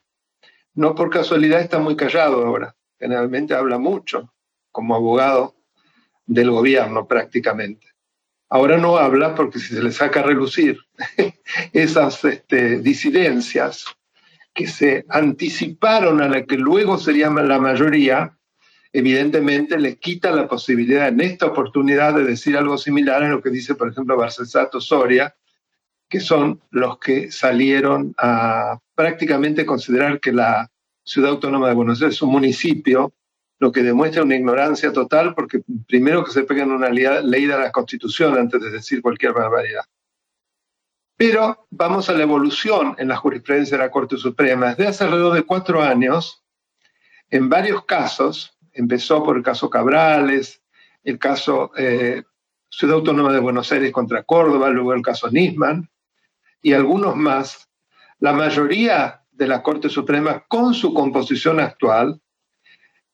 No 0.74 0.96
por 0.96 1.10
casualidad 1.10 1.60
está 1.60 1.80
muy 1.80 1.96
callado 1.96 2.46
ahora, 2.46 2.76
generalmente 3.02 3.56
habla 3.56 3.80
mucho 3.80 4.32
como 4.72 4.96
abogado 4.96 5.56
del 6.26 6.52
gobierno 6.52 7.08
prácticamente. 7.08 7.88
Ahora 8.48 8.78
no 8.78 8.98
habla 8.98 9.34
porque 9.34 9.60
si 9.60 9.74
se 9.74 9.82
le 9.82 9.92
saca 9.92 10.20
a 10.20 10.24
relucir 10.24 10.78
esas 11.74 12.24
este, 12.24 12.80
disidencias 12.80 13.86
que 14.54 14.68
se 14.68 15.06
anticiparon 15.10 16.22
a 16.22 16.30
la 16.30 16.46
que 16.46 16.58
luego 16.58 16.98
sería 16.98 17.30
la 17.30 17.60
mayoría, 17.60 18.38
evidentemente 18.94 19.80
le 19.80 19.98
quita 19.98 20.32
la 20.32 20.48
posibilidad 20.48 21.08
en 21.08 21.22
esta 21.22 21.48
oportunidad 21.48 22.14
de 22.14 22.26
decir 22.26 22.56
algo 22.58 22.78
similar 22.78 23.24
a 23.24 23.30
lo 23.30 23.42
que 23.42 23.50
dice, 23.50 23.76
por 23.76 23.90
ejemplo, 23.90 24.18
Barcesato 24.18 24.80
Soria, 24.80 25.34
que 26.10 26.20
son 26.20 26.62
los 26.72 27.00
que 27.00 27.32
salieron 27.32 28.14
a 28.18 28.78
prácticamente 28.94 29.66
considerar 29.66 30.20
que 30.20 30.34
la 30.34 30.71
ciudad 31.04 31.32
autónoma 31.32 31.68
de 31.68 31.74
Buenos 31.74 32.02
Aires 32.02 32.16
es 32.16 32.22
un 32.22 32.32
municipio 32.32 33.14
lo 33.62 33.72
que 33.72 33.84
demuestra 33.84 34.24
una 34.24 34.36
ignorancia 34.36 34.92
total, 34.92 35.36
porque 35.36 35.62
primero 35.88 36.24
que 36.24 36.32
se 36.32 36.44
pegan 36.44 36.72
una 36.72 36.90
ley 36.90 37.46
de 37.46 37.58
la 37.60 37.72
Constitución 37.72 38.36
antes 38.36 38.60
de 38.60 38.72
decir 38.72 39.04
cualquier 39.04 39.34
barbaridad. 39.34 39.84
Pero 41.16 41.68
vamos 41.70 42.10
a 42.10 42.14
la 42.14 42.24
evolución 42.24 42.96
en 42.98 43.08
la 43.08 43.18
jurisprudencia 43.18 43.78
de 43.78 43.84
la 43.84 43.92
Corte 43.92 44.18
Suprema. 44.18 44.70
Desde 44.70 44.88
hace 44.88 45.04
alrededor 45.04 45.36
de 45.36 45.44
cuatro 45.44 45.84
años, 45.84 46.44
en 47.30 47.50
varios 47.50 47.86
casos, 47.86 48.58
empezó 48.74 49.24
por 49.24 49.38
el 49.38 49.44
caso 49.44 49.70
Cabrales, 49.70 50.64
el 51.04 51.20
caso 51.20 51.72
eh, 51.78 52.24
Ciudad 52.68 52.96
Autónoma 52.96 53.32
de 53.32 53.42
Buenos 53.42 53.72
Aires 53.72 53.92
contra 53.92 54.24
Córdoba, 54.24 54.70
luego 54.70 54.94
el 54.94 55.04
caso 55.04 55.30
Nisman, 55.30 55.88
y 56.64 56.74
algunos 56.74 57.16
más, 57.16 57.70
la 58.18 58.34
mayoría 58.34 59.21
de 59.32 59.48
la 59.48 59.64
Corte 59.64 59.90
Suprema, 59.90 60.46
con 60.48 60.74
su 60.74 60.94
composición 60.94 61.60
actual, 61.60 62.22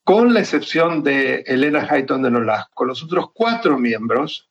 con 0.04 0.34
la 0.34 0.40
excepción 0.40 1.04
de 1.04 1.42
Elena 1.48 1.86
Hayton 1.90 2.22
de 2.22 2.32
Nolasco, 2.32 2.86
los 2.86 3.04
otros 3.04 3.32
cuatro 3.34 3.78
miembros 3.78 4.50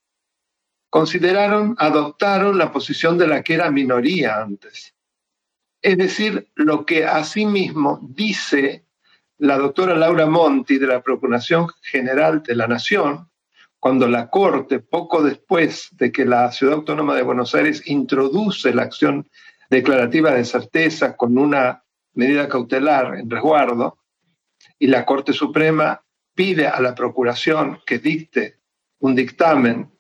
consideraron, 0.91 1.75
adoptaron 1.79 2.59
la 2.59 2.73
posición 2.73 3.19
de 3.19 3.27
la 3.27 3.43
que 3.43 3.55
era 3.55 3.71
minoría 3.71 4.41
antes. 4.41 4.95
Es 5.83 5.99
decir, 5.99 6.51
lo 6.55 6.85
que 6.85 7.05
asimismo 7.05 8.01
dice 8.03 8.87
la 9.39 9.59
doctora 9.59 9.95
Laura 9.95 10.27
Monti 10.27 10.79
de 10.79 10.87
la 10.87 11.03
Procuración 11.03 11.69
General 11.83 12.43
de 12.43 12.57
la 12.57 12.67
Nación, 12.67 13.31
cuando 13.79 14.09
la 14.09 14.31
Corte, 14.31 14.81
poco 14.81 15.23
después 15.23 15.91
de 15.93 16.11
que 16.11 16.25
la 16.25 16.51
Ciudad 16.51 16.75
Autónoma 16.75 17.15
de 17.15 17.23
Buenos 17.23 17.55
Aires 17.55 17.83
introduce 17.87 18.75
la 18.75 18.83
acción 18.83 19.29
declarativa 19.71 20.33
de 20.33 20.45
certeza 20.45 21.17
con 21.17 21.39
una 21.39 21.83
medida 22.15 22.49
cautelar 22.49 23.19
en 23.19 23.31
resguardo, 23.31 23.99
y 24.79 24.87
la 24.87 25.05
Corte 25.05 25.33
Suprema 25.33 26.03
pide 26.35 26.67
a 26.67 26.81
la 26.81 26.95
Procuración 26.95 27.81
que 27.87 27.99
dicte 27.99 28.59
un 28.99 29.15
dictamen 29.15 29.91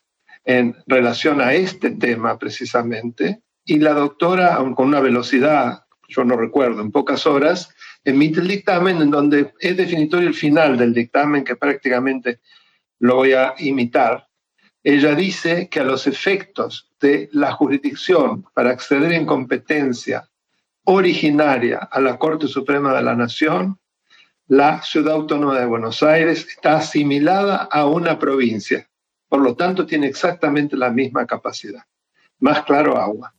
en 0.44 0.76
relación 0.86 1.40
a 1.40 1.54
este 1.54 1.90
tema 1.90 2.38
precisamente, 2.38 3.42
y 3.64 3.78
la 3.78 3.94
doctora, 3.94 4.56
con 4.76 4.88
una 4.88 5.00
velocidad, 5.00 5.84
yo 6.08 6.24
no 6.24 6.36
recuerdo, 6.36 6.82
en 6.82 6.92
pocas 6.92 7.26
horas, 7.26 7.74
emite 8.04 8.40
el 8.40 8.48
dictamen 8.48 9.02
en 9.02 9.10
donde 9.10 9.52
es 9.58 9.76
definitorio 9.76 10.28
el 10.28 10.34
final 10.34 10.78
del 10.78 10.94
dictamen, 10.94 11.44
que 11.44 11.56
prácticamente 11.56 12.40
lo 13.00 13.16
voy 13.16 13.32
a 13.32 13.54
imitar. 13.58 14.28
Ella 14.84 15.16
dice 15.16 15.68
que 15.68 15.80
a 15.80 15.84
los 15.84 16.06
efectos 16.06 16.85
de 17.00 17.28
la 17.32 17.52
jurisdicción 17.52 18.44
para 18.54 18.70
acceder 18.70 19.12
en 19.12 19.26
competencia 19.26 20.28
originaria 20.84 21.78
a 21.90 22.00
la 22.00 22.18
Corte 22.18 22.48
Suprema 22.48 22.94
de 22.94 23.02
la 23.02 23.14
Nación, 23.14 23.78
la 24.48 24.82
Ciudad 24.82 25.14
Autónoma 25.14 25.58
de 25.58 25.66
Buenos 25.66 26.02
Aires 26.02 26.46
está 26.48 26.76
asimilada 26.76 27.56
a 27.56 27.86
una 27.86 28.18
provincia. 28.18 28.88
Por 29.28 29.40
lo 29.40 29.56
tanto, 29.56 29.86
tiene 29.86 30.06
exactamente 30.06 30.76
la 30.76 30.90
misma 30.90 31.26
capacidad. 31.26 31.82
Más 32.38 32.62
claro, 32.62 32.96
agua. 32.96 33.34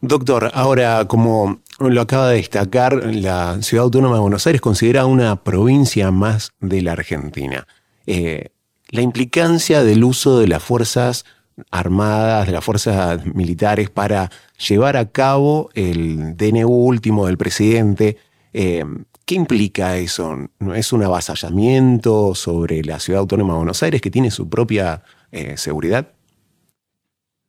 Doctor, 0.00 0.50
ahora, 0.54 1.04
como 1.06 1.60
lo 1.78 2.00
acaba 2.00 2.30
de 2.30 2.36
destacar, 2.36 2.94
la 3.14 3.60
Ciudad 3.60 3.84
Autónoma 3.84 4.14
de 4.14 4.22
Buenos 4.22 4.46
Aires 4.46 4.62
considera 4.62 5.04
una 5.04 5.36
provincia 5.36 6.10
más 6.10 6.52
de 6.60 6.80
la 6.80 6.92
Argentina. 6.92 7.66
Eh, 8.06 8.48
la 8.88 9.02
implicancia 9.02 9.84
del 9.84 10.02
uso 10.02 10.38
de 10.38 10.48
las 10.48 10.62
fuerzas 10.62 11.26
armadas, 11.70 12.46
de 12.46 12.52
las 12.52 12.64
fuerzas 12.64 13.24
militares 13.26 13.90
para 13.90 14.30
llevar 14.68 14.96
a 14.96 15.10
cabo 15.10 15.70
el 15.74 16.36
DNU 16.36 16.68
último 16.68 17.26
del 17.26 17.38
presidente, 17.38 18.16
eh, 18.52 18.84
¿Qué 19.30 19.36
implica 19.36 19.96
eso? 19.96 20.50
¿No 20.58 20.74
es 20.74 20.92
un 20.92 21.04
avasallamiento 21.04 22.34
sobre 22.34 22.82
la 22.82 22.98
ciudad 22.98 23.20
autónoma 23.20 23.52
de 23.52 23.58
Buenos 23.58 23.80
Aires 23.80 24.00
que 24.00 24.10
tiene 24.10 24.32
su 24.32 24.48
propia 24.48 25.04
eh, 25.30 25.56
seguridad? 25.56 26.12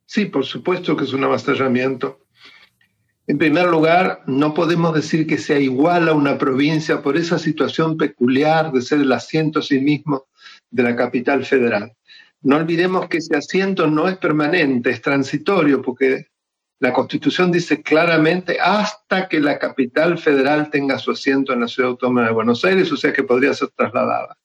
Sí, 0.06 0.26
por 0.26 0.46
supuesto 0.46 0.96
que 0.96 1.06
es 1.06 1.14
un 1.14 1.24
avasallamiento. 1.24 2.20
En 3.26 3.40
primer 3.40 3.66
lugar, 3.66 4.22
no 4.28 4.54
podemos 4.54 4.94
decir 4.94 5.26
que 5.26 5.40
sea 5.40 5.58
igual 5.58 6.08
a 6.08 6.14
una 6.14 6.38
provincia 6.38 7.02
por 7.02 7.18
esa 7.18 7.40
situación 7.40 7.98
peculiar 7.98 8.72
de 8.72 8.84
ser 8.84 9.00
el 9.00 9.12
asiento 9.12 9.64
sí 9.64 9.80
mismo 9.80 10.28
de 10.70 10.84
la 10.84 10.96
capital 10.96 11.44
federal. 11.46 11.94
No 12.42 12.58
olvidemos 12.58 13.08
que 13.08 13.18
ese 13.18 13.36
asiento 13.36 13.88
no 13.88 14.08
es 14.08 14.18
permanente, 14.18 14.90
es 14.90 15.02
transitorio, 15.02 15.82
porque 15.82 16.28
la 16.80 16.92
Constitución 16.92 17.52
dice 17.52 17.84
claramente 17.84 18.60
hasta 18.60 19.30
que 19.30 19.40
la 19.40 19.60
capital 19.60 20.18
federal 20.18 20.72
tenga 20.72 20.98
su 20.98 21.12
asiento 21.12 21.54
en 21.54 21.60
la 21.60 21.68
Ciudad 21.68 21.92
Autónoma 21.92 22.26
de 22.26 22.34
Buenos 22.34 22.66
Aires, 22.66 22.92
o 22.92 22.98
sea 22.98 23.14
que 23.14 23.24
podría 23.24 23.54
ser 23.54 23.70
trasladada. 23.70 24.38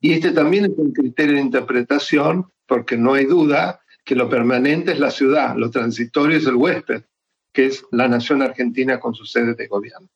Y 0.00 0.12
este 0.12 0.30
también 0.30 0.64
es 0.64 0.72
un 0.76 0.92
criterio 0.92 1.34
de 1.34 1.42
interpretación, 1.42 2.50
porque 2.66 2.96
no 2.96 3.14
hay 3.14 3.26
duda 3.26 3.82
que 4.04 4.14
lo 4.14 4.30
permanente 4.30 4.92
es 4.92 4.98
la 4.98 5.10
ciudad, 5.10 5.56
lo 5.56 5.70
transitorio 5.70 6.38
es 6.38 6.46
el 6.46 6.54
huésped, 6.54 7.02
que 7.52 7.66
es 7.66 7.84
la 7.90 8.08
nación 8.08 8.40
argentina 8.40 8.98
con 8.98 9.14
su 9.14 9.26
sede 9.26 9.54
de 9.54 9.66
gobierno. 9.66 10.08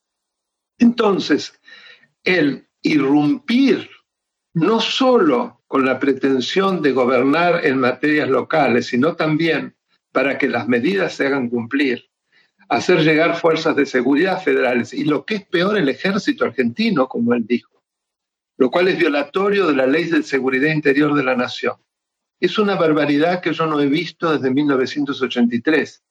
Entonces, 0.78 1.60
el 2.24 2.66
irrumpir 2.80 3.90
no 4.54 4.80
solo 4.80 5.62
con 5.66 5.86
la 5.86 5.98
pretensión 5.98 6.82
de 6.82 6.92
gobernar 6.92 7.64
en 7.64 7.78
materias 7.78 8.28
locales, 8.28 8.86
sino 8.86 9.16
también 9.16 9.74
para 10.12 10.36
que 10.36 10.48
las 10.48 10.68
medidas 10.68 11.14
se 11.14 11.26
hagan 11.26 11.48
cumplir, 11.48 12.10
hacer 12.68 13.00
llegar 13.00 13.36
fuerzas 13.36 13.74
de 13.76 13.86
seguridad 13.86 14.42
federales 14.42 14.92
y 14.92 15.04
lo 15.04 15.24
que 15.24 15.36
es 15.36 15.46
peor 15.46 15.78
el 15.78 15.88
ejército 15.88 16.44
argentino, 16.44 17.08
como 17.08 17.32
él 17.32 17.46
dijo, 17.46 17.82
lo 18.58 18.70
cual 18.70 18.88
es 18.88 18.98
violatorio 18.98 19.66
de 19.66 19.74
la 19.74 19.86
ley 19.86 20.04
de 20.04 20.22
seguridad 20.22 20.70
interior 20.70 21.14
de 21.14 21.24
la 21.24 21.34
nación. 21.34 21.76
Es 22.38 22.58
una 22.58 22.74
barbaridad 22.74 23.40
que 23.40 23.52
yo 23.52 23.66
no 23.66 23.80
he 23.80 23.86
visto 23.86 24.32
desde 24.32 24.50
1983. 24.50 26.02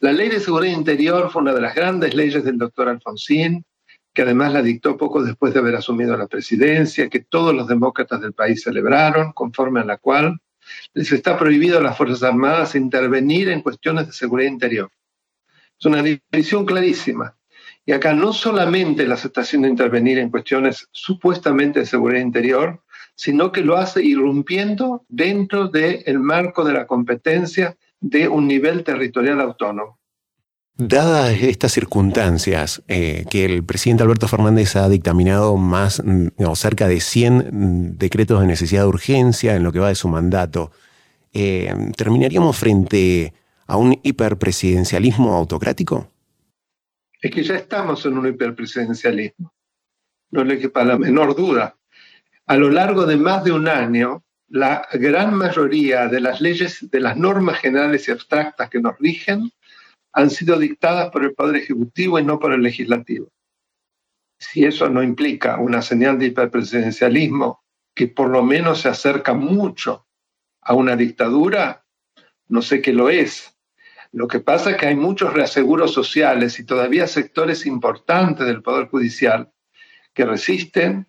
La 0.00 0.12
ley 0.12 0.28
de 0.28 0.40
seguridad 0.40 0.76
interior 0.76 1.30
fue 1.30 1.42
una 1.42 1.52
de 1.52 1.60
las 1.60 1.74
grandes 1.74 2.14
leyes 2.14 2.42
del 2.42 2.58
doctor 2.58 2.88
Alfonsín, 2.88 3.64
que 4.18 4.22
además 4.22 4.52
la 4.52 4.62
dictó 4.62 4.96
poco 4.96 5.22
después 5.22 5.54
de 5.54 5.60
haber 5.60 5.76
asumido 5.76 6.16
la 6.16 6.26
presidencia, 6.26 7.08
que 7.08 7.20
todos 7.20 7.54
los 7.54 7.68
demócratas 7.68 8.20
del 8.20 8.32
país 8.32 8.64
celebraron, 8.64 9.30
conforme 9.30 9.78
a 9.78 9.84
la 9.84 9.98
cual 9.98 10.40
les 10.92 11.12
está 11.12 11.38
prohibido 11.38 11.78
a 11.78 11.80
las 11.80 11.96
Fuerzas 11.96 12.24
Armadas 12.24 12.74
intervenir 12.74 13.48
en 13.48 13.62
cuestiones 13.62 14.08
de 14.08 14.12
seguridad 14.12 14.50
interior. 14.50 14.90
Es 15.78 15.86
una 15.86 16.02
división 16.02 16.66
clarísima. 16.66 17.36
Y 17.86 17.92
acá 17.92 18.12
no 18.12 18.32
solamente 18.32 19.06
la 19.06 19.14
aceptación 19.14 19.62
de 19.62 19.68
intervenir 19.68 20.18
en 20.18 20.30
cuestiones 20.30 20.88
supuestamente 20.90 21.78
de 21.78 21.86
seguridad 21.86 22.20
interior, 22.20 22.82
sino 23.14 23.52
que 23.52 23.60
lo 23.60 23.76
hace 23.76 24.02
irrumpiendo 24.02 25.04
dentro 25.08 25.68
del 25.68 26.18
marco 26.18 26.64
de 26.64 26.72
la 26.72 26.88
competencia 26.88 27.76
de 28.00 28.26
un 28.26 28.48
nivel 28.48 28.82
territorial 28.82 29.40
autónomo. 29.40 29.97
Dadas 30.80 31.42
estas 31.42 31.72
circunstancias, 31.72 32.84
eh, 32.86 33.24
que 33.28 33.44
el 33.44 33.64
presidente 33.64 34.04
Alberto 34.04 34.28
Fernández 34.28 34.76
ha 34.76 34.88
dictaminado 34.88 35.56
más 35.56 36.00
mm, 36.04 36.28
o 36.38 36.54
cerca 36.54 36.86
de 36.86 37.00
100 37.00 37.34
mm, 37.34 37.98
decretos 37.98 38.40
de 38.40 38.46
necesidad 38.46 38.82
de 38.82 38.88
urgencia 38.88 39.56
en 39.56 39.64
lo 39.64 39.72
que 39.72 39.80
va 39.80 39.88
de 39.88 39.96
su 39.96 40.06
mandato, 40.06 40.70
eh, 41.32 41.74
¿terminaríamos 41.96 42.56
frente 42.56 43.34
a 43.66 43.76
un 43.76 43.98
hiperpresidencialismo 44.04 45.34
autocrático? 45.34 46.12
Es 47.20 47.32
que 47.32 47.42
ya 47.42 47.56
estamos 47.56 48.06
en 48.06 48.16
un 48.16 48.28
hiperpresidencialismo, 48.28 49.52
no 50.30 50.44
le 50.44 50.60
quepa 50.60 50.84
la 50.84 50.96
menor 50.96 51.34
duda. 51.34 51.76
A 52.46 52.56
lo 52.56 52.70
largo 52.70 53.04
de 53.04 53.16
más 53.16 53.42
de 53.42 53.50
un 53.50 53.66
año, 53.66 54.22
la 54.46 54.86
gran 54.92 55.34
mayoría 55.34 56.06
de 56.06 56.20
las 56.20 56.40
leyes, 56.40 56.88
de 56.88 57.00
las 57.00 57.16
normas 57.16 57.58
generales 57.58 58.06
y 58.06 58.12
abstractas 58.12 58.70
que 58.70 58.80
nos 58.80 58.96
rigen, 59.00 59.50
han 60.18 60.30
sido 60.30 60.58
dictadas 60.58 61.10
por 61.10 61.22
el 61.22 61.32
Poder 61.32 61.54
Ejecutivo 61.54 62.18
y 62.18 62.24
no 62.24 62.40
por 62.40 62.52
el 62.52 62.60
Legislativo. 62.60 63.30
Si 64.36 64.64
eso 64.64 64.88
no 64.88 65.00
implica 65.00 65.58
una 65.58 65.80
señal 65.80 66.18
de 66.18 66.26
hiperpresidencialismo 66.26 67.62
que 67.94 68.08
por 68.08 68.28
lo 68.28 68.42
menos 68.42 68.80
se 68.80 68.88
acerca 68.88 69.34
mucho 69.34 70.08
a 70.60 70.74
una 70.74 70.96
dictadura, 70.96 71.84
no 72.48 72.62
sé 72.62 72.82
qué 72.82 72.92
lo 72.92 73.10
es. 73.10 73.56
Lo 74.10 74.26
que 74.26 74.40
pasa 74.40 74.72
es 74.72 74.76
que 74.76 74.86
hay 74.86 74.96
muchos 74.96 75.32
reaseguros 75.34 75.92
sociales 75.92 76.58
y 76.58 76.64
todavía 76.64 77.06
sectores 77.06 77.64
importantes 77.64 78.44
del 78.44 78.60
Poder 78.60 78.88
Judicial 78.88 79.52
que 80.14 80.24
resisten 80.24 81.06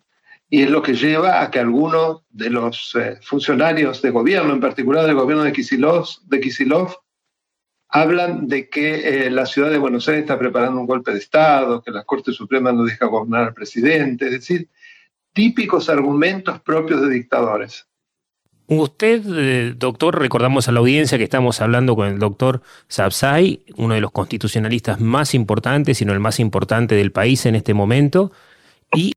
y 0.48 0.62
es 0.62 0.70
lo 0.70 0.82
que 0.82 0.94
lleva 0.94 1.42
a 1.42 1.50
que 1.50 1.58
algunos 1.58 2.22
de 2.28 2.50
los 2.50 2.94
eh, 2.94 3.18
funcionarios 3.22 4.02
de 4.02 4.10
gobierno, 4.10 4.52
en 4.52 4.60
particular 4.60 5.04
del 5.04 5.16
gobierno 5.16 5.42
de 5.42 5.52
Kisilov, 5.52 6.06
de 6.26 6.40
Kisilov 6.40 6.94
hablan 7.90 8.46
de 8.46 8.68
que 8.68 9.26
eh, 9.26 9.30
la 9.30 9.46
ciudad 9.46 9.70
de 9.70 9.78
Buenos 9.78 10.08
Aires 10.08 10.22
está 10.22 10.38
preparando 10.38 10.80
un 10.80 10.86
golpe 10.86 11.12
de 11.12 11.18
Estado, 11.18 11.82
que 11.82 11.90
la 11.90 12.04
Corte 12.04 12.32
Suprema 12.32 12.72
no 12.72 12.84
deja 12.84 13.06
gobernar 13.06 13.48
al 13.48 13.54
presidente, 13.54 14.26
es 14.26 14.32
decir, 14.32 14.68
típicos 15.32 15.88
argumentos 15.88 16.60
propios 16.60 17.02
de 17.02 17.10
dictadores. 17.10 17.86
Usted, 18.68 19.22
eh, 19.26 19.74
doctor, 19.76 20.16
recordamos 20.20 20.68
a 20.68 20.72
la 20.72 20.78
audiencia 20.78 21.18
que 21.18 21.24
estamos 21.24 21.60
hablando 21.60 21.96
con 21.96 22.06
el 22.06 22.20
doctor 22.20 22.62
Sabzai, 22.86 23.64
uno 23.76 23.94
de 23.94 24.00
los 24.00 24.12
constitucionalistas 24.12 25.00
más 25.00 25.34
importantes, 25.34 25.98
sino 25.98 26.12
el 26.12 26.20
más 26.20 26.38
importante 26.38 26.94
del 26.94 27.10
país 27.10 27.46
en 27.46 27.56
este 27.56 27.74
momento, 27.74 28.30
y 28.94 29.12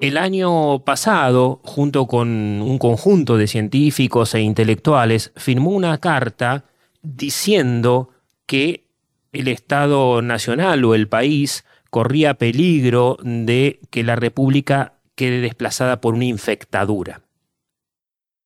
el 0.00 0.16
año 0.16 0.80
pasado, 0.80 1.60
junto 1.62 2.08
con 2.08 2.28
un 2.28 2.78
conjunto 2.78 3.36
de 3.36 3.46
científicos 3.46 4.34
e 4.34 4.40
intelectuales, 4.40 5.30
firmó 5.36 5.70
una 5.70 5.98
carta 5.98 6.64
diciendo 7.02 8.10
que 8.46 8.84
el 9.32 9.48
Estado 9.48 10.22
Nacional 10.22 10.84
o 10.84 10.94
el 10.94 11.08
país 11.08 11.64
corría 11.90 12.34
peligro 12.34 13.18
de 13.22 13.80
que 13.90 14.02
la 14.02 14.16
República 14.16 14.94
quede 15.14 15.40
desplazada 15.40 16.00
por 16.00 16.14
una 16.14 16.24
infectadura. 16.24 17.22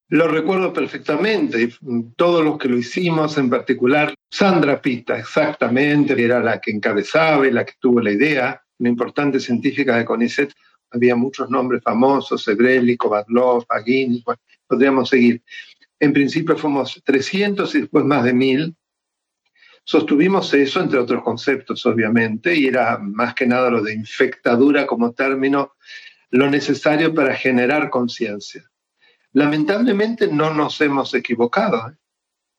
Lo 0.08 0.28
recuerdo 0.28 0.72
perfectamente, 0.72 1.72
todos 2.16 2.44
los 2.44 2.58
que 2.58 2.68
lo 2.68 2.76
hicimos, 2.76 3.38
en 3.38 3.48
particular 3.48 4.14
Sandra 4.30 4.80
Pita, 4.80 5.18
exactamente, 5.18 6.22
era 6.22 6.40
la 6.40 6.60
que 6.60 6.70
encabezaba 6.70 7.46
y 7.46 7.50
la 7.50 7.64
que 7.64 7.72
tuvo 7.80 8.00
la 8.00 8.12
idea, 8.12 8.62
una 8.78 8.90
importante 8.90 9.40
científica 9.40 9.96
de 9.96 10.04
CONICET, 10.04 10.52
había 10.90 11.16
muchos 11.16 11.50
nombres 11.50 11.82
famosos, 11.82 12.44
Sebrelli, 12.44 12.96
Kovadlov, 12.96 13.64
Agin, 13.68 14.22
podríamos 14.66 15.08
seguir. 15.08 15.42
En 16.04 16.12
principio 16.12 16.54
fuimos 16.58 17.00
300 17.02 17.74
y 17.74 17.80
después 17.80 18.04
más 18.04 18.24
de 18.24 18.34
1000. 18.34 18.76
Sostuvimos 19.84 20.52
eso, 20.52 20.82
entre 20.82 20.98
otros 20.98 21.22
conceptos, 21.22 21.86
obviamente, 21.86 22.54
y 22.54 22.66
era 22.66 22.98
más 22.98 23.34
que 23.34 23.46
nada 23.46 23.70
lo 23.70 23.82
de 23.82 23.94
infectadura 23.94 24.86
como 24.86 25.12
término, 25.12 25.76
lo 26.28 26.50
necesario 26.50 27.14
para 27.14 27.34
generar 27.34 27.88
conciencia. 27.88 28.70
Lamentablemente 29.32 30.28
no 30.28 30.52
nos 30.52 30.78
hemos 30.82 31.14
equivocado, 31.14 31.88
¿eh? 31.88 31.96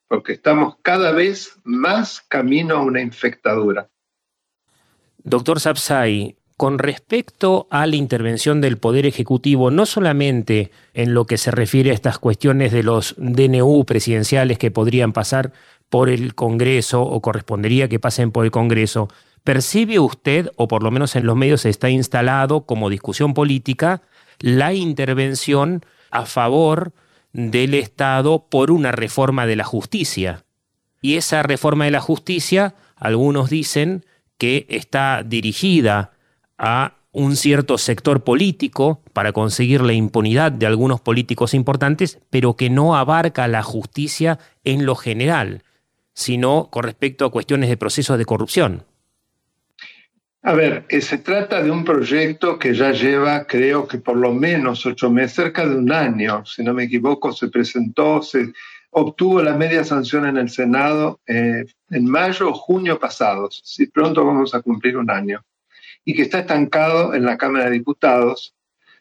porque 0.08 0.34
estamos 0.34 0.77
cada 0.81 1.12
vez 1.12 1.55
más 1.63 2.21
camino 2.27 2.77
a 2.77 2.81
una 2.81 2.99
infectadura. 2.99 3.91
Doctor 5.19 5.60
Sapsay, 5.60 6.36
con 6.57 6.79
respecto 6.79 7.67
a 7.69 7.85
la 7.85 7.97
intervención 7.97 8.61
del 8.61 8.77
Poder 8.77 9.05
Ejecutivo, 9.05 9.71
no 9.71 9.85
solamente 9.85 10.71
en 10.93 11.13
lo 11.13 11.25
que 11.25 11.37
se 11.37 11.51
refiere 11.51 11.91
a 11.91 11.93
estas 11.93 12.17
cuestiones 12.17 12.71
de 12.71 12.83
los 12.83 13.15
DNU 13.17 13.83
presidenciales 13.85 14.57
que 14.57 14.71
podrían 14.71 15.11
pasar 15.11 15.51
por 15.89 16.09
el 16.09 16.33
Congreso 16.33 17.01
o 17.01 17.21
correspondería 17.21 17.89
que 17.89 17.99
pasen 17.99 18.31
por 18.31 18.45
el 18.45 18.51
Congreso, 18.51 19.09
¿percibe 19.43 19.99
usted, 19.99 20.49
o 20.55 20.67
por 20.67 20.81
lo 20.81 20.91
menos 20.91 21.15
en 21.15 21.25
los 21.25 21.35
medios 21.35 21.65
está 21.65 21.89
instalado 21.89 22.65
como 22.65 22.89
discusión 22.89 23.33
política, 23.33 24.01
la 24.39 24.73
intervención 24.73 25.85
a 26.09 26.25
favor 26.25 26.93
del 27.33 27.73
Estado 27.73 28.47
por 28.49 28.71
una 28.71 28.93
reforma 28.93 29.45
de 29.45 29.57
la 29.57 29.65
justicia. 29.65 30.45
Y 31.01 31.17
esa 31.17 31.43
reforma 31.43 31.85
de 31.85 31.91
la 31.91 31.99
justicia, 31.99 32.75
algunos 32.95 33.49
dicen 33.49 34.05
que 34.37 34.65
está 34.69 35.21
dirigida 35.25 36.14
a 36.57 36.95
un 37.11 37.37
cierto 37.37 37.77
sector 37.77 38.23
político 38.23 39.01
para 39.13 39.31
conseguir 39.31 39.81
la 39.81 39.93
impunidad 39.93 40.51
de 40.51 40.65
algunos 40.65 40.99
políticos 40.99 41.53
importantes, 41.53 42.19
pero 42.29 42.55
que 42.55 42.69
no 42.69 42.95
abarca 42.95 43.47
la 43.47 43.63
justicia 43.63 44.37
en 44.65 44.85
lo 44.85 44.95
general, 44.95 45.63
sino 46.13 46.69
con 46.69 46.83
respecto 46.83 47.25
a 47.25 47.31
cuestiones 47.31 47.69
de 47.69 47.77
procesos 47.77 48.17
de 48.17 48.25
corrupción. 48.25 48.83
A 50.43 50.53
ver, 50.53 50.85
eh, 50.89 51.01
se 51.01 51.17
trata 51.17 51.63
de 51.63 51.71
un 51.71 51.83
proyecto 51.83 52.59
que 52.59 52.75
ya 52.75 52.91
lleva, 52.91 53.47
creo 53.47 53.87
que 53.87 53.97
por 53.97 54.15
lo 54.15 54.31
menos 54.31 54.85
ocho 54.85 55.09
meses, 55.09 55.33
cerca 55.33 55.65
de 55.65 55.75
un 55.75 55.91
año, 55.91 56.45
si 56.45 56.63
no 56.63 56.73
me 56.73 56.83
equivoco, 56.83 57.31
se 57.31 57.47
presentó, 57.47 58.21
se 58.21 58.53
obtuvo 58.91 59.41
la 59.41 59.55
media 59.55 59.83
sanción 59.83 60.27
en 60.27 60.37
el 60.37 60.49
Senado 60.49 61.19
eh, 61.25 61.65
en 61.89 62.05
mayo 62.05 62.49
o 62.49 62.53
junio 62.53 62.99
pasados. 62.99 63.61
Si 63.63 63.87
pronto 63.87 64.23
vamos 64.23 64.53
a 64.53 64.61
cumplir 64.61 64.97
un 64.97 65.09
año. 65.09 65.43
Y 66.05 66.13
que 66.13 66.21
está 66.21 66.39
estancado 66.39 67.13
en 67.13 67.25
la 67.25 67.37
Cámara 67.37 67.65
de 67.65 67.71
Diputados, 67.71 68.55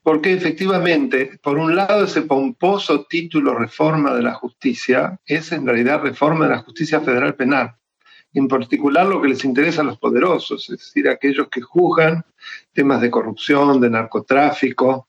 porque 0.05 0.35
efectivamente, 0.35 1.39
por 1.43 1.57
un 1.57 1.75
lado, 1.75 2.05
ese 2.05 2.23
pomposo 2.23 3.07
título 3.07 3.55
Reforma 3.55 4.15
de 4.15 4.23
la 4.23 4.35
Justicia 4.35 5.19
es 5.25 5.51
en 5.51 5.67
realidad 5.67 6.03
Reforma 6.03 6.45
de 6.45 6.51
la 6.51 6.63
Justicia 6.63 7.01
Federal 7.01 7.35
Penal. 7.35 7.75
En 8.35 8.47
particular 8.47 9.07
lo 9.07 9.23
que 9.23 9.29
les 9.29 9.45
interesa 9.47 9.81
a 9.81 9.85
los 9.85 9.99
poderosos, 9.99 10.69
es 10.69 10.79
decir, 10.79 11.09
aquellos 11.09 11.49
que 11.49 11.63
juzgan 11.63 12.23
temas 12.75 13.01
de 13.01 13.11
corrupción, 13.11 13.81
de 13.81 13.89
narcotráfico 13.89 15.09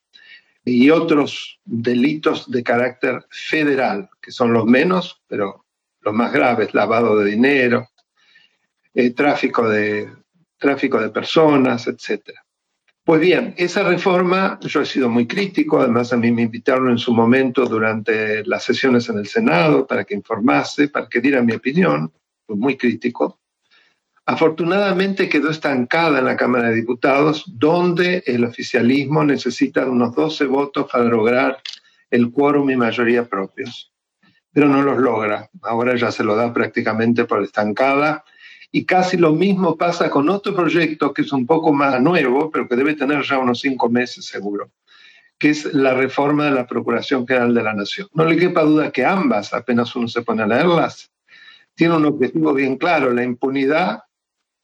y 0.64 0.90
otros 0.90 1.60
delitos 1.66 2.50
de 2.50 2.64
carácter 2.64 3.26
federal, 3.30 4.10
que 4.22 4.32
son 4.32 4.54
los 4.54 4.66
menos, 4.66 5.22
pero 5.28 5.66
los 6.00 6.14
más 6.14 6.32
graves, 6.32 6.74
lavado 6.74 7.18
de 7.18 7.32
dinero, 7.32 7.90
eh, 8.94 9.10
tráfico, 9.10 9.68
de, 9.68 10.10
tráfico 10.66 11.00
de 11.00 11.10
personas, 11.10 11.88
etc. 11.88 12.32
Pues 13.04 13.22
bien, 13.22 13.54
esa 13.56 13.84
reforma, 13.84 14.60
yo 14.62 14.82
he 14.82 14.86
sido 14.86 15.10
muy 15.10 15.28
crítico, 15.28 15.80
además 15.80 16.12
a 16.12 16.18
mí 16.18 16.32
me 16.32 16.42
invitaron 16.42 16.90
en 16.90 16.98
su 16.98 17.14
momento 17.14 17.68
durante 17.68 18.44
las 18.46 18.64
sesiones 18.64 19.08
en 19.10 19.20
el 19.20 19.28
Senado 19.28 19.86
para 19.86 20.06
que 20.06 20.16
informase, 20.16 20.88
para 20.88 21.08
que 21.08 21.22
diera 21.22 21.44
mi 21.44 21.54
opinión, 21.54 22.12
muy 22.48 22.76
crítico. 22.78 23.40
Afortunadamente 24.26 25.30
quedó 25.30 25.52
estancada 25.52 26.18
en 26.18 26.26
la 26.26 26.36
Cámara 26.36 26.70
de 26.70 26.78
Diputados, 26.78 27.44
donde 27.46 28.24
el 28.26 28.44
oficialismo 28.44 29.24
necesita 29.24 29.86
unos 29.86 30.16
12 30.16 30.46
votos 30.46 30.88
para 30.92 31.04
lograr 31.04 31.60
el 32.10 32.32
quórum 32.32 32.72
y 32.72 32.76
mayoría 32.76 33.30
propios, 33.30 33.94
pero 34.52 34.68
no 34.68 34.82
los 34.82 34.98
logra. 34.98 35.48
Ahora 35.62 35.96
ya 35.96 36.12
se 36.12 36.24
lo 36.24 36.36
da 36.36 36.52
prácticamente 36.52 37.26
por 37.26 37.44
estancada. 37.44 38.24
Y 38.76 38.84
casi 38.84 39.16
lo 39.16 39.32
mismo 39.32 39.78
pasa 39.78 40.10
con 40.10 40.28
otro 40.28 40.54
proyecto 40.54 41.14
que 41.14 41.22
es 41.22 41.32
un 41.32 41.46
poco 41.46 41.72
más 41.72 42.02
nuevo, 42.02 42.52
pero 42.52 42.68
que 42.68 42.76
debe 42.76 42.94
tener 42.94 43.24
ya 43.24 43.40
unos 43.40 43.62
cinco 43.62 43.88
meses 43.90 44.26
seguro, 44.26 44.70
que 45.40 45.52
es 45.52 45.74
la 45.74 45.94
reforma 45.94 46.44
de 46.44 46.52
la 46.52 46.68
Procuración 46.68 47.26
General 47.26 47.54
de 47.54 47.64
la 47.64 47.74
Nación. 47.74 48.10
No 48.14 48.26
le 48.26 48.36
quepa 48.36 48.64
duda 48.64 48.92
que 48.92 49.06
ambas, 49.06 49.54
apenas 49.54 49.96
uno 49.96 50.10
se 50.10 50.24
pone 50.24 50.44
a 50.44 50.48
leerlas, 50.48 51.10
tiene 51.74 51.96
un 51.96 52.06
objetivo 52.06 52.54
bien 52.54 52.76
claro, 52.76 53.14
la 53.14 53.24
impunidad 53.24 54.04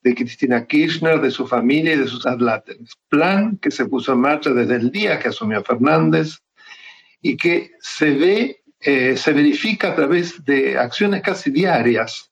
de 0.04 0.14
Cristina 0.14 0.68
Kirchner, 0.68 1.22
de 1.22 1.32
su 1.32 1.48
familia 1.48 1.94
y 1.94 2.00
de 2.00 2.08
sus 2.08 2.26
adláteres. 2.26 2.92
Plan 3.08 3.56
que 3.60 3.72
se 3.72 3.86
puso 3.86 4.12
en 4.12 4.20
marcha 4.20 4.50
desde 4.50 4.76
el 4.76 4.92
día 4.92 5.20
que 5.20 5.30
asumió 5.30 5.64
Fernández 5.64 6.40
y 7.22 7.38
que 7.38 7.72
se 7.80 8.12
ve, 8.12 8.62
eh, 8.82 9.16
se 9.16 9.32
verifica 9.32 9.92
a 9.92 9.96
través 9.96 10.44
de 10.44 10.78
acciones 10.78 11.22
casi 11.22 11.50
diarias, 11.50 12.31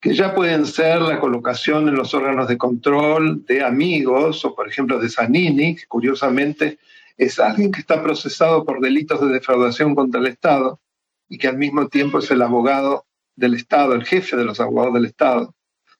que 0.00 0.14
ya 0.14 0.34
pueden 0.34 0.66
ser 0.66 1.00
la 1.00 1.18
colocación 1.18 1.88
en 1.88 1.96
los 1.96 2.14
órganos 2.14 2.48
de 2.48 2.58
control 2.58 3.44
de 3.46 3.64
amigos 3.64 4.44
o, 4.44 4.54
por 4.54 4.68
ejemplo, 4.68 4.98
de 4.98 5.08
Zanini, 5.08 5.76
que 5.76 5.86
curiosamente 5.86 6.78
es 7.16 7.38
alguien 7.38 7.72
que 7.72 7.80
está 7.80 8.02
procesado 8.02 8.64
por 8.64 8.80
delitos 8.80 9.20
de 9.20 9.28
defraudación 9.28 9.94
contra 9.94 10.20
el 10.20 10.26
Estado 10.26 10.80
y 11.28 11.38
que 11.38 11.48
al 11.48 11.58
mismo 11.58 11.88
tiempo 11.88 12.18
es 12.18 12.30
el 12.30 12.42
abogado 12.42 13.06
del 13.34 13.54
Estado, 13.54 13.94
el 13.94 14.04
jefe 14.04 14.36
de 14.36 14.44
los 14.44 14.60
abogados 14.60 14.94
del 14.94 15.06
Estado, 15.06 15.54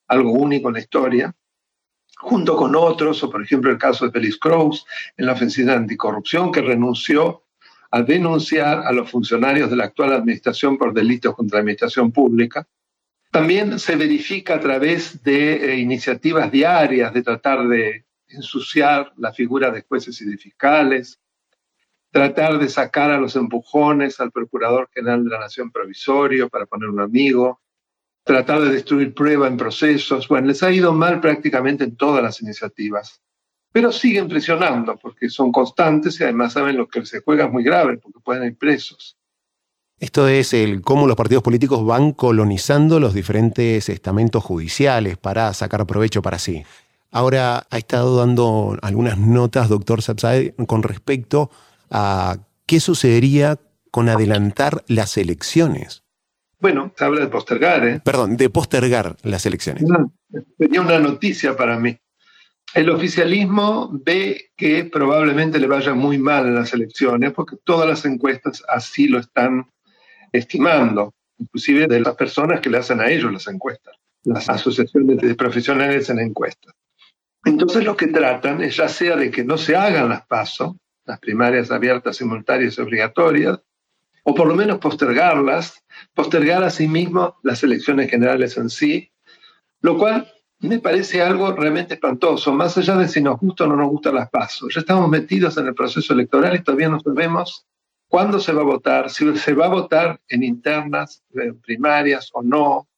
algo 0.09 0.30
único 0.32 0.68
en 0.68 0.74
la 0.74 0.80
historia, 0.80 1.35
junto 2.18 2.56
con 2.56 2.74
otros, 2.76 3.22
o 3.22 3.30
por 3.30 3.42
ejemplo 3.42 3.70
el 3.70 3.78
caso 3.78 4.06
de 4.06 4.12
Félix 4.12 4.38
Cruz 4.38 4.85
en 5.16 5.26
la 5.26 5.32
ofensiva 5.32 5.74
anticorrupción, 5.74 6.52
que 6.52 6.62
renunció 6.62 7.42
al 7.90 8.06
denunciar 8.06 8.80
a 8.87 8.92
los 8.92 9.11
funcionarios 9.11 9.70
de 9.70 9.76
la 9.76 9.85
actual 9.85 10.12
administración 10.12 10.76
por 10.76 10.92
delitos 10.92 11.35
contra 11.35 11.56
la 11.56 11.61
administración 11.61 12.12
pública. 12.12 12.66
También 13.37 13.79
se 13.79 13.96
verifica 13.96 14.55
a 14.55 14.61
través 14.61 15.22
de 15.22 15.75
eh, 15.75 15.77
iniciativas 15.77 16.51
diarias 16.51 17.12
de 17.12 17.22
tratar 17.22 17.68
de 17.68 18.07
ensuciar 18.29 19.12
la 19.18 19.31
figura 19.31 19.70
de 19.70 19.83
jueces 19.83 20.18
y 20.22 20.25
de 20.25 20.38
fiscales, 20.38 21.20
tratar 22.11 22.59
de 22.59 22.70
sacar 22.70 23.11
a 23.11 23.20
los 23.20 23.37
empujones 23.37 24.20
al 24.20 24.33
Procurador 24.33 24.88
General 24.90 25.22
de 25.22 25.29
la 25.29 25.40
Nación 25.40 25.70
provisorio 25.70 26.49
para 26.49 26.64
poner 26.64 26.88
un 26.88 26.99
amigo, 26.99 27.61
tratar 28.25 28.62
de 28.62 28.70
destruir 28.70 29.12
prueba 29.12 29.49
en 29.49 29.59
procesos. 29.59 30.29
Bueno, 30.29 30.46
les 30.46 30.62
ha 30.62 30.72
ido 30.72 30.94
mal 30.94 31.20
prácticamente 31.20 31.85
en 31.85 31.94
todas 31.94 32.22
las 32.22 32.40
iniciativas, 32.40 33.20
pero 33.70 33.92
siguen 33.92 34.29
presionando 34.29 34.96
porque 34.96 35.29
son 35.29 35.53
constantes 35.53 36.18
y 36.20 36.25
además 36.25 36.55
saben 36.55 36.79
lo 36.79 36.88
que 36.88 37.05
se 37.05 37.20
juega 37.20 37.44
es 37.44 37.53
muy 37.53 37.64
grave 37.64 37.99
porque 37.99 38.18
pueden 38.20 38.45
ir 38.45 38.57
presos. 38.57 39.16
Esto 39.99 40.28
es 40.28 40.53
el 40.53 40.82
cómo 40.82 41.07
los 41.07 41.16
partidos 41.16 41.42
políticos 41.42 41.84
van 41.86 42.12
colonizando 42.12 43.01
los 43.01 43.14
diferentes 43.14 43.88
estamentos 43.88 44.44
judiciales 44.44 45.16
para 45.16 45.55
sacar 45.55 45.86
provecho 45.86 46.20
para 46.20 46.38
sí. 46.38 46.64
Ahora 47.11 47.66
ha 47.70 47.78
estado 47.78 48.18
dando 48.18 48.76
algunas 48.82 49.16
notas, 49.16 49.70
doctor 49.70 50.03
Sapsay, 50.03 50.53
con 50.66 50.82
respecto 50.82 51.51
a 51.90 52.36
qué 52.66 52.78
sucedería 52.78 53.59
con 53.90 54.11
adelantar 54.11 54.84
las 54.86 55.16
elecciones. 55.16 56.03
Bueno, 56.61 56.92
se 56.94 57.05
habla 57.05 57.20
de 57.20 57.28
postergar, 57.28 57.86
¿eh? 57.86 58.01
Perdón, 58.05 58.36
de 58.36 58.51
postergar 58.51 59.16
las 59.22 59.47
elecciones. 59.47 59.84
Tenía 60.59 60.82
una 60.82 60.99
noticia 60.99 61.57
para 61.57 61.78
mí. 61.78 61.97
El 62.74 62.90
oficialismo 62.90 63.88
ve 64.05 64.51
que 64.57 64.84
probablemente 64.84 65.59
le 65.59 65.66
vaya 65.66 65.94
muy 65.94 66.18
mal 66.18 66.47
en 66.47 66.55
las 66.55 66.74
elecciones 66.74 67.32
porque 67.32 67.57
todas 67.64 67.88
las 67.88 68.05
encuestas 68.05 68.62
así 68.68 69.09
lo 69.09 69.18
están 69.18 69.70
estimando, 70.33 71.14
inclusive 71.39 71.87
de 71.87 72.01
las 72.01 72.14
personas 72.14 72.61
que 72.61 72.70
le 72.70 72.79
hacen 72.79 73.01
a 73.01 73.11
ellos 73.11 73.33
las 73.33 73.47
encuestas, 73.49 73.95
las 74.24 74.49
asociaciones 74.49 75.18
de 75.18 75.35
profesionales 75.35 76.09
en 76.11 76.20
encuestas. 76.20 76.74
Entonces 77.45 77.85
lo 77.85 77.97
que 77.97 78.09
tratan 78.09 78.61
es 78.62 78.77
ya 78.77 78.89
sea 78.89 79.16
de 79.16 79.31
que 79.31 79.45
no 79.45 79.57
se 79.57 79.77
hagan 79.77 80.09
las 80.09 80.27
pasos, 80.27 80.74
las 81.05 81.20
primarias 81.20 81.70
abiertas, 81.70 82.16
simultáneas 82.16 82.77
y 82.77 82.81
obligatorias, 82.81 83.61
o 84.24 84.35
por 84.35 84.49
lo 84.49 84.57
menos 84.57 84.79
postergarlas, 84.79 85.85
postergar 86.12 86.64
asimismo 86.64 87.37
las 87.45 87.62
elecciones 87.62 88.11
generales 88.11 88.57
en 88.57 88.68
sí, 88.68 89.12
Lo 89.81 89.97
cual 89.99 90.27
me 90.61 90.81
parece 90.81 91.22
algo 91.22 91.53
realmente 91.53 91.95
espantoso, 91.95 92.53
más 92.53 92.77
allá 92.79 92.97
de 92.97 93.07
si 93.07 93.20
nos 93.20 93.39
gusta 93.39 93.64
o 93.64 93.66
no 93.68 93.77
nos 93.77 93.89
gustan 93.89 94.14
las 94.14 94.31
pasos. 94.31 94.74
Ya 94.74 94.81
estamos 94.81 95.09
metidos 95.09 95.57
en 95.59 95.66
el 95.66 95.74
proceso 95.74 96.12
electoral 96.12 96.57
y 96.57 96.62
todavía 96.62 96.89
no 96.89 96.99
sabemos 96.99 97.66
cuándo 98.09 98.40
se 98.40 98.52
va 98.52 98.62
a 98.62 98.64
votar, 98.66 99.11
si 99.11 99.36
se 99.36 99.54
va 99.54 99.66
a 99.66 99.70
votar 99.70 100.20
en 100.28 100.42
internas, 100.42 101.22
en 101.34 101.61
primarias 101.61 102.30
o 102.32 102.42
no, 102.42 102.88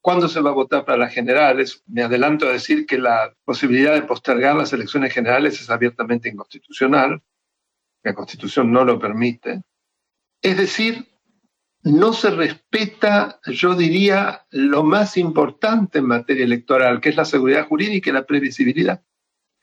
cuándo 0.00 0.28
se 0.28 0.40
va 0.40 0.50
a 0.50 0.54
votar 0.54 0.84
para 0.84 0.98
las 0.98 1.14
generales. 1.14 1.82
Me 1.86 2.02
adelanto 2.02 2.46
a 2.46 2.52
decir 2.52 2.86
que 2.86 2.98
la 2.98 3.34
posibilidad 3.44 3.94
de 3.94 4.02
postergar 4.02 4.56
las 4.56 4.72
elecciones 4.72 5.12
generales 5.12 5.60
es 5.60 5.70
abiertamente 5.70 6.28
inconstitucional. 6.28 7.22
La 8.02 8.14
Constitución 8.14 8.72
no 8.72 8.84
lo 8.84 8.98
permite. 8.98 9.62
Es 10.42 10.56
decir, 10.56 11.08
no 11.84 12.12
se 12.12 12.30
respeta, 12.30 13.40
yo 13.46 13.74
diría, 13.74 14.46
lo 14.50 14.82
más 14.82 15.16
importante 15.16 15.98
en 15.98 16.06
materia 16.06 16.44
electoral, 16.44 17.00
que 17.00 17.10
es 17.10 17.16
la 17.16 17.24
seguridad 17.24 17.66
jurídica 17.66 18.10
y 18.10 18.12
la 18.12 18.26
previsibilidad. 18.26 19.02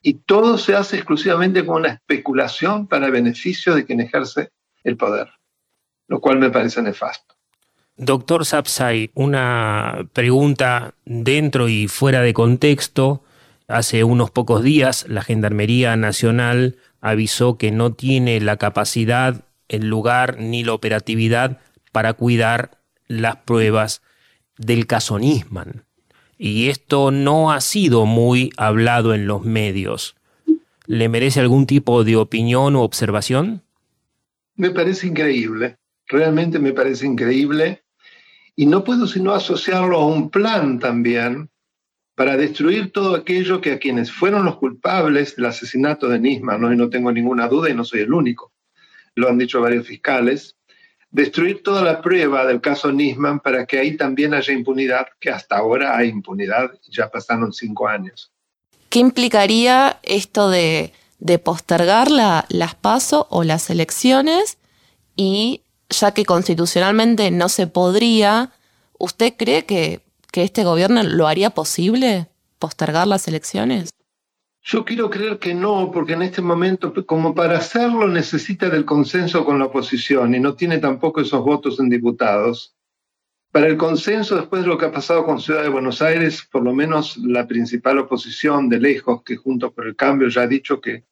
Y 0.01 0.15
todo 0.15 0.57
se 0.57 0.75
hace 0.75 0.95
exclusivamente 0.95 1.65
con 1.65 1.77
una 1.81 1.89
especulación 1.89 2.87
para 2.87 3.09
beneficio 3.09 3.75
de 3.75 3.85
quien 3.85 3.99
ejerce 3.99 4.51
el 4.89 4.97
poder, 4.97 5.29
lo 6.07 6.19
cual 6.19 6.39
me 6.39 6.49
parece 6.49 6.81
nefasto. 6.81 7.35
Doctor 7.95 8.45
Sapsay, 8.45 9.11
una 9.13 10.07
pregunta 10.13 10.93
dentro 11.05 11.67
y 11.67 11.87
fuera 11.87 12.21
de 12.21 12.33
contexto. 12.33 13.23
Hace 13.67 14.03
unos 14.03 14.31
pocos 14.31 14.63
días 14.63 15.05
la 15.09 15.21
Gendarmería 15.21 15.95
Nacional 15.97 16.77
avisó 17.01 17.57
que 17.57 17.71
no 17.71 17.93
tiene 17.93 18.39
la 18.39 18.55
capacidad, 18.57 19.43
el 19.67 19.87
lugar 19.87 20.37
ni 20.39 20.63
la 20.63 20.73
operatividad 20.73 21.59
para 21.91 22.13
cuidar 22.13 22.79
las 23.07 23.35
pruebas 23.37 24.01
del 24.57 24.87
caso 24.87 25.19
Nisman. 25.19 25.83
Y 26.37 26.69
esto 26.69 27.11
no 27.11 27.51
ha 27.51 27.59
sido 27.59 28.05
muy 28.05 28.51
hablado 28.55 29.13
en 29.13 29.27
los 29.27 29.43
medios. 29.43 30.15
¿Le 30.85 31.09
merece 31.09 31.41
algún 31.41 31.67
tipo 31.67 32.05
de 32.05 32.15
opinión 32.15 32.77
o 32.77 32.83
observación? 32.83 33.61
Me 34.60 34.72
parece 34.72 35.07
increíble, 35.07 35.78
realmente 36.05 36.60
me 36.60 36.74
parece 36.74 37.05
increíble. 37.05 37.82
Y 38.57 38.66
no 38.66 38.84
puedo 38.84 39.07
sino 39.07 39.32
asociarlo 39.32 39.97
a 39.97 40.05
un 40.05 40.30
plan 40.30 40.80
también 40.80 41.49
para 42.14 42.36
destruir 42.36 42.91
todo 42.91 43.16
aquello 43.16 43.62
que 43.62 43.72
a 43.72 43.80
quienes 43.80 44.12
fueron 44.12 44.43
los 44.43 44.57
culpables 44.57 45.38
del 45.38 45.45
asesinato 45.45 46.10
de 46.10 46.20
Nisman, 46.20 46.60
¿no? 46.60 46.74
y 46.74 46.76
no 46.76 46.89
tengo 46.89 47.10
ninguna 47.14 47.47
duda 47.47 47.70
y 47.70 47.74
no 47.74 47.86
soy 47.86 48.01
el 48.01 48.12
único, 48.12 48.51
lo 49.16 49.30
han 49.30 49.38
dicho 49.38 49.62
varios 49.62 49.88
fiscales, 49.88 50.57
destruir 51.10 51.64
toda 51.64 51.82
la 51.82 52.01
prueba 52.01 52.45
del 52.45 52.60
caso 52.60 52.91
Nisman 52.91 53.39
para 53.39 53.66
que 53.66 53.80
ahí 53.80 53.95
también 53.95 54.34
haya 54.34 54.51
impunidad, 54.51 55.07
que 55.22 55.30
hasta 55.30 55.55
ahora 55.55 55.95
hay 55.95 56.10
impunidad, 56.10 56.78
ya 56.89 57.07
pasaron 57.07 57.53
cinco 57.53 57.88
años. 57.88 58.34
¿Qué 58.89 58.99
implicaría 58.99 60.01
esto 60.03 60.49
de, 60.49 60.91
postergar 61.39 62.09
las 62.09 62.76
PASO 62.76 63.28
o 63.30 63.43
las 63.43 63.70
elecciones? 63.70 64.57
Y 65.15 65.63
ya 65.89 66.13
que 66.13 66.26
constitucionalmente 66.26 67.32
no 67.32 67.49
se 67.49 67.67
podría, 67.67 68.51
¿usted 68.97 69.34
cree 69.38 69.65
que, 69.65 70.01
que 70.32 70.43
este 70.43 70.63
gobierno 70.63 71.03
lo 71.03 71.28
haría 71.28 71.49
posible 71.49 72.28
postergar 72.59 73.07
las 73.07 73.28
elecciones? 73.28 73.89
Yo 74.61 74.86
quiero 74.86 75.09
creer 75.09 75.39
que 75.39 75.55
no, 75.55 75.89
porque 75.91 76.13
en 76.13 76.22
este 76.22 76.41
momento, 76.41 76.93
como 77.05 77.34
para 77.34 77.57
hacerlo, 77.57 78.07
necesita 78.07 78.70
del 78.70 78.86
consenso 78.86 79.45
con 79.45 79.57
la 79.57 79.65
oposición 79.65 80.36
y 80.36 80.39
no 80.39 80.53
tiene 80.53 80.78
tampoco 80.78 81.22
esos 81.22 81.43
votos 81.43 81.80
en 81.80 81.89
diputados. 81.89 82.76
Para 83.51 83.67
el 83.67 83.78
consenso, 83.78 84.36
después 84.36 84.61
de 84.61 84.67
lo 84.67 84.78
que 84.78 84.86
ha 84.86 84.91
pasado 84.91 85.26
con 85.26 85.39
Ciudad 85.39 85.63
de 85.63 85.70
Buenos 85.70 86.03
Aires, 86.03 86.47
por 86.51 86.61
lo 86.61 86.74
menos 86.74 87.17
la 87.17 87.47
principal 87.47 87.97
oposición 87.97 88.70
de 88.70 88.80
lejos, 88.80 89.24
que 89.24 89.38
junto 89.38 89.72
por 89.72 89.88
el 89.88 89.95
cambio 89.95 90.28
ya 90.28 90.41
ha 90.41 90.47
dicho 90.47 90.80
que 90.80 91.05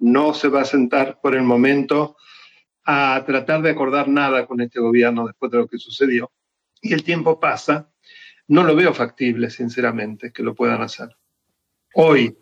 no 0.00 0.34
se 0.34 0.48
va 0.48 0.62
a 0.62 0.64
sentar 0.64 1.20
por 1.22 1.36
el 1.36 1.42
momento 1.42 2.16
a 2.84 3.22
tratar 3.24 3.62
de 3.62 3.70
acordar 3.70 4.08
nada 4.08 4.46
con 4.46 4.60
este 4.60 4.80
gobierno 4.80 5.26
después 5.26 5.52
de 5.52 5.58
lo 5.58 5.68
que 5.68 5.78
sucedió. 5.78 6.32
Y 6.82 6.92
el 6.92 7.04
tiempo 7.04 7.38
pasa, 7.38 7.90
no 8.48 8.64
lo 8.64 8.74
veo 8.74 8.92
factible, 8.92 9.50
sinceramente, 9.50 10.32
que 10.32 10.42
lo 10.42 10.54
puedan 10.54 10.82
hacer. 10.82 11.08
Hoy, 11.94 12.36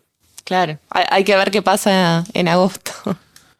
Claro, 0.49 0.79
hay, 0.89 1.23
que 1.23 1.35
ver 1.35 1.51
qué 1.51 1.61
pasa 1.61 2.23
en 2.33 2.47
agosto. 2.47 2.91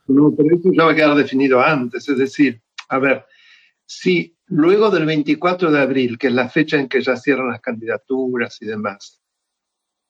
No, 0.08 0.34
pero 0.36 0.56
eso 0.56 0.72
ya 0.74 0.86
va 0.86 0.92
a 0.94 0.96
quedar 0.96 1.14
definido 1.14 1.62
antes. 1.62 2.10
Es 2.10 2.18
decir, 2.18 2.60
a 2.88 2.98
ver, 2.98 3.28
si 3.86 4.36
luego 4.48 4.90
del 4.90 5.06
24 5.06 5.72
de 5.72 5.80
abril, 5.80 6.18
que 6.18 6.28
es 6.28 6.34
la 6.34 6.50
fecha 6.50 6.80
en 6.80 6.90
que 6.90 7.00
ya 7.00 7.16
cierran 7.16 7.50
las 7.50 7.62
candidaturas 7.62 8.60
y 8.60 8.66
demás, 8.66 9.19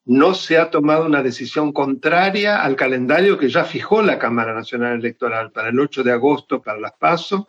no 0.10 0.34
se 0.34 0.58
ha 0.58 0.72
tomado 0.72 1.06
una 1.06 1.22
decisión 1.22 1.72
contraria 1.72 2.64
al 2.64 2.76
calendario 2.76 3.38
que 3.38 3.48
ya 3.48 3.64
fijó 3.64 4.02
la 4.02 4.18
Cámara 4.18 4.56
Nacional 4.56 5.00
Electoral 5.00 5.52
para 5.52 5.70
el 5.70 5.80
8 5.80 6.02
de 6.02 6.12
agosto 6.12 6.64
para 6.64 6.80
las 6.80 6.94
PASO 6.94 7.48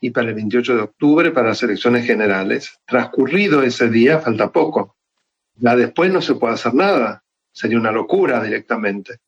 y 0.00 0.10
para 0.10 0.28
el 0.28 0.34
28 0.34 0.76
de 0.76 0.82
octubre 0.82 1.30
para 1.32 1.48
las 1.48 1.62
elecciones 1.64 2.06
generales. 2.06 2.80
Transcurrido 2.86 3.64
ese 3.64 3.88
día, 3.88 4.20
falta 4.20 4.52
poco. 4.52 4.96
Ya 5.56 5.74
después 5.74 6.12
no 6.12 6.22
se 6.22 6.36
puede 6.36 6.54
hacer 6.54 6.74
nada 6.74 7.24
sería 7.52 7.78
una 7.78 7.92
locura 7.92 8.42
directamente. 8.42 9.18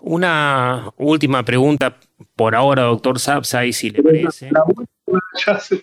Una 0.00 0.92
última 0.98 1.44
pregunta 1.44 1.98
por 2.34 2.54
ahora, 2.54 2.82
doctor 2.82 3.18
Sapsay, 3.18 3.72
si 3.72 3.90
le 3.90 4.02
parece. 4.02 4.50
ya, 5.46 5.58
se 5.58 5.82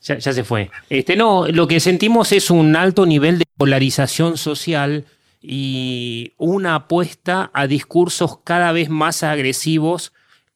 ya, 0.00 0.18
ya, 0.18 0.32
se 0.32 0.44
fue. 0.44 0.70
Este, 0.88 1.16
no, 1.16 1.46
lo 1.48 1.66
que 1.66 1.80
sentimos 1.80 2.32
es 2.32 2.50
un 2.50 2.76
alto 2.76 3.06
nivel 3.06 3.38
de 3.38 3.46
polarización 3.56 4.36
social 4.36 5.06
y 5.40 6.34
una 6.36 6.74
apuesta 6.74 7.50
a 7.54 7.66
discursos 7.66 8.38
cada 8.44 8.72
vez 8.72 8.90
más 8.90 9.22
agresivos, 9.22 10.12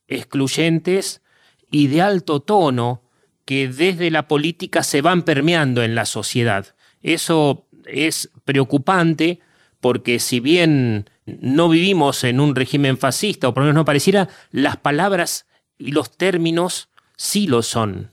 excluyentes 0.09 1.23
y 1.71 1.87
de 1.87 2.03
alto 2.03 2.41
tono 2.41 3.03
que 3.45 3.69
desde 3.69 4.11
la 4.11 4.29
política 4.29 4.83
se 4.83 5.01
van 5.01 5.23
permeando 5.23 5.83
en 5.83 5.95
la 5.95 6.05
sociedad. 6.05 6.75
Eso 7.03 7.67
es 7.87 8.31
preocupante 8.45 9.41
porque 9.81 10.19
si 10.19 10.41
bien 10.41 11.11
no 11.27 11.69
vivimos 11.69 12.25
en 12.25 12.41
un 12.41 12.55
régimen 12.55 12.99
fascista, 12.99 13.49
o 13.49 13.55
por 13.55 13.63
lo 13.63 13.67
menos 13.67 13.81
no 13.81 13.85
pareciera, 13.85 14.29
las 14.51 14.77
palabras 14.77 15.47
y 15.79 15.93
los 15.93 16.17
términos 16.17 16.89
sí 17.17 17.47
lo 17.47 17.63
son. 17.63 18.13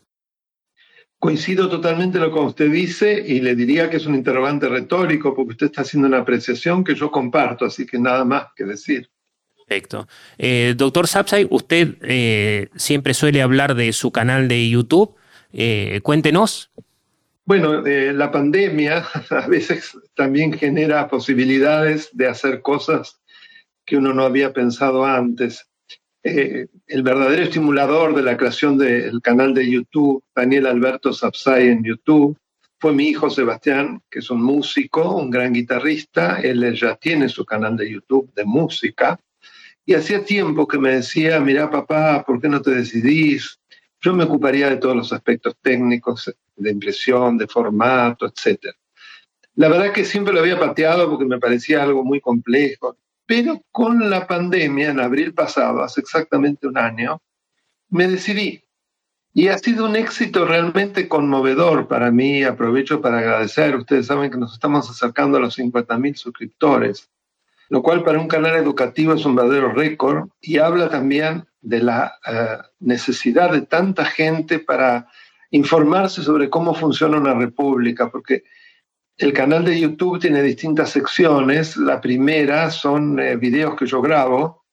Coincido 1.20 1.70
totalmente 1.70 2.18
lo 2.18 2.34
que 2.34 2.40
usted 2.40 2.72
dice 2.72 3.24
y 3.26 3.42
le 3.42 3.56
diría 3.56 3.90
que 3.90 3.98
es 3.98 4.08
un 4.08 4.16
interrogante 4.16 4.68
retórico 4.68 5.36
porque 5.36 5.52
usted 5.52 5.68
está 5.68 5.82
haciendo 5.82 6.08
una 6.08 6.20
apreciación 6.20 6.84
que 6.84 6.96
yo 6.96 7.12
comparto, 7.12 7.66
así 7.66 7.86
que 7.86 8.00
nada 8.00 8.26
más 8.26 8.48
que 8.56 8.64
decir. 8.64 9.10
Perfecto. 9.68 10.08
Eh, 10.38 10.74
doctor 10.76 11.08
Sapsay, 11.08 11.48
usted 11.50 11.96
eh, 12.02 12.70
siempre 12.76 13.14
suele 13.14 13.42
hablar 13.42 13.76
de 13.76 13.94
su 13.94 14.12
canal 14.12 14.48
de 14.48 14.68
YouTube. 14.68 15.16
Eh, 15.54 16.02
cuéntenos. 16.04 16.72
Bueno, 17.46 17.86
eh, 17.86 18.14
la 18.14 18.32
pandemia 18.32 19.06
a 19.30 19.48
veces 19.48 19.98
también 20.16 20.54
genera 20.54 21.08
posibilidades 21.08 22.10
de 22.14 22.28
hacer 22.28 22.62
cosas 22.62 23.20
que 23.86 23.98
uno 23.98 24.14
no 24.14 24.24
había 24.24 24.54
pensado 24.54 25.06
antes. 25.06 25.68
Eh, 26.24 26.68
el 26.86 27.02
verdadero 27.02 27.44
estimulador 27.44 28.16
de 28.16 28.22
la 28.22 28.38
creación 28.38 28.78
del 28.78 29.22
canal 29.22 29.56
de 29.56 29.70
YouTube, 29.70 30.24
Daniel 30.36 30.68
Alberto 30.68 31.12
Sapsay 31.14 31.70
en 31.70 31.84
YouTube, 31.84 32.38
fue 32.80 32.94
mi 32.94 33.10
hijo 33.10 33.30
Sebastián, 33.30 34.02
que 34.10 34.20
es 34.20 34.30
un 34.30 34.42
músico, 34.42 35.16
un 35.16 35.30
gran 35.30 35.54
guitarrista. 35.54 36.42
Él 36.42 36.74
ya 36.76 36.96
tiene 36.96 37.30
su 37.30 37.46
canal 37.46 37.76
de 37.78 37.92
YouTube 37.92 38.34
de 38.34 38.44
música. 38.44 39.20
Y 39.86 39.94
hacía 39.94 40.24
tiempo 40.24 40.68
que 40.68 40.80
me 40.80 40.94
decía, 40.94 41.40
mira 41.40 41.70
papá, 41.70 42.24
¿por 42.26 42.40
qué 42.40 42.50
no 42.50 42.62
te 42.62 42.72
decidís? 42.72 43.60
Yo 44.00 44.14
me 44.14 44.24
ocuparía 44.24 44.70
de 44.70 44.78
todos 44.78 44.96
los 44.96 45.14
aspectos 45.14 45.56
técnicos, 45.62 46.34
de 46.62 46.72
impresión, 46.72 47.38
de 47.38 47.48
formato, 47.48 48.26
etc. 48.26 48.76
La 49.56 49.68
verdad 49.68 49.92
que 49.92 50.06
siempre 50.06 50.34
lo 50.34 50.40
había 50.40 50.60
pateado 50.60 51.10
porque 51.10 51.26
me 51.26 51.40
parecía 51.40 51.84
algo 51.84 52.04
muy 52.04 52.22
complejo, 52.22 52.98
pero 53.26 53.62
con 53.72 54.10
la 54.10 54.28
pandemia, 54.28 54.90
en 54.90 55.00
abril 55.00 55.34
pasado, 55.34 55.84
hace 55.84 56.02
exactamente 56.02 56.68
un 56.68 56.78
año, 56.78 57.22
me 57.90 58.08
decidí. 58.08 58.64
Y 59.34 59.48
ha 59.48 59.58
sido 59.58 59.86
un 59.86 59.96
éxito 59.96 60.46
realmente 60.46 61.08
conmovedor 61.08 61.88
para 61.88 62.12
mí. 62.12 62.44
Aprovecho 62.44 63.00
para 63.02 63.20
agradecer. 63.20 63.76
Ustedes 63.76 64.08
saben 64.08 64.30
que 64.30 64.38
nos 64.38 64.54
estamos 64.54 64.90
acercando 64.90 65.38
a 65.38 65.42
los 65.42 65.58
50.000 65.58 66.16
suscriptores, 66.16 67.10
lo 67.70 67.82
cual 67.82 68.04
para 68.04 68.20
un 68.20 68.28
canal 68.28 68.56
educativo 68.56 69.14
es 69.14 69.24
un 69.24 69.36
verdadero 69.36 69.72
récord 69.72 70.28
y 70.42 70.58
habla 70.58 70.90
también 70.90 71.46
de 71.62 71.80
la 71.80 72.14
eh, 72.26 72.58
necesidad 72.80 73.52
de 73.52 73.62
tanta 73.62 74.04
gente 74.04 74.60
para 74.60 75.08
informarse 75.52 76.24
sobre 76.24 76.50
cómo 76.50 76.74
funciona 76.74 77.18
una 77.18 77.34
república, 77.34 78.10
porque 78.10 78.44
el 79.18 79.34
canal 79.34 79.64
de 79.66 79.80
YouTube 79.80 80.20
tiene 80.20 80.42
distintas 80.42 80.90
secciones. 80.90 81.78
La 81.78 82.02
primera 82.02 82.72
son 82.72 83.20
eh, 83.20 83.36
videos 83.36 83.76
que 83.76 83.86
yo 83.86 84.02
grabo, 84.02 84.66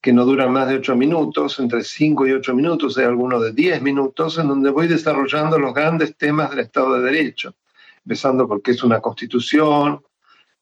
que 0.00 0.12
no 0.12 0.24
duran 0.24 0.52
más 0.52 0.68
de 0.68 0.76
ocho 0.76 0.94
minutos, 0.96 1.58
entre 1.58 1.82
cinco 1.82 2.26
y 2.26 2.32
ocho 2.32 2.54
minutos, 2.54 2.96
hay 2.96 3.04
algunos 3.04 3.42
de 3.42 3.52
diez 3.52 3.82
minutos, 3.82 4.38
en 4.38 4.48
donde 4.48 4.70
voy 4.70 4.86
desarrollando 4.86 5.58
los 5.58 5.74
grandes 5.74 6.16
temas 6.16 6.50
del 6.50 6.60
Estado 6.60 7.00
de 7.00 7.10
Derecho. 7.10 7.54
empezando 8.04 8.48
por 8.48 8.62
qué 8.62 8.70
es 8.70 8.82
una 8.82 9.00
constitución, 9.00 10.02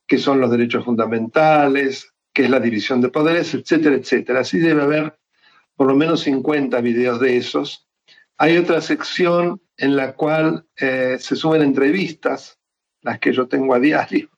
qué 0.06 0.18
son 0.18 0.40
los 0.40 0.50
derechos 0.50 0.84
fundamentales, 0.84 2.12
qué 2.32 2.44
es 2.44 2.50
la 2.50 2.60
división 2.60 3.00
de 3.00 3.10
poderes, 3.10 3.54
etcétera, 3.54 3.96
etcétera. 3.96 4.40
Así 4.40 4.58
debe 4.58 4.82
haber 4.82 5.18
por 5.76 5.86
lo 5.86 5.94
menos 5.94 6.20
50 6.22 6.80
videos 6.80 7.20
de 7.20 7.36
esos. 7.36 7.87
Hay 8.38 8.56
otra 8.56 8.80
sección 8.80 9.60
en 9.76 9.96
la 9.96 10.14
cual 10.14 10.66
eh, 10.76 11.16
se 11.18 11.34
suben 11.34 11.62
entrevistas, 11.62 12.58
las 13.02 13.18
que 13.18 13.32
yo 13.32 13.48
tengo 13.48 13.74
a 13.74 13.80
diario. 13.80 14.30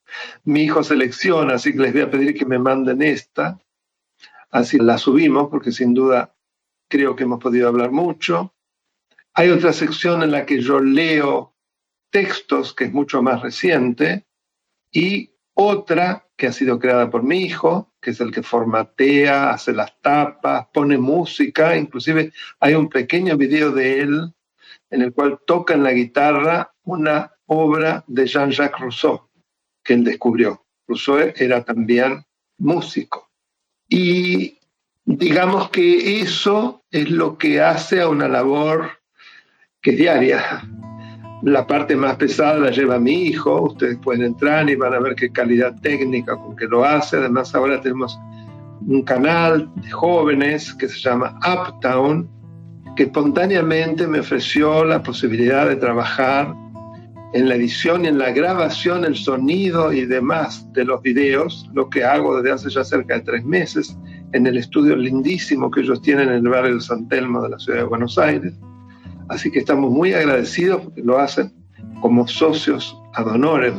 Mi 0.44 0.62
hijo 0.62 0.82
selecciona, 0.82 1.54
así 1.54 1.72
que 1.72 1.80
les 1.80 1.92
voy 1.92 2.02
a 2.02 2.10
pedir 2.10 2.34
que 2.34 2.46
me 2.46 2.58
manden 2.58 3.02
esta. 3.02 3.60
Así 4.50 4.78
la 4.78 4.96
subimos, 4.96 5.48
porque 5.50 5.70
sin 5.70 5.92
duda 5.92 6.34
creo 6.88 7.14
que 7.14 7.24
hemos 7.24 7.40
podido 7.40 7.68
hablar 7.68 7.92
mucho. 7.92 8.54
Hay 9.34 9.50
otra 9.50 9.72
sección 9.72 10.22
en 10.22 10.32
la 10.32 10.46
que 10.46 10.60
yo 10.60 10.80
leo 10.80 11.54
textos, 12.10 12.74
que 12.74 12.84
es 12.84 12.92
mucho 12.92 13.22
más 13.22 13.42
reciente, 13.42 14.26
y 14.90 15.30
otra 15.54 16.26
que 16.40 16.46
ha 16.46 16.52
sido 16.52 16.78
creada 16.78 17.10
por 17.10 17.22
mi 17.22 17.42
hijo, 17.42 17.92
que 18.00 18.12
es 18.12 18.20
el 18.22 18.32
que 18.32 18.42
formatea, 18.42 19.50
hace 19.50 19.74
las 19.74 19.92
tapas, 20.00 20.68
pone 20.72 20.96
música, 20.96 21.76
inclusive 21.76 22.32
hay 22.60 22.72
un 22.72 22.88
pequeño 22.88 23.36
video 23.36 23.72
de 23.72 24.00
él 24.00 24.32
en 24.88 25.02
el 25.02 25.12
cual 25.12 25.38
toca 25.46 25.74
en 25.74 25.82
la 25.82 25.92
guitarra 25.92 26.72
una 26.84 27.30
obra 27.44 28.04
de 28.06 28.26
Jean-Jacques 28.26 28.80
Rousseau, 28.80 29.28
que 29.84 29.92
él 29.92 30.02
descubrió. 30.02 30.64
Rousseau 30.88 31.30
era 31.36 31.62
también 31.62 32.24
músico. 32.56 33.28
Y 33.86 34.58
digamos 35.04 35.68
que 35.68 36.22
eso 36.22 36.82
es 36.90 37.10
lo 37.10 37.36
que 37.36 37.60
hace 37.60 38.00
a 38.00 38.08
una 38.08 38.28
labor 38.28 38.92
que 39.82 39.90
es 39.90 39.98
diaria. 39.98 40.62
La 41.42 41.66
parte 41.66 41.96
más 41.96 42.16
pesada 42.16 42.58
la 42.58 42.70
lleva 42.70 42.98
mi 42.98 43.22
hijo, 43.22 43.62
ustedes 43.62 43.96
pueden 43.98 44.22
entrar 44.22 44.68
y 44.68 44.76
van 44.76 44.92
a 44.92 44.98
ver 44.98 45.14
qué 45.14 45.30
calidad 45.30 45.74
técnica 45.80 46.36
con 46.36 46.54
que 46.54 46.66
lo 46.66 46.84
hace. 46.84 47.16
Además 47.16 47.54
ahora 47.54 47.80
tenemos 47.80 48.18
un 48.86 49.02
canal 49.02 49.70
de 49.76 49.90
jóvenes 49.90 50.74
que 50.74 50.88
se 50.88 50.98
llama 50.98 51.38
Uptown, 51.38 52.28
que 52.94 53.04
espontáneamente 53.04 54.06
me 54.06 54.20
ofreció 54.20 54.84
la 54.84 55.02
posibilidad 55.02 55.66
de 55.66 55.76
trabajar 55.76 56.54
en 57.32 57.48
la 57.48 57.54
edición 57.54 58.04
y 58.04 58.08
en 58.08 58.18
la 58.18 58.32
grabación, 58.32 59.04
el 59.04 59.16
sonido 59.16 59.92
y 59.92 60.04
demás 60.04 60.70
de 60.72 60.84
los 60.84 61.00
videos, 61.00 61.70
lo 61.72 61.88
que 61.88 62.04
hago 62.04 62.36
desde 62.36 62.52
hace 62.52 62.70
ya 62.70 62.84
cerca 62.84 63.14
de 63.14 63.20
tres 63.20 63.44
meses 63.44 63.96
en 64.32 64.46
el 64.46 64.56
estudio 64.56 64.96
lindísimo 64.96 65.70
que 65.70 65.80
ellos 65.80 66.02
tienen 66.02 66.28
en 66.28 66.34
el 66.34 66.48
barrio 66.48 66.74
de 66.74 66.80
San 66.80 67.08
Telmo 67.08 67.42
de 67.42 67.50
la 67.50 67.58
ciudad 67.58 67.80
de 67.80 67.84
Buenos 67.84 68.18
Aires. 68.18 68.52
Así 69.30 69.48
que 69.50 69.60
estamos 69.60 69.92
muy 69.92 70.12
agradecidos 70.12 70.82
porque 70.82 71.02
lo 71.02 71.18
hacen 71.18 71.52
como 72.00 72.26
socios 72.26 73.00
ad 73.14 73.28
honorem. 73.28 73.74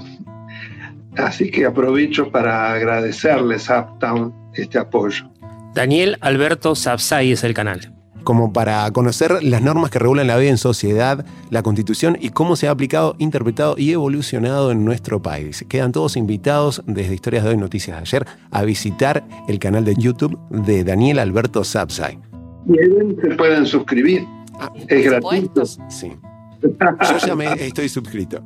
Así 1.17 1.51
que 1.51 1.65
aprovecho 1.65 2.31
para 2.31 2.71
agradecerles 2.73 3.69
a 3.69 3.81
Uptown 3.81 4.33
este 4.53 4.79
apoyo. 4.79 5.29
Daniel 5.73 6.17
Alberto 6.21 6.73
Sapsay 6.73 7.33
es 7.33 7.43
el 7.43 7.53
canal. 7.53 7.93
Como 8.23 8.53
para 8.53 8.89
conocer 8.91 9.43
las 9.43 9.61
normas 9.61 9.89
que 9.91 9.99
regulan 9.99 10.27
la 10.27 10.37
vida 10.37 10.51
en 10.51 10.57
sociedad, 10.57 11.25
la 11.49 11.63
constitución 11.63 12.17
y 12.21 12.29
cómo 12.29 12.55
se 12.55 12.69
ha 12.69 12.71
aplicado, 12.71 13.15
interpretado 13.17 13.75
y 13.77 13.91
evolucionado 13.91 14.71
en 14.71 14.85
nuestro 14.85 15.21
país. 15.21 15.65
Quedan 15.67 15.91
todos 15.91 16.15
invitados 16.15 16.81
desde 16.85 17.13
Historias 17.13 17.43
de 17.43 17.49
Hoy, 17.49 17.57
Noticias 17.57 17.97
de 17.97 18.01
Ayer, 18.01 18.25
a 18.51 18.63
visitar 18.63 19.25
el 19.49 19.59
canal 19.59 19.83
de 19.83 19.95
YouTube 19.95 20.39
de 20.49 20.85
Daniel 20.85 21.19
Alberto 21.19 21.65
Sapsay. 21.65 22.19
Y 22.67 22.79
ahí 22.79 23.17
se 23.21 23.35
pueden 23.35 23.65
suscribir. 23.65 24.25
Ah, 24.61 24.71
es 24.87 25.05
gratuito. 25.05 25.65
Sí. 25.65 26.11
Yo 26.61 27.17
ya 27.25 27.35
me 27.35 27.53
estoy 27.53 27.89
suscrito. 27.89 28.43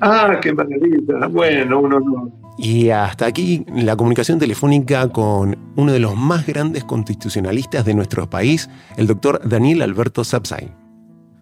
Ah, 0.00 0.38
qué 0.40 0.52
maravilla. 0.52 1.26
Bueno, 1.28 1.80
uno 1.80 1.98
no. 2.00 2.32
Y 2.58 2.90
hasta 2.90 3.26
aquí 3.26 3.64
la 3.74 3.96
comunicación 3.96 4.38
telefónica 4.38 5.08
con 5.08 5.56
uno 5.76 5.92
de 5.92 5.98
los 5.98 6.14
más 6.14 6.46
grandes 6.46 6.84
constitucionalistas 6.84 7.84
de 7.84 7.94
nuestro 7.94 8.28
país, 8.28 8.68
el 8.96 9.06
doctor 9.06 9.40
Daniel 9.48 9.82
Alberto 9.82 10.24
Sapsay. 10.24 10.70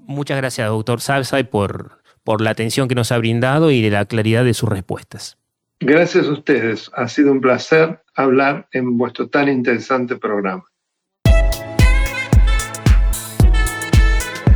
Muchas 0.07 0.37
gracias, 0.37 0.69
doctor 0.69 1.01
Sapsay, 1.01 1.51
por, 1.51 2.01
por 2.23 2.41
la 2.41 2.51
atención 2.51 2.89
que 2.89 2.95
nos 2.95 3.11
ha 3.11 3.19
brindado 3.19 3.71
y 3.71 3.83
de 3.83 3.91
la 3.91 4.05
claridad 4.05 4.45
de 4.45 4.55
sus 4.55 4.69
respuestas. 4.69 5.37
Gracias 5.81 6.27
a 6.27 6.33
ustedes. 6.33 6.91
Ha 6.95 7.09
sido 7.09 7.33
un 7.33 7.41
placer 7.41 8.01
hablar 8.15 8.69
en 8.73 8.97
vuestro 8.97 9.29
tan 9.29 9.49
interesante 9.49 10.17
programa. 10.17 10.65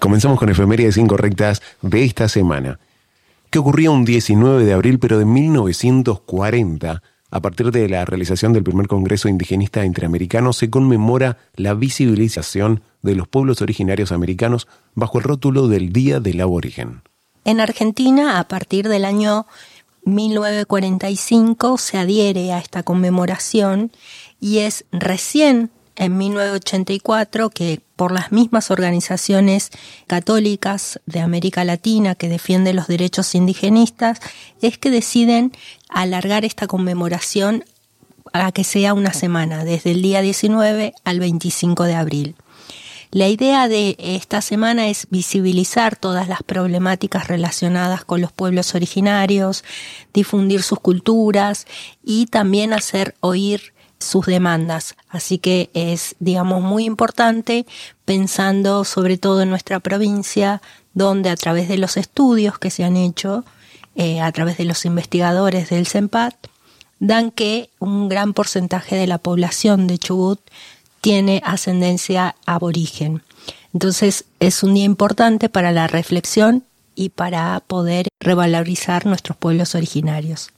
Comenzamos 0.00 0.38
con 0.38 0.48
efemérides 0.48 0.96
incorrectas 0.96 1.60
de 1.82 2.04
esta 2.04 2.26
semana. 2.26 2.80
Que 3.50 3.58
ocurría 3.58 3.90
un 3.90 4.06
19 4.06 4.64
de 4.64 4.72
abril, 4.72 4.98
pero 4.98 5.18
de 5.18 5.26
1940, 5.26 7.02
a 7.30 7.40
partir 7.40 7.70
de 7.70 7.86
la 7.86 8.06
realización 8.06 8.54
del 8.54 8.64
primer 8.64 8.88
Congreso 8.88 9.28
Indigenista 9.28 9.84
Interamericano, 9.84 10.54
se 10.54 10.70
conmemora 10.70 11.36
la 11.54 11.74
visibilización 11.74 12.82
de 13.02 13.14
los 13.14 13.28
pueblos 13.28 13.60
originarios 13.60 14.10
americanos 14.10 14.68
bajo 14.94 15.18
el 15.18 15.24
rótulo 15.24 15.68
del 15.68 15.92
Día 15.92 16.18
del 16.18 16.40
Aborigen. 16.40 17.02
En 17.44 17.60
Argentina, 17.60 18.40
a 18.40 18.48
partir 18.48 18.88
del 18.88 19.04
año 19.04 19.46
1945, 20.06 21.76
se 21.76 21.98
adhiere 21.98 22.52
a 22.52 22.58
esta 22.58 22.82
conmemoración 22.84 23.92
y 24.40 24.60
es 24.60 24.86
recién 24.92 25.70
en 25.96 26.16
1984 26.18 27.50
que 27.50 27.80
por 27.96 28.12
las 28.12 28.32
mismas 28.32 28.70
organizaciones 28.70 29.70
católicas 30.06 31.00
de 31.06 31.20
América 31.20 31.64
Latina 31.64 32.14
que 32.14 32.28
defienden 32.28 32.76
los 32.76 32.86
derechos 32.86 33.34
indigenistas 33.34 34.20
es 34.62 34.78
que 34.78 34.90
deciden 34.90 35.52
alargar 35.88 36.44
esta 36.44 36.66
conmemoración 36.66 37.64
a 38.32 38.52
que 38.52 38.64
sea 38.64 38.94
una 38.94 39.12
semana, 39.12 39.64
desde 39.64 39.90
el 39.90 40.02
día 40.02 40.20
19 40.20 40.94
al 41.04 41.20
25 41.20 41.84
de 41.84 41.94
abril. 41.94 42.36
La 43.12 43.26
idea 43.26 43.66
de 43.66 43.96
esta 43.98 44.40
semana 44.40 44.88
es 44.88 45.08
visibilizar 45.10 45.96
todas 45.96 46.28
las 46.28 46.44
problemáticas 46.44 47.26
relacionadas 47.26 48.04
con 48.04 48.20
los 48.20 48.30
pueblos 48.30 48.76
originarios, 48.76 49.64
difundir 50.14 50.62
sus 50.62 50.78
culturas 50.78 51.66
y 52.04 52.26
también 52.26 52.72
hacer 52.72 53.16
oír 53.18 53.72
sus 54.00 54.26
demandas. 54.26 54.96
Así 55.08 55.38
que 55.38 55.70
es, 55.74 56.16
digamos, 56.18 56.62
muy 56.62 56.84
importante 56.84 57.66
pensando 58.04 58.84
sobre 58.84 59.18
todo 59.18 59.42
en 59.42 59.50
nuestra 59.50 59.78
provincia, 59.78 60.60
donde 60.94 61.30
a 61.30 61.36
través 61.36 61.68
de 61.68 61.78
los 61.78 61.96
estudios 61.96 62.58
que 62.58 62.70
se 62.70 62.82
han 62.82 62.96
hecho, 62.96 63.44
eh, 63.94 64.20
a 64.20 64.32
través 64.32 64.56
de 64.56 64.64
los 64.64 64.84
investigadores 64.84 65.70
del 65.70 65.86
CEMPAT, 65.86 66.34
dan 66.98 67.30
que 67.30 67.70
un 67.78 68.08
gran 68.08 68.34
porcentaje 68.34 68.96
de 68.96 69.06
la 69.06 69.18
población 69.18 69.86
de 69.86 69.98
Chubut 69.98 70.40
tiene 71.00 71.40
ascendencia 71.44 72.34
aborigen. 72.46 73.22
Entonces 73.72 74.24
es 74.40 74.62
un 74.62 74.74
día 74.74 74.84
importante 74.84 75.48
para 75.48 75.72
la 75.72 75.86
reflexión 75.86 76.64
y 76.94 77.10
para 77.10 77.60
poder 77.60 78.08
revalorizar 78.18 79.06
nuestros 79.06 79.36
pueblos 79.36 79.74
originarios. 79.74 80.50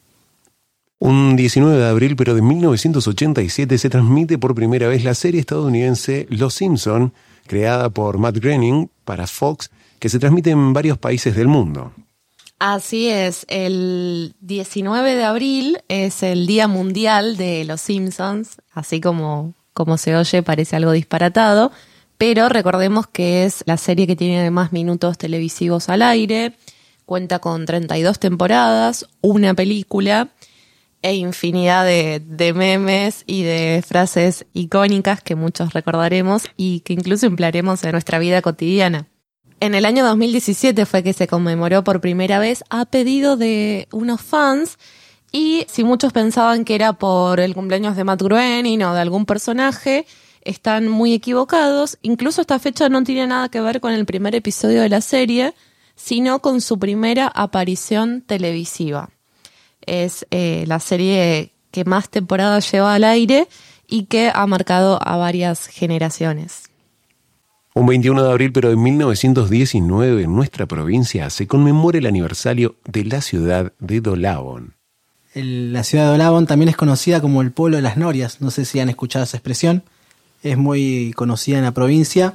Un 1.04 1.34
19 1.34 1.78
de 1.78 1.88
abril, 1.88 2.14
pero 2.14 2.32
de 2.32 2.42
1987, 2.42 3.76
se 3.76 3.90
transmite 3.90 4.38
por 4.38 4.54
primera 4.54 4.86
vez 4.86 5.02
la 5.02 5.14
serie 5.14 5.40
estadounidense 5.40 6.28
Los 6.30 6.54
Simpson, 6.54 7.12
creada 7.48 7.90
por 7.90 8.18
Matt 8.18 8.36
Groening 8.36 8.88
para 9.04 9.26
Fox, 9.26 9.72
que 9.98 10.08
se 10.08 10.20
transmite 10.20 10.50
en 10.50 10.72
varios 10.72 10.98
países 10.98 11.34
del 11.34 11.48
mundo. 11.48 11.92
Así 12.60 13.08
es, 13.08 13.44
el 13.48 14.36
19 14.42 15.16
de 15.16 15.24
abril 15.24 15.78
es 15.88 16.22
el 16.22 16.46
Día 16.46 16.68
Mundial 16.68 17.36
de 17.36 17.64
los 17.64 17.80
Simpsons, 17.80 18.58
así 18.72 19.00
como, 19.00 19.54
como 19.72 19.98
se 19.98 20.14
oye 20.14 20.44
parece 20.44 20.76
algo 20.76 20.92
disparatado, 20.92 21.72
pero 22.16 22.48
recordemos 22.48 23.08
que 23.08 23.44
es 23.44 23.64
la 23.66 23.76
serie 23.76 24.06
que 24.06 24.14
tiene 24.14 24.52
más 24.52 24.70
minutos 24.70 25.18
televisivos 25.18 25.88
al 25.88 26.02
aire, 26.02 26.52
cuenta 27.06 27.40
con 27.40 27.66
32 27.66 28.20
temporadas, 28.20 29.08
una 29.20 29.52
película 29.54 30.30
e 31.02 31.14
infinidad 31.14 31.84
de, 31.84 32.52
memes 32.54 33.24
y 33.26 33.42
de 33.42 33.84
frases 33.86 34.46
icónicas 34.52 35.20
que 35.20 35.34
muchos 35.34 35.72
recordaremos 35.72 36.44
y 36.56 36.80
que 36.80 36.92
incluso 36.92 37.26
emplearemos 37.26 37.82
en 37.84 37.92
nuestra 37.92 38.18
vida 38.18 38.40
cotidiana. 38.40 39.08
En 39.60 39.74
el 39.74 39.84
año 39.84 40.04
2017 40.04 40.86
fue 40.86 41.02
que 41.02 41.12
se 41.12 41.26
conmemoró 41.26 41.84
por 41.84 42.00
primera 42.00 42.38
vez 42.38 42.64
a 42.70 42.84
pedido 42.84 43.36
de 43.36 43.88
unos 43.92 44.20
fans 44.20 44.78
y 45.32 45.66
si 45.68 45.82
muchos 45.84 46.12
pensaban 46.12 46.64
que 46.64 46.74
era 46.74 46.92
por 46.92 47.40
el 47.40 47.54
cumpleaños 47.54 47.96
de 47.96 48.04
Matt 48.04 48.22
Groening 48.22 48.82
o 48.82 48.94
de 48.94 49.00
algún 49.00 49.24
personaje, 49.24 50.06
están 50.42 50.88
muy 50.88 51.14
equivocados. 51.14 51.98
Incluso 52.02 52.40
esta 52.40 52.58
fecha 52.58 52.88
no 52.88 53.02
tiene 53.02 53.26
nada 53.26 53.48
que 53.48 53.60
ver 53.60 53.80
con 53.80 53.92
el 53.92 54.04
primer 54.04 54.34
episodio 54.34 54.82
de 54.82 54.88
la 54.88 55.00
serie, 55.00 55.54
sino 55.94 56.40
con 56.40 56.60
su 56.60 56.78
primera 56.78 57.28
aparición 57.28 58.22
televisiva. 58.22 59.10
Es 59.86 60.26
eh, 60.30 60.64
la 60.66 60.80
serie 60.80 61.52
que 61.70 61.84
más 61.84 62.08
temporadas 62.08 62.70
lleva 62.70 62.94
al 62.94 63.04
aire 63.04 63.48
y 63.88 64.04
que 64.04 64.30
ha 64.34 64.46
marcado 64.46 64.98
a 65.02 65.16
varias 65.16 65.66
generaciones. 65.66 66.64
Un 67.74 67.86
21 67.86 68.22
de 68.22 68.30
abril, 68.30 68.52
pero 68.52 68.68
de 68.68 68.76
1919, 68.76 70.24
en 70.24 70.34
nuestra 70.34 70.66
provincia 70.66 71.30
se 71.30 71.46
conmemora 71.46 71.98
el 71.98 72.06
aniversario 72.06 72.76
de 72.84 73.04
la 73.04 73.22
ciudad 73.22 73.72
de 73.78 74.02
Dolabón. 74.02 74.74
La 75.34 75.82
ciudad 75.82 76.08
de 76.08 76.14
Olabón 76.16 76.46
también 76.46 76.68
es 76.68 76.76
conocida 76.76 77.22
como 77.22 77.40
el 77.40 77.52
pueblo 77.52 77.76
de 77.76 77.82
las 77.82 77.96
norias. 77.96 78.42
No 78.42 78.50
sé 78.50 78.66
si 78.66 78.80
han 78.80 78.90
escuchado 78.90 79.24
esa 79.24 79.38
expresión. 79.38 79.82
Es 80.42 80.58
muy 80.58 81.14
conocida 81.16 81.56
en 81.56 81.64
la 81.64 81.72
provincia 81.72 82.34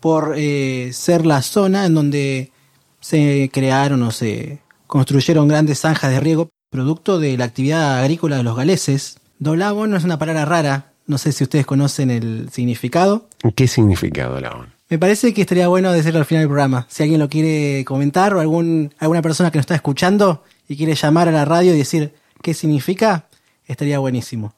por 0.00 0.34
eh, 0.36 0.90
ser 0.92 1.24
la 1.24 1.42
zona 1.42 1.86
en 1.86 1.94
donde 1.94 2.50
se 2.98 3.50
crearon 3.52 4.02
o 4.02 4.10
se 4.10 4.58
construyeron 4.88 5.46
grandes 5.46 5.80
zanjas 5.80 6.10
de 6.10 6.18
riego 6.18 6.50
producto 6.74 7.20
de 7.20 7.38
la 7.38 7.44
actividad 7.44 8.00
agrícola 8.00 8.36
de 8.36 8.42
los 8.42 8.56
galeses. 8.56 9.20
Dolabón 9.38 9.92
no 9.92 9.96
es 9.96 10.02
una 10.02 10.18
palabra 10.18 10.44
rara. 10.44 10.90
No 11.06 11.18
sé 11.18 11.30
si 11.30 11.44
ustedes 11.44 11.66
conocen 11.66 12.10
el 12.10 12.48
significado. 12.50 13.28
¿Qué 13.54 13.68
significa 13.68 14.26
Dolabón? 14.26 14.72
Me 14.88 14.98
parece 14.98 15.32
que 15.32 15.42
estaría 15.42 15.68
bueno 15.68 15.92
decirlo 15.92 16.18
al 16.18 16.24
final 16.24 16.42
del 16.42 16.48
programa. 16.48 16.84
Si 16.90 17.04
alguien 17.04 17.20
lo 17.20 17.28
quiere 17.28 17.84
comentar 17.84 18.34
o 18.34 18.40
algún, 18.40 18.92
alguna 18.98 19.22
persona 19.22 19.52
que 19.52 19.58
nos 19.58 19.62
está 19.62 19.76
escuchando 19.76 20.42
y 20.66 20.76
quiere 20.76 20.96
llamar 20.96 21.28
a 21.28 21.30
la 21.30 21.44
radio 21.44 21.72
y 21.72 21.78
decir 21.78 22.12
qué 22.42 22.54
significa, 22.54 23.28
estaría 23.66 24.00
buenísimo. 24.00 24.52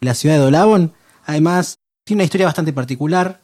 La 0.00 0.14
ciudad 0.14 0.36
de 0.36 0.40
Dolabón, 0.40 0.94
además, 1.26 1.80
tiene 2.04 2.20
una 2.20 2.24
historia 2.24 2.46
bastante 2.46 2.72
particular. 2.72 3.42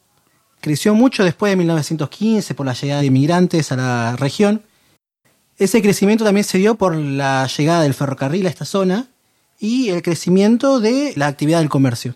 Creció 0.61 0.95
mucho 0.95 1.23
después 1.23 1.51
de 1.51 1.57
1915 1.57 2.55
por 2.55 2.65
la 2.65 2.73
llegada 2.73 3.01
de 3.01 3.07
inmigrantes 3.07 3.71
a 3.71 3.75
la 3.75 4.15
región. 4.15 4.63
Ese 5.57 5.81
crecimiento 5.81 6.23
también 6.23 6.43
se 6.43 6.57
dio 6.57 6.75
por 6.75 6.95
la 6.95 7.47
llegada 7.47 7.83
del 7.83 7.93
ferrocarril 7.93 8.45
a 8.47 8.49
esta 8.49 8.65
zona 8.65 9.07
y 9.59 9.89
el 9.89 10.01
crecimiento 10.01 10.79
de 10.79 11.13
la 11.15 11.27
actividad 11.27 11.59
del 11.59 11.69
comercio. 11.69 12.15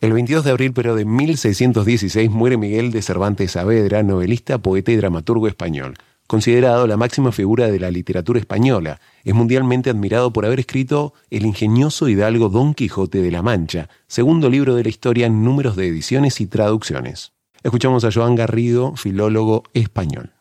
El 0.00 0.12
22 0.12 0.44
de 0.44 0.50
abril, 0.50 0.72
pero 0.72 0.94
de 0.94 1.04
1616, 1.04 2.30
muere 2.30 2.56
Miguel 2.56 2.90
de 2.90 3.02
Cervantes 3.02 3.52
Saavedra, 3.52 4.02
novelista, 4.02 4.58
poeta 4.58 4.90
y 4.90 4.96
dramaturgo 4.96 5.48
español. 5.48 5.94
Considerado 6.26 6.86
la 6.86 6.96
máxima 6.96 7.30
figura 7.30 7.66
de 7.66 7.78
la 7.78 7.90
literatura 7.90 8.40
española, 8.40 9.00
es 9.22 9.34
mundialmente 9.34 9.90
admirado 9.90 10.32
por 10.32 10.46
haber 10.46 10.60
escrito 10.60 11.14
el 11.30 11.44
ingenioso 11.44 12.08
hidalgo 12.08 12.48
Don 12.48 12.74
Quijote 12.74 13.22
de 13.22 13.30
la 13.30 13.42
Mancha, 13.42 13.88
segundo 14.06 14.48
libro 14.48 14.74
de 14.74 14.84
la 14.84 14.88
historia 14.88 15.26
en 15.26 15.44
números 15.44 15.76
de 15.76 15.88
ediciones 15.88 16.40
y 16.40 16.46
traducciones. 16.46 17.32
Escuchamos 17.62 18.04
a 18.04 18.10
Joan 18.12 18.34
Garrido, 18.34 18.96
filólogo 18.96 19.64
español. 19.74 20.32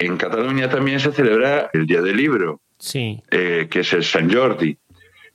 En 0.00 0.16
Cataluña 0.16 0.70
también 0.70 0.98
se 0.98 1.12
celebra 1.12 1.68
el 1.74 1.86
Día 1.86 2.00
del 2.00 2.16
Libro, 2.16 2.62
Sí. 2.78 3.22
eh, 3.30 3.68
que 3.70 3.80
es 3.80 3.92
el 3.92 4.02
San 4.02 4.32
Jordi. 4.32 4.74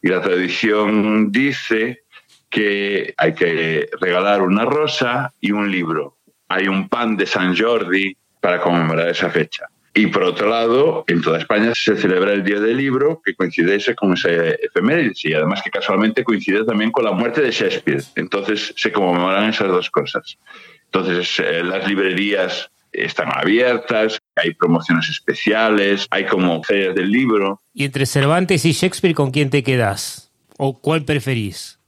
Y 0.02 0.08
la 0.08 0.22
tradición 0.22 1.32
dice 1.32 2.02
que 2.50 3.14
hay 3.16 3.36
que 3.36 3.88
regalar 4.02 4.42
una 4.42 4.66
rosa 4.66 5.32
y 5.40 5.52
un 5.52 5.70
libro. 5.72 6.18
Hay 6.48 6.68
un 6.68 6.90
pan 6.90 7.16
de 7.16 7.28
San 7.28 7.56
Jordi 7.56 8.18
para 8.42 8.60
conmemorar 8.60 9.08
esa 9.10 9.30
fecha. 9.30 9.68
Y 9.94 10.08
por 10.08 10.24
otro 10.24 10.50
lado, 10.50 11.04
en 11.08 11.22
toda 11.22 11.38
España 11.38 11.72
se 11.76 11.96
celebra 11.96 12.34
el 12.34 12.44
Día 12.44 12.60
del 12.60 12.78
Libro, 12.78 13.22
que 13.24 13.36
coincide 13.36 13.78
con 13.96 14.14
ese 14.14 14.58
efemérides 14.64 15.24
y 15.26 15.34
además 15.36 15.62
que 15.64 15.70
casualmente 15.70 16.24
coincide 16.24 16.66
también 16.66 16.92
con 16.92 17.06
la 17.06 17.12
muerte 17.12 17.42
de 17.42 17.52
Shakespeare. 17.52 18.02
Entonces 18.16 18.74
se 18.76 18.92
conmemoran 18.92 19.48
esas 19.50 19.68
dos 19.68 19.92
cosas. 19.92 20.40
Entonces 20.86 21.40
eh, 21.40 21.64
las 21.64 21.88
librerías 21.88 22.72
están 22.98 23.30
abiertas, 23.34 24.20
hay 24.36 24.54
promociones 24.54 25.10
especiales, 25.10 26.08
hay 26.10 26.26
como 26.26 26.64
ferias 26.64 26.96
del 26.96 27.12
libro. 27.12 27.62
¿Y 27.74 27.86
entre 27.86 28.06
Cervantes 28.06 28.66
y 28.66 28.72
Shakespeare 28.72 29.16
con 29.16 29.32
quién 29.32 29.50
te 29.50 29.64
quedás? 29.64 30.32
¿O 30.58 30.80
cuál 30.80 31.04
preferís? 31.04 31.80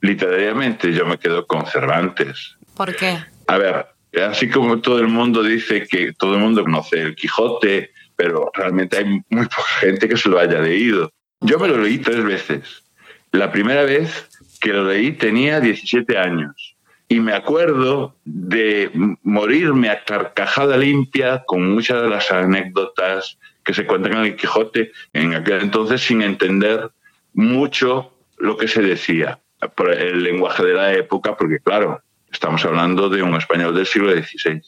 Literariamente 0.00 0.92
yo 0.92 1.06
me 1.06 1.18
quedo 1.18 1.46
con 1.46 1.66
Cervantes. 1.66 2.56
¿Por 2.74 2.94
qué? 2.96 3.18
A 3.46 3.58
ver, 3.58 3.86
así 4.28 4.48
como 4.48 4.80
todo 4.80 4.98
el 4.98 5.08
mundo 5.08 5.42
dice 5.42 5.86
que 5.86 6.12
todo 6.12 6.34
el 6.34 6.40
mundo 6.40 6.62
conoce 6.62 7.00
el 7.00 7.14
Quijote, 7.14 7.92
pero 8.16 8.50
realmente 8.54 8.98
hay 8.98 9.04
muy 9.28 9.46
poca 9.46 9.68
gente 9.80 10.08
que 10.08 10.16
se 10.16 10.28
lo 10.28 10.38
haya 10.38 10.60
leído. 10.60 11.10
Yo 11.40 11.58
me 11.58 11.68
lo 11.68 11.78
leí 11.78 11.98
tres 11.98 12.22
veces. 12.24 12.84
La 13.32 13.50
primera 13.50 13.84
vez 13.84 14.28
que 14.60 14.72
lo 14.72 14.84
leí 14.84 15.12
tenía 15.12 15.60
17 15.60 16.18
años 16.18 16.69
y 17.10 17.18
me 17.18 17.32
acuerdo 17.32 18.14
de 18.24 18.88
morirme 19.24 19.90
a 19.90 20.04
carcajada 20.04 20.76
limpia 20.76 21.42
con 21.44 21.74
muchas 21.74 22.00
de 22.02 22.08
las 22.08 22.30
anécdotas 22.30 23.36
que 23.64 23.74
se 23.74 23.84
cuentan 23.84 24.12
en 24.12 24.18
el 24.26 24.36
Quijote 24.36 24.92
en 25.12 25.34
aquel 25.34 25.60
entonces 25.60 26.02
sin 26.02 26.22
entender 26.22 26.88
mucho 27.34 28.14
lo 28.38 28.56
que 28.56 28.68
se 28.68 28.80
decía 28.80 29.40
por 29.74 29.92
el 29.92 30.22
lenguaje 30.22 30.64
de 30.64 30.72
la 30.72 30.92
época, 30.94 31.36
porque 31.36 31.58
claro, 31.58 32.00
estamos 32.32 32.64
hablando 32.64 33.08
de 33.08 33.24
un 33.24 33.34
español 33.34 33.74
del 33.74 33.86
siglo 33.86 34.12
XVI. 34.12 34.62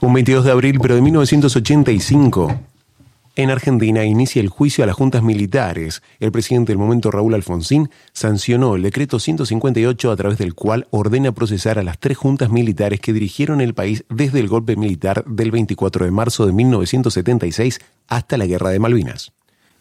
Un 0.00 0.14
22 0.14 0.44
de 0.44 0.52
abril, 0.52 0.78
pero 0.80 0.94
de 0.94 1.02
1985, 1.02 2.60
en 3.36 3.50
Argentina 3.50 4.04
inicia 4.04 4.40
el 4.40 4.48
juicio 4.48 4.82
a 4.82 4.86
las 4.86 4.96
juntas 4.96 5.22
militares. 5.22 6.02
El 6.20 6.32
presidente 6.32 6.72
del 6.72 6.78
momento, 6.78 7.10
Raúl 7.10 7.34
Alfonsín, 7.34 7.90
sancionó 8.12 8.74
el 8.74 8.82
decreto 8.82 9.20
158 9.20 10.10
a 10.10 10.16
través 10.16 10.38
del 10.38 10.54
cual 10.54 10.88
ordena 10.90 11.32
procesar 11.32 11.78
a 11.78 11.82
las 11.82 11.98
tres 11.98 12.16
juntas 12.16 12.50
militares 12.50 12.98
que 12.98 13.12
dirigieron 13.12 13.60
el 13.60 13.74
país 13.74 14.04
desde 14.08 14.40
el 14.40 14.48
golpe 14.48 14.74
militar 14.74 15.22
del 15.26 15.50
24 15.50 16.06
de 16.06 16.10
marzo 16.10 16.46
de 16.46 16.52
1976 16.52 17.80
hasta 18.08 18.38
la 18.38 18.46
Guerra 18.46 18.70
de 18.70 18.78
Malvinas. 18.78 19.32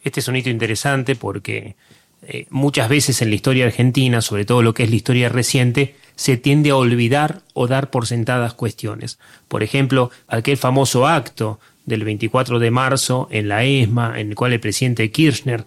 Este 0.04 0.20
es 0.20 0.28
un 0.28 0.36
hito 0.36 0.50
interesante 0.50 1.16
porque 1.16 1.78
eh, 2.24 2.48
muchas 2.50 2.90
veces 2.90 3.22
en 3.22 3.30
la 3.30 3.36
historia 3.36 3.66
argentina, 3.66 4.22
sobre 4.22 4.46
todo 4.46 4.64
lo 4.64 4.74
que 4.74 4.84
es 4.84 4.90
la 4.90 4.98
historia 4.98 5.30
reciente, 5.30 5.96
se 6.16 6.36
tiende 6.36 6.72
a 6.72 6.76
olvidar 6.76 7.42
o 7.54 7.68
dar 7.68 7.90
por 7.90 8.06
sentadas 8.06 8.54
cuestiones. 8.54 9.18
Por 9.48 9.64
ejemplo, 9.64 10.12
aquel 10.28 10.58
famoso 10.58 11.08
acto 11.08 11.60
del 11.86 12.04
24 12.04 12.60
de 12.60 12.72
marzo 12.72 13.28
en 13.32 13.48
la 13.48 13.64
ESMA, 13.64 14.20
en 14.20 14.30
el 14.30 14.36
cual 14.36 14.54
el 14.54 14.60
presidente 14.60 15.12
Kirchner 15.12 15.66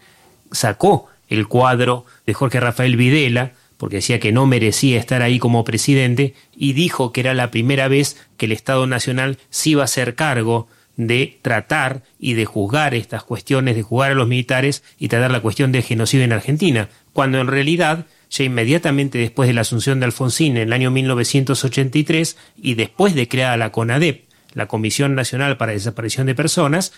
sacó 0.51 1.07
el 1.29 1.47
cuadro 1.47 2.07
de 2.27 2.35
Jorge 2.35 2.61
Rafael 2.61 2.97
Videla, 2.97 3.53
porque 3.77 3.97
decía 3.97 4.19
que 4.19 4.33
no 4.33 4.47
merecía 4.47 4.99
estar 4.99 5.23
ahí 5.23 5.39
como 5.39 5.65
presidente, 5.65 6.35
y 6.57 6.73
dijo 6.73 7.13
que 7.13 7.21
era 7.21 7.35
la 7.35 7.51
primera 7.51 7.89
vez 7.89 8.17
que 8.37 8.47
el 8.47 8.53
Estado 8.53 8.87
Nacional 8.87 9.39
se 9.51 9.71
iba 9.71 9.83
a 9.83 9.85
hacer 9.85 10.15
cargo 10.15 10.69
de 10.97 11.39
tratar 11.43 12.03
y 12.19 12.35
de 12.35 12.45
juzgar 12.45 12.93
estas 12.93 13.23
cuestiones, 13.23 13.77
de 13.77 13.83
juzgar 13.83 14.11
a 14.11 14.15
los 14.15 14.27
militares 14.27 14.83
y 14.99 15.07
tratar 15.07 15.31
la 15.31 15.41
cuestión 15.41 15.71
del 15.71 15.85
genocidio 15.85 16.25
en 16.25 16.33
Argentina, 16.33 16.89
cuando 17.13 17.41
en 17.41 17.47
realidad, 17.47 18.07
ya 18.31 18.43
inmediatamente 18.43 19.17
después 19.19 19.47
de 19.47 19.55
la 19.55 19.61
asunción 19.61 20.01
de 20.01 20.07
Alfonsín 20.07 20.57
en 20.57 20.65
el 20.65 20.73
año 20.73 20.91
1983 20.91 22.37
y 22.61 22.75
después 22.75 23.15
de 23.15 23.29
creada 23.29 23.57
la 23.57 23.71
CONADEP, 23.71 24.28
la 24.59 24.67
Comisión 24.67 25.15
Nacional 25.15 25.57
para 25.57 25.73
Desaparición 25.73 26.27
de 26.27 26.35
Personas, 26.35 26.93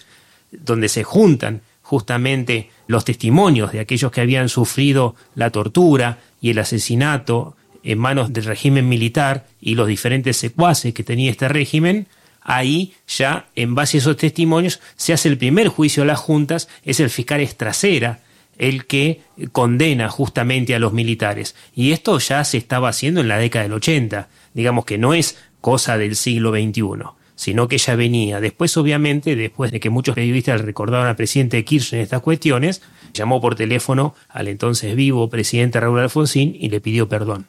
donde 0.51 0.89
se 0.89 1.05
juntan 1.05 1.61
justamente 1.83 2.71
los 2.87 3.05
testimonios 3.05 3.73
de 3.73 3.81
aquellos 3.81 4.11
que 4.11 4.23
habían 4.23 4.49
sufrido 4.49 5.15
la 5.35 5.51
tortura 5.51 6.19
y 6.41 6.51
el 6.51 6.59
asesinato 6.59 7.57
en 7.83 7.99
manos 7.99 8.33
del 8.33 8.45
régimen 8.45 8.89
militar 8.89 9.47
y 9.61 9.75
los 9.75 9.89
diferentes 9.89 10.39
secuaces 10.39 10.95
que 10.95 11.05
tenía 11.05 11.31
este 11.31 11.49
régimen, 11.49 12.07
ahí 12.41 12.95
ya 13.07 13.49
en 13.55 13.75
base 13.75 13.99
a 13.99 14.01
esos 14.01 14.17
testimonios 14.17 14.81
se 14.97 15.13
hace 15.13 15.29
el 15.29 15.37
primer 15.37 15.69
juicio 15.69 16.03
a 16.03 16.07
las 16.07 16.19
juntas, 16.19 16.69
es 16.83 16.99
el 16.99 17.11
fiscal 17.11 17.41
Estracera 17.41 18.21
el 18.57 18.87
que 18.87 19.21
condena 19.53 20.09
justamente 20.09 20.75
a 20.75 20.79
los 20.79 20.93
militares. 20.93 21.55
Y 21.75 21.93
esto 21.93 22.19
ya 22.19 22.45
se 22.45 22.59
estaba 22.59 22.91
haciendo 22.91 23.21
en 23.21 23.29
la 23.29 23.39
década 23.39 23.63
del 23.63 23.73
80, 23.75 24.29
digamos 24.53 24.85
que 24.87 24.99
no 24.99 25.15
es 25.15 25.39
cosa 25.61 25.99
del 25.99 26.17
siglo 26.17 26.53
XXI 26.53 27.20
sino 27.41 27.69
que 27.69 27.79
ya 27.79 27.97
venía. 27.97 28.39
Después, 28.39 28.77
obviamente, 28.77 29.35
después 29.35 29.73
de 29.73 29.81
que 29.81 29.89
muchos 29.89 30.15
periodistas 30.15 30.61
recordaban 30.61 31.09
al 31.09 31.17
presidente 31.17 31.65
Kirchner 31.65 32.03
estas 32.03 32.21
cuestiones, 32.21 32.83
llamó 33.15 33.41
por 33.41 33.55
teléfono 33.55 34.15
al 34.29 34.47
entonces 34.47 34.95
vivo 34.95 35.31
presidente 35.31 35.81
Raúl 35.81 36.01
Alfonsín 36.01 36.55
y 36.61 36.69
le 36.69 36.83
pidió 36.83 37.09
perdón. 37.09 37.47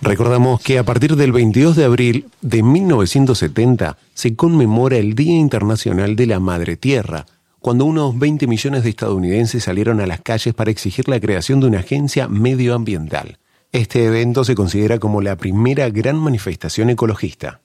Recordamos 0.00 0.60
que 0.60 0.80
a 0.80 0.82
partir 0.82 1.14
del 1.14 1.30
22 1.30 1.76
de 1.76 1.84
abril 1.84 2.26
de 2.40 2.64
1970 2.64 3.96
se 4.12 4.34
conmemora 4.34 4.96
el 4.96 5.14
Día 5.14 5.38
Internacional 5.38 6.16
de 6.16 6.26
la 6.26 6.40
Madre 6.40 6.76
Tierra, 6.76 7.26
cuando 7.60 7.84
unos 7.84 8.18
20 8.18 8.48
millones 8.48 8.82
de 8.82 8.90
estadounidenses 8.90 9.62
salieron 9.62 10.00
a 10.00 10.08
las 10.08 10.20
calles 10.20 10.52
para 10.52 10.72
exigir 10.72 11.08
la 11.08 11.20
creación 11.20 11.60
de 11.60 11.68
una 11.68 11.78
agencia 11.78 12.26
medioambiental. 12.26 13.38
Este 13.70 14.04
evento 14.04 14.42
se 14.42 14.56
considera 14.56 14.98
como 14.98 15.20
la 15.20 15.36
primera 15.36 15.90
gran 15.90 16.16
manifestación 16.16 16.90
ecologista. 16.90 17.60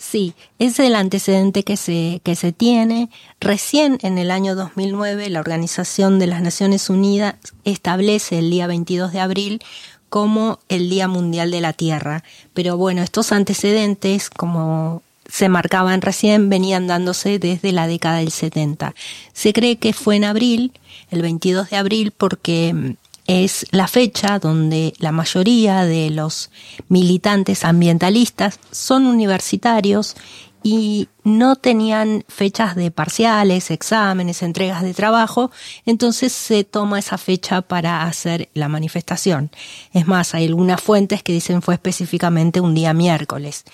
Sí, 0.00 0.32
es 0.58 0.78
el 0.78 0.94
antecedente 0.94 1.62
que 1.62 1.76
se, 1.76 2.22
que 2.24 2.34
se 2.34 2.52
tiene. 2.52 3.10
Recién 3.38 3.98
en 4.00 4.16
el 4.16 4.30
año 4.30 4.54
2009 4.54 5.28
la 5.28 5.40
Organización 5.40 6.18
de 6.18 6.26
las 6.26 6.40
Naciones 6.40 6.88
Unidas 6.88 7.34
establece 7.64 8.38
el 8.38 8.50
día 8.50 8.66
22 8.66 9.12
de 9.12 9.20
abril 9.20 9.62
como 10.08 10.58
el 10.70 10.88
Día 10.88 11.06
Mundial 11.06 11.50
de 11.50 11.60
la 11.60 11.74
Tierra. 11.74 12.24
Pero 12.54 12.78
bueno, 12.78 13.02
estos 13.02 13.30
antecedentes, 13.30 14.30
como 14.30 15.02
se 15.28 15.50
marcaban 15.50 16.00
recién, 16.00 16.48
venían 16.48 16.86
dándose 16.86 17.38
desde 17.38 17.70
la 17.70 17.86
década 17.86 18.20
del 18.20 18.30
70. 18.30 18.94
Se 19.34 19.52
cree 19.52 19.76
que 19.76 19.92
fue 19.92 20.16
en 20.16 20.24
abril, 20.24 20.72
el 21.10 21.20
22 21.20 21.68
de 21.68 21.76
abril, 21.76 22.12
porque 22.16 22.96
es 23.26 23.66
la 23.70 23.86
fecha 23.86 24.38
donde 24.38 24.94
la 24.98 25.12
mayoría 25.12 25.84
de 25.84 26.10
los 26.10 26.50
militantes 26.88 27.64
ambientalistas 27.64 28.58
son 28.70 29.06
universitarios 29.06 30.16
y 30.62 31.08
no 31.24 31.56
tenían 31.56 32.24
fechas 32.28 32.76
de 32.76 32.90
parciales, 32.90 33.70
exámenes, 33.70 34.42
entregas 34.42 34.82
de 34.82 34.94
trabajo, 34.94 35.50
entonces 35.86 36.32
se 36.32 36.64
toma 36.64 36.98
esa 36.98 37.18
fecha 37.18 37.62
para 37.62 38.02
hacer 38.02 38.50
la 38.54 38.68
manifestación. 38.68 39.50
Es 39.92 40.06
más, 40.06 40.34
hay 40.34 40.46
algunas 40.46 40.82
fuentes 40.82 41.22
que 41.22 41.32
dicen 41.32 41.62
fue 41.62 41.74
específicamente 41.74 42.60
un 42.60 42.74
día 42.74 42.92
miércoles, 42.92 43.64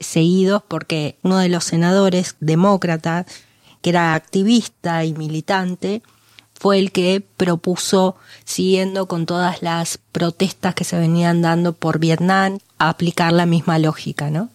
seguidos 0.00 0.62
porque 0.66 1.16
uno 1.22 1.38
de 1.38 1.48
los 1.48 1.64
senadores 1.64 2.36
demócratas, 2.40 3.26
que 3.80 3.90
era 3.90 4.14
activista 4.14 5.04
y 5.04 5.14
militante, 5.14 6.02
fue 6.64 6.78
el 6.78 6.92
que 6.92 7.22
propuso, 7.36 8.16
siguiendo 8.46 9.06
con 9.06 9.26
todas 9.26 9.60
las 9.60 9.98
protestas 10.12 10.74
que 10.74 10.84
se 10.84 10.98
venían 10.98 11.42
dando 11.42 11.74
por 11.74 11.98
Vietnam, 11.98 12.58
aplicar 12.78 13.34
la 13.34 13.44
misma 13.44 13.78
lógica, 13.78 14.30
¿no? 14.30 14.48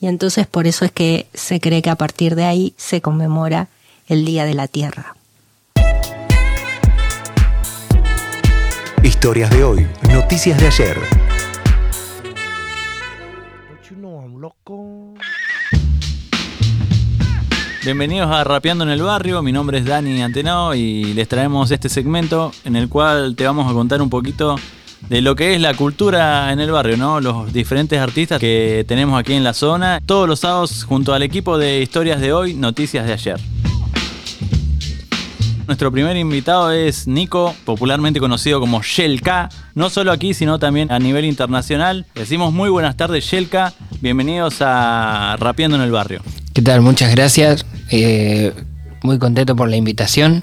Y 0.00 0.06
entonces 0.06 0.46
por 0.46 0.68
eso 0.68 0.84
es 0.84 0.92
que 0.92 1.26
se 1.34 1.58
cree 1.58 1.82
que 1.82 1.90
a 1.90 1.96
partir 1.96 2.36
de 2.36 2.44
ahí 2.44 2.74
se 2.76 3.00
conmemora 3.00 3.66
el 4.06 4.24
Día 4.24 4.44
de 4.44 4.54
la 4.54 4.68
Tierra. 4.68 5.16
Historias 9.02 9.50
de 9.50 9.64
hoy, 9.64 9.84
noticias 10.12 10.60
de 10.60 10.66
ayer. 10.68 11.27
Bienvenidos 17.88 18.30
a 18.30 18.44
Rapeando 18.44 18.84
en 18.84 18.90
el 18.90 19.00
Barrio, 19.00 19.40
mi 19.40 19.50
nombre 19.50 19.78
es 19.78 19.86
Dani 19.86 20.20
Antenao 20.20 20.74
y 20.74 21.14
les 21.14 21.26
traemos 21.26 21.70
este 21.70 21.88
segmento 21.88 22.52
en 22.66 22.76
el 22.76 22.90
cual 22.90 23.34
te 23.34 23.46
vamos 23.46 23.66
a 23.66 23.72
contar 23.72 24.02
un 24.02 24.10
poquito 24.10 24.56
de 25.08 25.22
lo 25.22 25.34
que 25.34 25.54
es 25.54 25.60
la 25.62 25.72
cultura 25.72 26.52
en 26.52 26.60
el 26.60 26.70
barrio, 26.70 26.98
¿no? 26.98 27.18
Los 27.22 27.50
diferentes 27.50 27.98
artistas 27.98 28.38
que 28.40 28.84
tenemos 28.86 29.18
aquí 29.18 29.32
en 29.32 29.42
la 29.42 29.54
zona, 29.54 30.02
todos 30.04 30.28
los 30.28 30.40
sábados 30.40 30.84
junto 30.84 31.14
al 31.14 31.22
equipo 31.22 31.56
de 31.56 31.80
Historias 31.80 32.20
de 32.20 32.34
Hoy, 32.34 32.52
Noticias 32.52 33.06
de 33.06 33.14
Ayer. 33.14 33.40
Nuestro 35.66 35.90
primer 35.90 36.18
invitado 36.18 36.70
es 36.70 37.06
Nico, 37.06 37.54
popularmente 37.64 38.20
conocido 38.20 38.60
como 38.60 38.82
Shelka, 38.82 39.48
no 39.74 39.88
solo 39.88 40.12
aquí, 40.12 40.34
sino 40.34 40.58
también 40.58 40.92
a 40.92 40.98
nivel 40.98 41.24
internacional. 41.24 42.04
Decimos 42.14 42.52
muy 42.52 42.68
buenas 42.68 42.98
tardes, 42.98 43.24
Shelka. 43.24 43.72
Bienvenidos 44.02 44.56
a 44.60 45.36
Rapeando 45.40 45.78
en 45.78 45.84
el 45.84 45.90
Barrio. 45.90 46.20
¿Qué 46.58 46.62
tal? 46.62 46.80
Muchas 46.80 47.12
gracias. 47.12 47.64
Eh, 47.88 48.52
muy 49.04 49.20
contento 49.20 49.54
por 49.54 49.68
la 49.68 49.76
invitación 49.76 50.42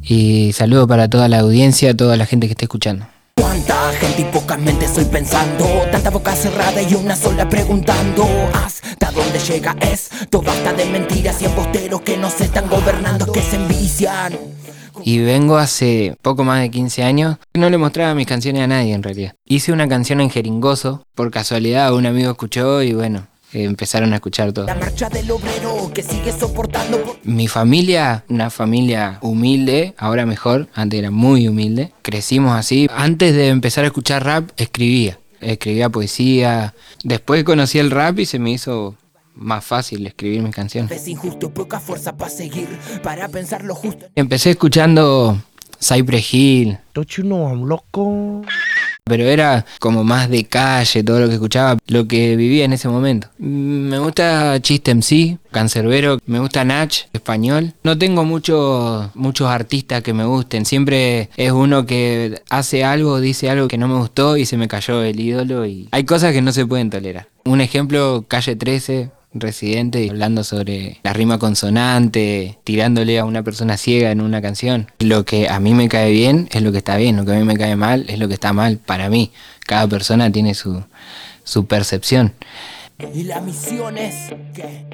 y 0.00 0.52
saludo 0.52 0.86
para 0.86 1.08
toda 1.08 1.26
la 1.28 1.40
audiencia, 1.40 1.96
toda 1.96 2.16
la 2.16 2.24
gente 2.24 2.46
que 2.46 2.52
esté 2.52 2.66
escuchando. 2.66 3.08
Cuánta 3.34 3.90
gente 3.94 4.22
y 4.22 4.24
pocas 4.26 4.60
mentes 4.60 4.90
estoy 4.90 5.06
pensando 5.06 5.66
Tanta 5.90 6.10
boca 6.10 6.36
cerrada 6.36 6.80
y 6.82 6.94
una 6.94 7.16
sola 7.16 7.48
preguntando 7.48 8.28
¿Hasta 8.52 9.10
dónde 9.10 9.40
llega 9.40 9.74
esto? 9.80 10.40
Basta 10.40 10.72
de 10.72 10.84
mentiras 10.84 11.42
y 11.42 11.46
embosteros 11.46 12.02
que 12.02 12.16
nos 12.16 12.40
están 12.40 12.68
gobernando 12.68 13.32
Que 13.32 13.42
se 13.42 13.56
envician 13.56 14.38
y 15.02 15.18
vengo 15.18 15.56
hace 15.56 16.14
poco 16.22 16.44
más 16.44 16.60
de 16.60 16.70
15 16.70 17.02
años. 17.04 17.38
No 17.54 17.70
le 17.70 17.78
mostraba 17.78 18.14
mis 18.14 18.26
canciones 18.26 18.62
a 18.62 18.66
nadie 18.66 18.92
en 18.92 19.02
realidad. 19.02 19.34
Hice 19.46 19.72
una 19.72 19.88
canción 19.88 20.20
en 20.20 20.30
jeringoso, 20.30 21.04
por 21.14 21.30
casualidad 21.30 21.94
un 21.94 22.04
amigo 22.06 22.30
escuchó 22.30 22.82
y 22.82 22.92
bueno, 22.92 23.26
empezaron 23.52 24.12
a 24.12 24.16
escuchar 24.16 24.52
todo. 24.52 24.66
La 24.66 24.74
marcha 24.74 25.08
del 25.08 25.30
obrero 25.30 25.90
que 25.94 26.02
sigue 26.02 26.32
soportando. 26.32 27.18
Mi 27.24 27.48
familia, 27.48 28.24
una 28.28 28.50
familia 28.50 29.18
humilde, 29.22 29.94
ahora 29.98 30.26
mejor, 30.26 30.68
antes 30.74 30.98
era 30.98 31.10
muy 31.10 31.48
humilde. 31.48 31.92
Crecimos 32.02 32.56
así. 32.56 32.88
Antes 32.94 33.34
de 33.34 33.48
empezar 33.48 33.84
a 33.84 33.88
escuchar 33.88 34.24
rap, 34.24 34.50
escribía. 34.56 35.18
Escribía 35.40 35.88
poesía. 35.88 36.74
Después 37.02 37.44
conocí 37.44 37.78
el 37.78 37.90
rap 37.90 38.18
y 38.18 38.26
se 38.26 38.38
me 38.38 38.50
hizo 38.50 38.94
más 39.34 39.64
fácil 39.64 40.06
escribir 40.06 40.42
mis 40.42 40.54
canciones. 40.54 40.90
Es 40.90 41.08
injusto, 41.08 41.50
poca 41.50 41.80
fuerza 41.80 42.16
para 42.16 42.30
seguir, 42.30 42.68
para 43.02 43.28
pensar 43.28 43.64
lo 43.64 43.74
justo. 43.74 44.06
Empecé 44.14 44.50
escuchando 44.50 45.38
Cypress 45.80 46.34
Hill. 46.34 46.78
loco. 46.94 48.42
Pero 49.10 49.24
era 49.24 49.66
como 49.80 50.04
más 50.04 50.30
de 50.30 50.44
calle, 50.44 51.02
todo 51.02 51.18
lo 51.18 51.26
que 51.26 51.34
escuchaba, 51.34 51.76
lo 51.88 52.06
que 52.06 52.36
vivía 52.36 52.64
en 52.64 52.72
ese 52.72 52.88
momento. 52.88 53.26
Me 53.38 53.98
gusta 53.98 54.62
Chiste 54.62 54.94
MC, 54.94 55.38
Cancerbero, 55.50 56.20
me 56.26 56.38
gusta 56.38 56.64
Nach, 56.64 56.94
español. 57.12 57.74
No 57.82 57.98
tengo 57.98 58.24
muchos 58.24 59.10
muchos 59.16 59.48
artistas 59.48 60.02
que 60.02 60.14
me 60.14 60.24
gusten, 60.24 60.64
siempre 60.64 61.28
es 61.36 61.50
uno 61.50 61.86
que 61.86 62.40
hace 62.50 62.84
algo, 62.84 63.18
dice 63.18 63.50
algo 63.50 63.66
que 63.66 63.78
no 63.78 63.88
me 63.88 63.96
gustó 63.96 64.36
y 64.36 64.46
se 64.46 64.56
me 64.56 64.68
cayó 64.68 65.02
el 65.02 65.18
ídolo 65.18 65.66
y 65.66 65.88
hay 65.90 66.04
cosas 66.04 66.32
que 66.32 66.40
no 66.40 66.52
se 66.52 66.64
pueden 66.66 66.88
tolerar. 66.88 67.26
Un 67.44 67.60
ejemplo, 67.60 68.24
Calle 68.28 68.54
13, 68.54 69.10
Residente 69.32 70.08
hablando 70.10 70.42
sobre 70.42 70.98
la 71.02 71.12
rima 71.12 71.38
consonante, 71.38 72.58
tirándole 72.64 73.18
a 73.18 73.24
una 73.24 73.42
persona 73.42 73.76
ciega 73.76 74.10
en 74.10 74.20
una 74.20 74.42
canción. 74.42 74.90
Lo 74.98 75.24
que 75.24 75.48
a 75.48 75.60
mí 75.60 75.72
me 75.72 75.88
cae 75.88 76.10
bien 76.10 76.48
es 76.52 76.62
lo 76.62 76.72
que 76.72 76.78
está 76.78 76.96
bien, 76.96 77.16
lo 77.16 77.24
que 77.24 77.32
a 77.32 77.38
mí 77.38 77.44
me 77.44 77.56
cae 77.56 77.76
mal 77.76 78.06
es 78.08 78.18
lo 78.18 78.26
que 78.26 78.34
está 78.34 78.52
mal 78.52 78.78
para 78.78 79.08
mí. 79.08 79.30
Cada 79.66 79.86
persona 79.86 80.32
tiene 80.32 80.54
su, 80.54 80.82
su 81.44 81.66
percepción. 81.66 82.32
Y 83.14 83.22
la 83.22 83.40
misión 83.40 83.96
es 83.96 84.34
que 84.54 84.84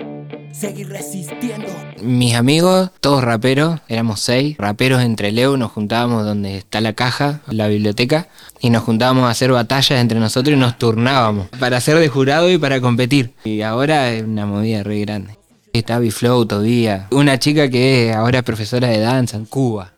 seguir 0.53 0.89
resistiendo. 0.89 1.69
Mis 2.01 2.35
amigos, 2.35 2.91
todos 3.01 3.23
raperos, 3.23 3.81
éramos 3.89 4.21
seis, 4.21 4.57
raperos 4.59 5.03
entre 5.03 5.33
Leo, 5.33 5.57
nos 5.57 5.73
juntábamos 5.73 6.25
donde 6.25 6.57
está 6.57 6.81
la 6.81 6.93
caja, 6.93 7.41
la 7.49 7.69
biblioteca, 7.69 8.29
y 8.61 8.71
nos 8.71 8.83
juntábamos 8.83 9.25
a 9.25 9.31
hacer 9.31 9.53
batallas 9.53 10.01
entre 10.01 10.19
nosotros 10.19 10.57
y 10.57 10.59
nos 10.59 10.79
turnábamos 10.79 11.49
para 11.59 11.81
ser 11.81 11.99
de 11.99 12.09
jurado 12.09 12.51
y 12.51 12.59
para 12.59 12.81
competir. 12.81 13.33
Y 13.45 13.63
ahora 13.63 14.13
es 14.13 14.23
una 14.23 14.47
movida 14.47 14.83
re 14.83 15.01
grande. 15.01 15.37
Está 15.73 15.99
Biflow 15.99 16.47
todavía, 16.47 17.07
una 17.11 17.39
chica 17.39 17.69
que 17.69 18.13
ahora 18.15 18.39
es 18.39 18.45
profesora 18.45 18.89
de 18.89 18.99
danza 18.99 19.37
en 19.37 19.45
Cuba. 19.45 19.93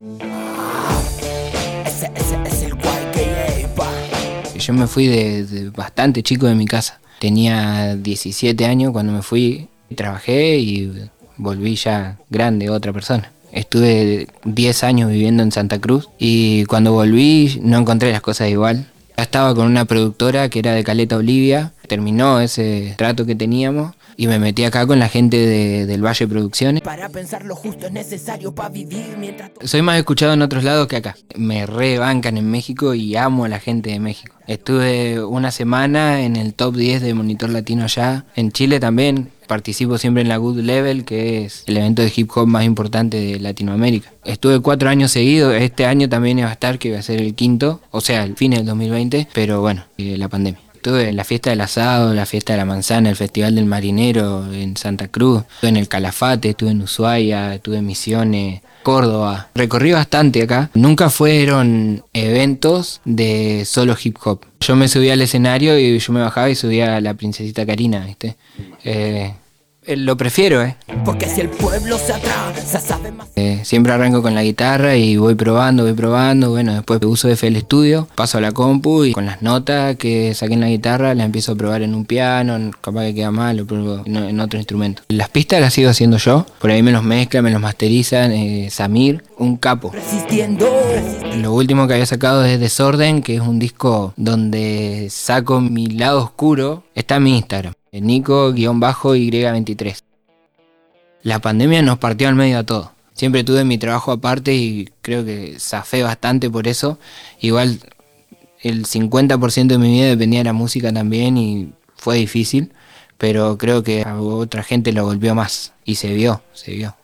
Yo 4.59 4.75
me 4.75 4.87
fui 4.87 5.07
de, 5.07 5.45
de 5.45 5.71
bastante 5.71 6.23
chico 6.23 6.47
de 6.47 6.55
mi 6.55 6.67
casa. 6.67 7.01
Tenía 7.21 7.97
17 7.97 8.67
años 8.67 8.93
cuando 8.93 9.13
me 9.13 9.23
fui, 9.23 9.69
trabajé 9.95 10.59
y 10.59 11.09
volví 11.37 11.77
ya 11.77 12.19
grande, 12.29 12.69
otra 12.69 12.93
persona. 12.93 13.33
Estuve 13.53 14.29
10 14.45 14.85
años 14.85 15.11
viviendo 15.11 15.43
en 15.43 15.53
Santa 15.53 15.79
Cruz 15.79 16.09
y 16.19 16.65
cuando 16.67 16.93
volví 16.93 17.61
no 17.63 17.79
encontré 17.79 18.13
las 18.13 18.21
cosas 18.21 18.49
igual. 18.51 18.87
Ya 19.17 19.25
estaba 19.25 19.55
con 19.55 19.67
una 19.67 19.85
productora 19.85 20.49
que 20.49 20.61
era 20.61 20.73
de 20.75 20.85
Caleta 20.85 21.17
Olivia, 21.17 21.73
terminó 21.89 22.41
ese 22.41 22.95
trato 22.97 23.27
que 23.27 23.35
teníamos 23.35 23.95
y 24.17 24.27
me 24.29 24.39
metí 24.39 24.63
acá 24.65 24.87
con 24.87 24.99
la 25.01 25.09
gente 25.09 25.37
de- 25.37 25.87
del 25.87 26.05
Valle 26.05 26.27
Producciones. 26.29 26.83
Para 26.83 27.09
pensar 27.09 27.45
lo 27.45 27.57
justo 27.57 27.87
es 27.87 27.93
necesario 27.93 28.55
para 28.55 28.69
vivir 28.69 29.17
mientras 29.19 29.51
Soy 29.65 29.83
más 29.83 29.99
escuchado 29.99 30.35
en 30.35 30.43
otros 30.43 30.63
lados 30.63 30.87
que 30.87 30.97
acá. 30.97 31.17
Me 31.37 31.67
rebancan 31.67 32.37
en 32.37 32.49
México 32.51 32.95
y 32.95 33.17
amo 33.17 33.45
a 33.45 33.49
la 33.49 33.59
gente 33.59 33.91
de 33.91 33.99
México. 33.99 34.37
Estuve 34.47 35.23
una 35.25 35.51
semana 35.51 36.23
en 36.23 36.37
el 36.37 36.55
top 36.55 36.77
10 36.77 37.03
de 37.03 37.15
Monitor 37.15 37.51
Latino 37.51 37.85
allá. 37.85 38.25
En 38.37 38.53
Chile 38.53 38.79
también 38.81 39.31
participo 39.49 39.99
siempre 39.99 40.23
en 40.23 40.29
la 40.29 40.37
Good 40.37 40.61
Level, 40.61 41.05
que 41.05 41.45
es 41.45 41.65
el 41.67 41.79
evento 41.79 42.03
de 42.03 42.13
hip 42.15 42.31
hop 42.37 42.47
más 42.47 42.65
importante 42.65 43.17
de 43.17 43.41
Latinoamérica. 43.41 44.13
Estuve 44.25 44.61
cuatro 44.61 44.89
años 44.89 45.11
seguidos. 45.11 45.55
Este 45.55 45.87
año 45.87 46.09
también 46.09 46.39
iba 46.39 46.49
a 46.49 46.53
estar, 46.53 46.79
que 46.79 46.89
iba 46.89 46.99
a 46.99 47.03
ser 47.03 47.21
el 47.21 47.35
quinto, 47.35 47.81
o 47.91 48.01
sea, 48.01 48.23
el 48.23 48.37
fin 48.37 48.53
del 48.53 48.65
2020, 48.65 49.27
pero 49.33 49.61
bueno, 49.61 49.85
la 49.97 50.29
pandemia. 50.29 50.61
Estuve 50.89 51.11
en 51.11 51.17
la 51.17 51.25
fiesta 51.25 51.51
del 51.51 51.61
asado, 51.61 52.15
la 52.15 52.25
fiesta 52.25 52.55
de 52.55 52.57
la 52.57 52.65
manzana, 52.65 53.11
el 53.11 53.17
festival 53.17 53.55
del 53.55 53.67
marinero 53.67 54.51
en 54.51 54.75
Santa 54.79 55.09
Cruz, 55.09 55.43
estuve 55.43 55.69
en 55.69 55.77
el 55.77 55.87
Calafate, 55.87 56.49
estuve 56.49 56.71
en 56.71 56.81
Ushuaia, 56.81 57.55
estuve 57.55 57.77
en 57.77 57.85
Misiones, 57.85 58.63
Córdoba. 58.83 59.49
Recorrí 59.55 59.93
bastante 59.93 60.41
acá. 60.41 60.71
Nunca 60.73 61.11
fueron 61.11 62.05
eventos 62.15 63.03
de 63.05 63.65
solo 63.67 63.99
hip 64.03 64.17
hop. 64.25 64.47
Yo 64.61 64.77
me 64.77 64.89
subía 64.89 65.13
al 65.13 65.21
escenario 65.21 65.79
y 65.79 65.99
yo 65.99 66.13
me 66.15 66.23
bajaba 66.23 66.49
y 66.49 66.55
subía 66.55 66.97
a 66.97 67.03
la 67.03 67.13
princesita 67.13 67.67
Karina, 67.67 68.07
¿viste? 68.07 68.39
Eh, 68.83 69.35
lo 69.97 70.17
prefiero, 70.17 70.63
¿eh? 70.63 70.77
Porque 71.05 71.29
si 71.29 71.41
el 71.41 71.49
pueblo 71.49 71.99
se 71.99 72.13
atrasa, 72.13 72.81
sabe 72.81 73.13
más. 73.13 73.29
Eh, 73.37 73.61
siempre 73.65 73.93
arranco 73.93 74.23
con 74.23 74.35
la 74.35 74.43
guitarra 74.43 74.97
y 74.97 75.17
voy 75.17 75.35
probando, 75.35 75.85
voy 75.85 75.93
probando. 75.95 76.51
Bueno, 76.51 76.75
después 76.75 77.01
uso 77.05 77.29
FL 77.29 77.57
Studio, 77.59 78.09
paso 78.15 78.39
a 78.39 78.41
la 78.41 78.53
compu 78.53 79.05
y 79.05 79.13
con 79.13 79.27
las 79.27 79.43
notas 79.43 79.97
que 79.97 80.35
saqué 80.35 80.55
en 80.55 80.61
la 80.61 80.69
guitarra 80.69 81.15
las 81.15 81.27
empiezo 81.27 81.53
a 81.53 81.57
probar 81.57 81.83
en 81.83 81.95
un 81.95 82.05
piano, 82.05 82.71
capaz 82.81 83.05
que 83.07 83.15
queda 83.15 83.31
mal, 83.31 83.57
lo 83.57 83.67
pruebo 83.67 84.03
en, 84.05 84.41
otro 84.41 84.59
instrumento. 84.59 85.03
Las 85.09 85.29
pistas 85.29 85.61
las 85.61 85.73
sigo 85.73 85.91
haciendo 85.91 86.19
yo, 86.19 86.47
por 86.59 86.71
ahí 86.71 86.83
me 86.83 86.93
los 86.93 87.03
mezclan, 87.03 87.45
me 87.45 87.51
los 87.51 87.61
masterizan. 87.61 88.33
eh, 88.33 88.69
Samir, 88.71 89.25
un 89.39 89.57
capo. 89.57 89.91
Resistiendo. 89.93 90.69
Lo 91.37 91.53
último 91.53 91.87
que 91.87 91.95
había 91.95 92.07
sacado 92.07 92.45
es 92.45 92.59
Desorden, 92.59 93.23
que 93.23 93.37
es 93.37 93.41
un 93.41 93.59
disco 93.59 94.13
donde 94.17 95.09
saco 95.11 95.61
mi 95.61 95.87
lado 95.87 96.23
oscuro. 96.23 96.85
Está 96.95 97.17
en 97.17 97.23
mi 97.23 97.37
Instagram, 97.37 97.73
eh, 97.73 97.78
Nico-Y23. 97.93 100.03
La 101.23 101.41
pandemia 101.41 101.83
nos 101.83 101.99
partió 101.99 102.29
al 102.29 102.35
medio 102.35 102.59
a 102.59 102.65
todo. 102.65 102.93
Siempre 103.13 103.43
tuve 103.43 103.65
mi 103.65 103.79
trabajo 103.79 104.13
aparte 104.13 104.55
y 104.55 104.89
creo 105.03 105.25
que 105.25 105.57
zafé 105.59 106.03
bastante 106.03 106.49
por 106.49 106.69
eso. 106.69 106.99
Igual 107.41 107.81
el 108.61 108.87
50% 108.87 109.67
de 109.67 109.79
mi 109.79 109.93
vida 109.93 110.07
dependía 110.07 110.41
de 110.41 110.45
la 110.45 110.53
música 110.53 110.93
también 110.93 111.37
y 111.37 111.73
fue 111.97 112.17
difícil, 112.17 112.73
pero 113.17 113.59
creo 113.59 113.83
que 113.83 114.03
a 114.03 114.21
otra 114.21 114.63
gente 114.63 114.93
lo 114.93 115.05
golpeó 115.05 115.35
más 115.35 115.73
y 115.85 115.97
se 115.97 116.15
vio, 116.15 116.43
se 116.53 116.73
vio. 116.73 116.95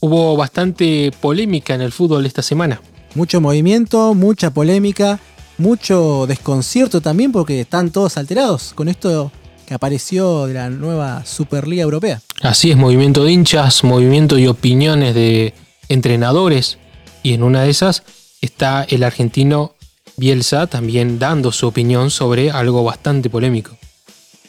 Hubo 0.00 0.34
bastante 0.34 1.12
polémica 1.20 1.74
en 1.74 1.82
el 1.82 1.92
fútbol 1.92 2.24
esta 2.24 2.40
semana. 2.40 2.80
Mucho 3.14 3.40
movimiento, 3.42 4.14
mucha 4.14 4.50
polémica, 4.50 5.20
mucho 5.58 6.26
desconcierto 6.26 7.02
también 7.02 7.32
porque 7.32 7.60
están 7.60 7.90
todos 7.90 8.16
alterados 8.16 8.72
con 8.74 8.88
esto 8.88 9.30
que 9.66 9.74
apareció 9.74 10.46
de 10.46 10.54
la 10.54 10.70
nueva 10.70 11.26
Superliga 11.26 11.82
Europea. 11.82 12.22
Así 12.40 12.70
es, 12.70 12.78
movimiento 12.78 13.24
de 13.24 13.32
hinchas, 13.32 13.84
movimiento 13.84 14.38
y 14.38 14.46
opiniones 14.46 15.14
de 15.14 15.52
entrenadores. 15.90 16.78
Y 17.22 17.34
en 17.34 17.42
una 17.42 17.62
de 17.64 17.70
esas 17.70 18.02
está 18.40 18.84
el 18.84 19.04
argentino 19.04 19.74
Bielsa 20.16 20.66
también 20.66 21.18
dando 21.18 21.52
su 21.52 21.66
opinión 21.66 22.10
sobre 22.10 22.50
algo 22.50 22.82
bastante 22.84 23.28
polémico. 23.28 23.76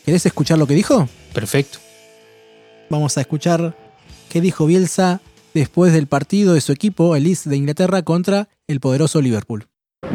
¿Querés 0.06 0.26
escuchar 0.26 0.58
lo 0.58 0.66
que 0.66 0.76
dijo? 0.76 1.10
Perfecto. 1.34 1.80
Vamos 2.90 3.18
a 3.18 3.22
escuchar 3.22 3.76
qué 4.30 4.40
dijo 4.40 4.66
Bielsa 4.66 5.20
después 5.54 5.94
del 5.94 6.08
partido 6.08 6.54
de 6.54 6.62
su 6.62 6.72
equipo, 6.72 7.16
el 7.16 7.24
Leeds 7.24 7.50
de 7.50 7.58
Inglaterra, 7.58 8.02
contra 8.02 8.48
el 8.68 8.80
poderoso 8.80 9.22
Liverpool. 9.22 9.66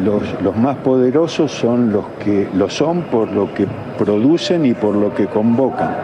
Los, 0.03 0.55
más 0.57 0.77
poderosos 0.77 1.51
son 1.51 1.91
los 1.91 2.05
que 2.23 2.47
lo 2.53 2.69
son 2.69 3.03
por 3.03 3.31
lo 3.31 3.53
que 3.53 3.65
producen 3.97 4.65
y 4.65 4.73
por 4.73 4.95
lo 4.95 5.15
que 5.15 5.27
convocan, 5.27 5.95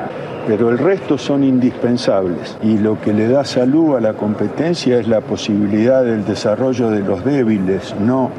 pero 0.48 0.70
el 0.70 0.78
resto 0.78 1.18
son 1.18 1.44
indispensables 1.44 2.58
y 2.64 2.78
lo 2.78 3.00
que 3.02 3.14
le 3.14 3.28
da 3.28 3.44
salud 3.44 3.96
a 3.96 4.00
la 4.00 4.14
competencia 4.14 4.98
es 5.00 5.08
la 5.08 5.22
posibilidad 5.22 6.04
del 6.04 6.26
desarrollo 6.26 6.90
de 6.90 7.02
los 7.02 7.26
débiles, 7.26 7.94
no 8.00 8.32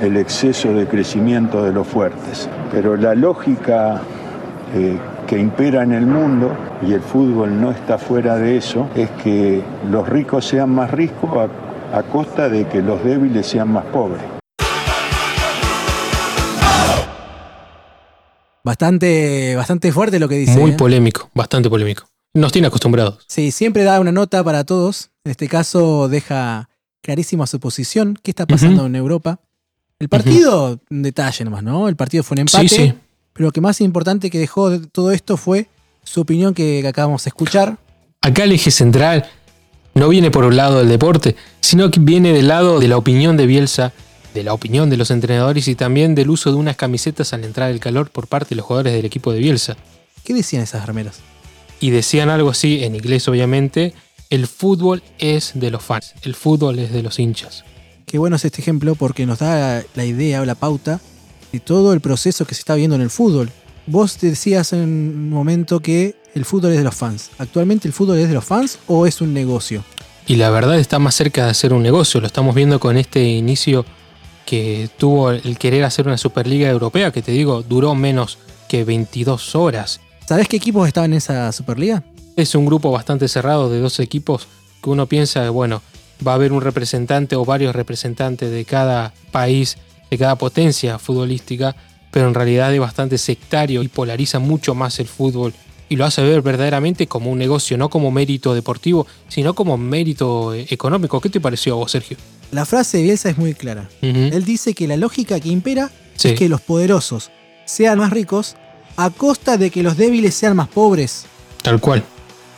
el 0.00 0.16
exceso 0.16 0.72
de 0.72 0.86
crecimiento 0.86 1.64
de 1.64 1.72
los 1.72 1.86
fuertes. 1.86 2.48
Pero 2.70 2.96
la 2.96 3.14
lógica 3.14 4.00
eh, 4.74 4.96
que 5.32 5.38
impera 5.38 5.82
en 5.82 5.92
el 5.92 6.04
mundo, 6.04 6.54
y 6.86 6.92
el 6.92 7.00
fútbol 7.00 7.58
no 7.58 7.70
está 7.70 7.96
fuera 7.96 8.36
de 8.36 8.58
eso, 8.58 8.90
es 8.94 9.08
que 9.22 9.62
los 9.90 10.06
ricos 10.06 10.44
sean 10.44 10.68
más 10.68 10.90
ricos 10.90 11.30
a, 11.34 11.96
a 11.96 12.02
costa 12.02 12.50
de 12.50 12.68
que 12.68 12.82
los 12.82 13.02
débiles 13.02 13.46
sean 13.46 13.72
más 13.72 13.86
pobres. 13.86 14.20
Bastante, 18.62 19.56
bastante 19.56 19.90
fuerte 19.90 20.20
lo 20.20 20.28
que 20.28 20.34
dice. 20.34 20.58
Muy 20.58 20.72
¿eh? 20.72 20.74
polémico, 20.74 21.30
bastante 21.32 21.70
polémico. 21.70 22.04
Nos 22.34 22.52
tiene 22.52 22.68
acostumbrados. 22.68 23.24
Sí, 23.26 23.52
siempre 23.52 23.84
da 23.84 24.00
una 24.00 24.12
nota 24.12 24.44
para 24.44 24.64
todos. 24.64 25.12
En 25.24 25.30
este 25.30 25.48
caso 25.48 26.10
deja 26.10 26.68
clarísima 27.00 27.46
su 27.46 27.58
posición. 27.58 28.18
¿Qué 28.22 28.32
está 28.32 28.44
pasando 28.44 28.84
en 28.84 28.96
Europa? 28.96 29.40
El 29.98 30.10
partido, 30.10 30.78
un 30.90 31.02
detalle 31.02 31.42
nomás, 31.46 31.62
¿no? 31.62 31.88
El 31.88 31.96
partido 31.96 32.22
fue 32.22 32.34
un 32.34 32.40
empate. 32.40 32.68
Sí, 32.68 32.76
sí. 32.76 32.94
Pero 33.32 33.48
lo 33.48 33.52
que 33.52 33.60
más 33.60 33.80
importante 33.80 34.30
que 34.30 34.38
dejó 34.38 34.70
de 34.70 34.86
todo 34.86 35.12
esto 35.12 35.36
fue 35.36 35.68
su 36.04 36.20
opinión 36.20 36.54
que 36.54 36.86
acabamos 36.86 37.24
de 37.24 37.28
escuchar. 37.28 37.78
Acá 38.20 38.44
el 38.44 38.52
eje 38.52 38.70
central 38.70 39.28
no 39.94 40.08
viene 40.08 40.30
por 40.30 40.44
un 40.44 40.56
lado 40.56 40.78
del 40.78 40.88
deporte, 40.88 41.36
sino 41.60 41.90
que 41.90 42.00
viene 42.00 42.32
del 42.32 42.48
lado 42.48 42.80
de 42.80 42.88
la 42.88 42.96
opinión 42.96 43.36
de 43.36 43.46
Bielsa, 43.46 43.92
de 44.34 44.42
la 44.42 44.54
opinión 44.54 44.90
de 44.90 44.96
los 44.96 45.10
entrenadores 45.10 45.68
y 45.68 45.74
también 45.74 46.14
del 46.14 46.30
uso 46.30 46.50
de 46.50 46.56
unas 46.56 46.76
camisetas 46.76 47.32
al 47.32 47.44
entrar 47.44 47.70
el 47.70 47.80
calor 47.80 48.10
por 48.10 48.26
parte 48.26 48.50
de 48.50 48.56
los 48.56 48.64
jugadores 48.64 48.94
del 48.94 49.04
equipo 49.04 49.32
de 49.32 49.40
Bielsa. 49.40 49.76
¿Qué 50.24 50.34
decían 50.34 50.62
esas 50.62 50.86
remeras? 50.86 51.20
Y 51.80 51.90
decían 51.90 52.30
algo 52.30 52.50
así, 52.50 52.84
en 52.84 52.94
inglés 52.94 53.28
obviamente, 53.28 53.92
el 54.30 54.46
fútbol 54.46 55.02
es 55.18 55.52
de 55.54 55.70
los 55.70 55.82
fans, 55.82 56.14
el 56.22 56.34
fútbol 56.34 56.78
es 56.78 56.92
de 56.92 57.02
los 57.02 57.18
hinchas. 57.18 57.64
Qué 58.06 58.18
bueno 58.18 58.36
es 58.36 58.44
este 58.44 58.60
ejemplo 58.60 58.94
porque 58.94 59.26
nos 59.26 59.40
da 59.40 59.82
la 59.94 60.04
idea 60.04 60.40
o 60.40 60.44
la 60.44 60.54
pauta 60.54 61.00
de 61.52 61.60
todo 61.60 61.92
el 61.92 62.00
proceso 62.00 62.46
que 62.46 62.54
se 62.54 62.60
está 62.60 62.74
viendo 62.74 62.96
en 62.96 63.02
el 63.02 63.10
fútbol. 63.10 63.50
Vos 63.86 64.18
decías 64.20 64.72
en 64.72 64.80
un 64.80 65.30
momento 65.30 65.80
que 65.80 66.16
el 66.34 66.44
fútbol 66.44 66.72
es 66.72 66.78
de 66.78 66.84
los 66.84 66.94
fans. 66.94 67.30
¿Actualmente 67.38 67.86
el 67.86 67.94
fútbol 67.94 68.18
es 68.18 68.28
de 68.28 68.34
los 68.34 68.44
fans 68.44 68.78
o 68.86 69.06
es 69.06 69.20
un 69.20 69.34
negocio? 69.34 69.84
Y 70.26 70.36
la 70.36 70.50
verdad 70.50 70.78
está 70.78 70.98
más 70.98 71.14
cerca 71.14 71.46
de 71.46 71.54
ser 71.54 71.72
un 71.72 71.82
negocio, 71.82 72.20
lo 72.20 72.26
estamos 72.26 72.54
viendo 72.54 72.78
con 72.78 72.96
este 72.96 73.24
inicio 73.24 73.84
que 74.46 74.88
tuvo 74.96 75.30
el 75.30 75.58
querer 75.58 75.84
hacer 75.84 76.06
una 76.06 76.18
Superliga 76.18 76.68
Europea, 76.68 77.10
que 77.10 77.22
te 77.22 77.32
digo, 77.32 77.62
duró 77.62 77.94
menos 77.94 78.38
que 78.68 78.84
22 78.84 79.54
horas. 79.56 80.00
¿Sabés 80.26 80.48
qué 80.48 80.56
equipos 80.56 80.86
estaban 80.86 81.12
en 81.12 81.18
esa 81.18 81.50
Superliga? 81.52 82.02
Es 82.36 82.54
un 82.54 82.66
grupo 82.66 82.90
bastante 82.90 83.28
cerrado 83.28 83.68
de 83.68 83.80
dos 83.80 83.98
equipos 84.00 84.46
que 84.82 84.90
uno 84.90 85.06
piensa, 85.06 85.50
bueno, 85.50 85.82
va 86.26 86.32
a 86.32 86.34
haber 86.36 86.52
un 86.52 86.60
representante 86.60 87.36
o 87.36 87.44
varios 87.44 87.74
representantes 87.74 88.50
de 88.50 88.64
cada 88.64 89.12
país, 89.30 89.76
de 90.12 90.18
cada 90.18 90.36
potencia 90.36 90.98
futbolística, 90.98 91.74
pero 92.10 92.28
en 92.28 92.34
realidad 92.34 92.72
es 92.74 92.78
bastante 92.78 93.16
sectario 93.16 93.82
y 93.82 93.88
polariza 93.88 94.38
mucho 94.38 94.74
más 94.74 95.00
el 95.00 95.06
fútbol 95.06 95.54
y 95.88 95.96
lo 95.96 96.04
hace 96.04 96.20
ver 96.22 96.42
verdaderamente 96.42 97.06
como 97.06 97.30
un 97.30 97.38
negocio, 97.38 97.78
no 97.78 97.88
como 97.88 98.10
mérito 98.10 98.52
deportivo, 98.54 99.06
sino 99.28 99.54
como 99.54 99.78
mérito 99.78 100.52
eh, 100.52 100.66
económico. 100.68 101.18
¿Qué 101.18 101.30
te 101.30 101.40
pareció 101.40 101.72
a 101.72 101.76
vos, 101.76 101.92
Sergio? 101.92 102.18
La 102.50 102.66
frase 102.66 102.98
de 102.98 103.04
Bielsa 103.04 103.30
es 103.30 103.38
muy 103.38 103.54
clara. 103.54 103.88
Él 104.02 104.44
dice 104.44 104.74
que 104.74 104.86
la 104.86 104.98
lógica 104.98 105.40
que 105.40 105.48
impera 105.48 105.90
Sí. 106.16 106.28
es 106.28 106.38
que 106.38 106.50
los 106.50 106.60
poderosos 106.60 107.30
sean 107.64 107.96
más 107.98 108.10
ricos 108.10 108.54
a 108.98 109.08
costa 109.08 109.56
de 109.56 109.70
que 109.70 109.82
los 109.82 109.96
débiles 109.96 110.34
sean 110.34 110.54
más 110.56 110.68
pobres. 110.68 111.24
Tal 111.62 111.80
cual. 111.80 112.04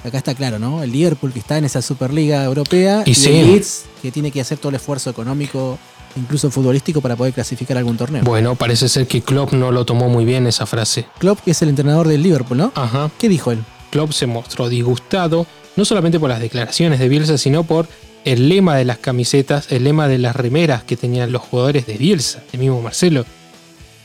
Acá 0.03 0.19
está 0.19 0.35
claro, 0.35 0.59
¿no? 0.59 0.83
El 0.83 0.91
Liverpool 0.91 1.33
que 1.33 1.39
está 1.39 1.57
en 1.57 1.65
esa 1.65 1.81
Superliga 1.83 2.43
Europea 2.45 3.05
Y 3.07 3.13
y, 3.13 3.15
sí. 3.15 3.31
el 3.31 3.47
Leeds 3.47 3.85
que 4.03 4.11
tiene 4.11 4.33
que 4.33 4.41
hacer 4.41 4.59
todo 4.59 4.71
el 4.71 4.75
esfuerzo 4.75 5.09
económico, 5.11 5.79
incluso 6.17 6.51
futbolístico, 6.51 7.01
para 7.01 7.17
poder 7.17 7.33
clasificar 7.33 7.77
algún 7.77 7.97
torneo. 7.97 8.23
Bueno, 8.25 8.55
parece 8.55 8.89
ser 8.89 9.07
que 9.07 9.23
Klopp 9.23 9.53
no 9.53 9.73
lo 9.73 9.85
tomó 9.85 10.09
muy 10.09 10.25
bien 10.25 10.47
esa 10.47 10.67
frase. 10.67 11.07
Klopp, 11.19 11.41
que 11.41 11.53
es 11.53 11.63
el 11.63 11.69
entrenador 11.69 12.09
del 12.09 12.23
Liverpool, 12.23 12.59
¿no? 12.59 12.73
Ajá. 12.75 13.11
¿Qué 13.19 13.29
dijo 13.29 13.51
él? 13.51 13.65
Klopp 13.91 14.13
se 14.13 14.27
mostró 14.27 14.69
disgustado, 14.69 15.47
no 15.77 15.85
solamente 15.85 16.19
por 16.19 16.29
las 16.29 16.41
declaraciones 16.41 16.99
de 16.99 17.09
Bielsa, 17.09 17.39
sino 17.39 17.65
por 17.65 17.89
el 18.25 18.49
lema 18.49 18.77
de 18.77 18.85
las 18.85 18.99
camisetas, 18.99 19.71
el 19.71 19.85
lema 19.85 20.09
de 20.09 20.19
las 20.19 20.35
remeras 20.35 20.83
que 20.83 20.97
tenían 20.97 21.31
los 21.31 21.43
jugadores 21.43 21.87
de 21.87 21.95
Bielsa, 21.95 22.43
el 22.53 22.61
mismo 22.61 22.81
Marcelo. 22.81 23.25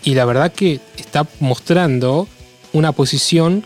Y 0.03 0.14
la 0.14 0.26
verdad 0.26 0.51
que 0.51 0.80
está 0.97 1.28
mostrando 1.39 2.28
una 2.74 2.91
posición 2.91 3.66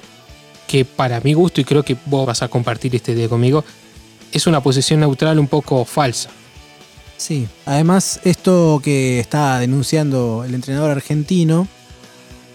que 0.67 0.85
para 0.85 1.19
mi 1.21 1.33
gusto, 1.33 1.61
y 1.61 1.65
creo 1.65 1.83
que 1.83 1.97
vos 2.05 2.25
vas 2.25 2.41
a 2.41 2.47
compartir 2.47 2.95
este 2.95 3.15
día 3.15 3.27
conmigo, 3.27 3.63
es 4.31 4.47
una 4.47 4.61
posición 4.61 5.01
neutral 5.01 5.39
un 5.39 5.47
poco 5.47 5.85
falsa. 5.85 6.29
Sí, 7.23 7.47
además 7.65 8.19
esto 8.25 8.81
que 8.83 9.21
está 9.21 9.57
denunciando 9.59 10.43
el 10.45 10.53
entrenador 10.53 10.91
argentino 10.91 11.69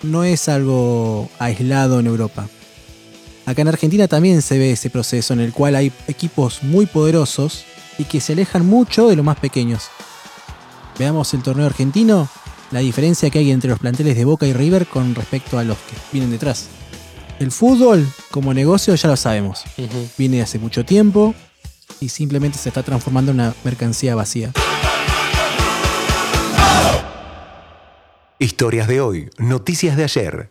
no 0.02 0.24
es 0.24 0.46
algo 0.50 1.30
aislado 1.38 2.00
en 2.00 2.06
Europa. 2.06 2.46
Acá 3.46 3.62
en 3.62 3.68
Argentina 3.68 4.08
también 4.08 4.42
se 4.42 4.58
ve 4.58 4.72
ese 4.72 4.90
proceso 4.90 5.32
en 5.32 5.40
el 5.40 5.54
cual 5.54 5.74
hay 5.74 5.90
equipos 6.06 6.62
muy 6.62 6.84
poderosos 6.84 7.64
y 7.96 8.04
que 8.04 8.20
se 8.20 8.34
alejan 8.34 8.66
mucho 8.66 9.08
de 9.08 9.16
los 9.16 9.24
más 9.24 9.38
pequeños. 9.38 9.84
Veamos 10.98 11.32
el 11.32 11.42
torneo 11.42 11.64
argentino, 11.64 12.28
la 12.70 12.80
diferencia 12.80 13.30
que 13.30 13.38
hay 13.38 13.50
entre 13.50 13.70
los 13.70 13.78
planteles 13.78 14.18
de 14.18 14.26
Boca 14.26 14.46
y 14.46 14.52
River 14.52 14.86
con 14.86 15.14
respecto 15.14 15.58
a 15.58 15.64
los 15.64 15.78
que 15.78 15.96
vienen 16.12 16.30
detrás. 16.30 16.66
El 17.38 17.52
fútbol 17.52 18.06
como 18.30 18.52
negocio 18.52 18.94
ya 18.96 19.08
lo 19.08 19.16
sabemos. 19.16 19.62
Viene 20.18 20.42
hace 20.42 20.58
mucho 20.58 20.84
tiempo 20.84 21.34
y 22.00 22.08
simplemente 22.08 22.58
se 22.58 22.68
está 22.68 22.82
transformando 22.82 23.32
en 23.32 23.40
una 23.40 23.54
mercancía 23.64 24.14
vacía. 24.14 24.52
Historias 28.38 28.86
de 28.86 29.00
hoy, 29.00 29.30
noticias 29.38 29.96
de 29.96 30.04
ayer. 30.04 30.50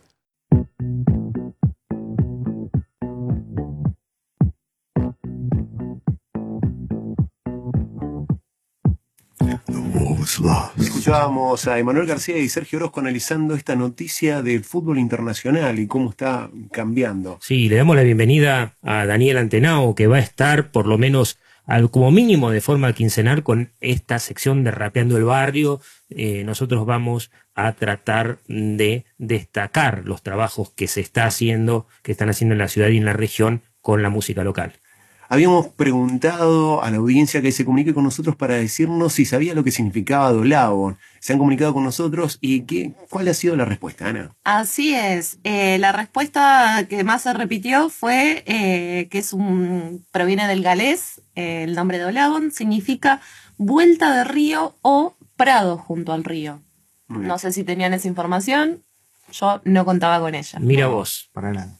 The 9.66 9.80
war 9.94 10.18
was 10.18 10.38
lost. 10.38 10.87
Escuchábamos 10.98 11.68
a 11.68 11.78
Emanuel 11.78 12.08
García 12.08 12.38
y 12.38 12.48
Sergio 12.48 12.80
Orozco 12.80 12.98
analizando 12.98 13.54
esta 13.54 13.76
noticia 13.76 14.42
del 14.42 14.64
fútbol 14.64 14.98
internacional 14.98 15.78
y 15.78 15.86
cómo 15.86 16.10
está 16.10 16.50
cambiando. 16.72 17.38
Sí, 17.40 17.68
le 17.68 17.76
damos 17.76 17.94
la 17.94 18.02
bienvenida 18.02 18.74
a 18.82 19.06
Daniel 19.06 19.38
Antenao, 19.38 19.94
que 19.94 20.08
va 20.08 20.16
a 20.16 20.20
estar 20.20 20.72
por 20.72 20.88
lo 20.88 20.98
menos 20.98 21.38
al, 21.66 21.92
como 21.92 22.10
mínimo 22.10 22.50
de 22.50 22.60
forma 22.60 22.92
quincenal 22.94 23.44
con 23.44 23.70
esta 23.80 24.18
sección 24.18 24.64
de 24.64 24.72
Rapeando 24.72 25.16
el 25.16 25.22
Barrio. 25.22 25.80
Eh, 26.10 26.42
nosotros 26.42 26.84
vamos 26.84 27.30
a 27.54 27.74
tratar 27.74 28.40
de 28.48 29.04
destacar 29.18 30.02
los 30.04 30.22
trabajos 30.24 30.72
que 30.72 30.88
se 30.88 31.00
está 31.00 31.26
haciendo, 31.26 31.86
que 32.02 32.10
están 32.10 32.28
haciendo 32.28 32.54
en 32.54 32.58
la 32.58 32.68
ciudad 32.68 32.88
y 32.88 32.96
en 32.96 33.04
la 33.04 33.12
región 33.12 33.62
con 33.82 34.02
la 34.02 34.10
música 34.10 34.42
local. 34.42 34.72
Habíamos 35.30 35.68
preguntado 35.68 36.82
a 36.82 36.90
la 36.90 36.96
audiencia 36.96 37.42
que 37.42 37.52
se 37.52 37.66
comunique 37.66 37.92
con 37.92 38.02
nosotros 38.04 38.34
para 38.34 38.54
decirnos 38.54 39.12
si 39.12 39.26
sabía 39.26 39.54
lo 39.54 39.62
que 39.62 39.70
significaba 39.70 40.32
Dolabon. 40.32 40.96
Se 41.20 41.34
han 41.34 41.38
comunicado 41.38 41.74
con 41.74 41.84
nosotros 41.84 42.38
y 42.40 42.62
qué, 42.62 42.92
cuál 43.10 43.28
ha 43.28 43.34
sido 43.34 43.54
la 43.54 43.66
respuesta, 43.66 44.08
Ana. 44.08 44.34
Así 44.44 44.94
es. 44.94 45.38
Eh, 45.44 45.76
la 45.78 45.92
respuesta 45.92 46.86
que 46.88 47.04
más 47.04 47.22
se 47.22 47.34
repitió 47.34 47.90
fue 47.90 48.42
eh, 48.46 49.08
que 49.10 49.18
es 49.18 49.34
un 49.34 50.06
proviene 50.12 50.48
del 50.48 50.62
galés. 50.62 51.20
eh, 51.34 51.64
el 51.64 51.74
nombre 51.74 51.98
de 51.98 52.06
Olabon 52.06 52.50
significa 52.50 53.20
vuelta 53.58 54.16
de 54.16 54.24
río 54.24 54.76
o 54.80 55.14
prado 55.36 55.76
junto 55.76 56.14
al 56.14 56.24
río. 56.24 56.62
No 57.08 57.38
sé 57.38 57.52
si 57.52 57.64
tenían 57.64 57.92
esa 57.94 58.08
información. 58.08 58.82
Yo 59.32 59.60
no 59.64 59.84
contaba 59.84 60.20
con 60.20 60.34
ella. 60.34 60.58
Mira 60.58 60.86
vos. 60.88 61.28
Para 61.32 61.52
nada. 61.52 61.78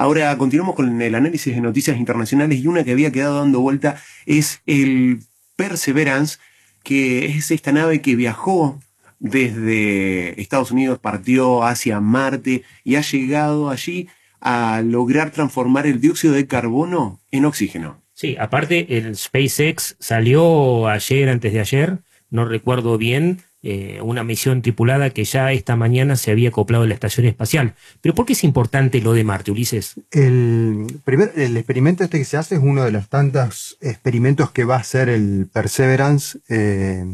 Ahora 0.00 0.34
continuamos 0.38 0.76
con 0.76 1.02
el 1.02 1.14
análisis 1.14 1.54
de 1.54 1.60
noticias 1.60 1.98
internacionales 1.98 2.58
y 2.58 2.66
una 2.66 2.84
que 2.84 2.92
había 2.92 3.12
quedado 3.12 3.40
dando 3.40 3.60
vuelta 3.60 4.00
es 4.24 4.62
el 4.64 5.18
Perseverance, 5.56 6.38
que 6.82 7.26
es 7.26 7.50
esta 7.50 7.70
nave 7.70 8.00
que 8.00 8.16
viajó 8.16 8.80
desde 9.18 10.40
Estados 10.40 10.70
Unidos, 10.70 10.98
partió 11.00 11.64
hacia 11.64 12.00
Marte 12.00 12.62
y 12.82 12.94
ha 12.94 13.02
llegado 13.02 13.68
allí 13.68 14.08
a 14.40 14.80
lograr 14.82 15.32
transformar 15.32 15.86
el 15.86 16.00
dióxido 16.00 16.32
de 16.32 16.46
carbono 16.46 17.20
en 17.30 17.44
oxígeno. 17.44 18.00
Sí, 18.14 18.38
aparte 18.40 18.96
el 18.96 19.14
SpaceX 19.14 19.96
salió 19.98 20.88
ayer, 20.88 21.28
antes 21.28 21.52
de 21.52 21.60
ayer, 21.60 21.98
no 22.30 22.46
recuerdo 22.46 22.96
bien, 22.96 23.42
eh, 23.62 24.00
una 24.02 24.24
misión 24.24 24.62
tripulada 24.62 25.10
que 25.10 25.24
ya 25.24 25.52
esta 25.52 25.76
mañana 25.76 26.16
se 26.16 26.30
había 26.30 26.48
acoplado 26.48 26.84
a 26.84 26.86
la 26.86 26.94
estación 26.94 27.26
espacial. 27.26 27.74
Pero 28.00 28.14
¿por 28.14 28.24
qué 28.24 28.32
es 28.32 28.42
importante 28.42 29.02
lo 29.02 29.12
de 29.12 29.22
Marte, 29.22 29.50
Ulises? 29.50 30.00
El, 30.10 31.00
primer, 31.04 31.32
el 31.36 31.56
experimento 31.58 32.02
este 32.02 32.18
que 32.18 32.24
se 32.24 32.38
hace 32.38 32.54
es 32.54 32.62
uno 32.62 32.84
de 32.84 32.90
los 32.90 33.08
tantos 33.08 33.76
experimentos 33.82 34.50
que 34.50 34.64
va 34.64 34.76
a 34.76 34.80
hacer 34.80 35.10
el 35.10 35.46
Perseverance 35.52 36.38
eh, 36.48 37.04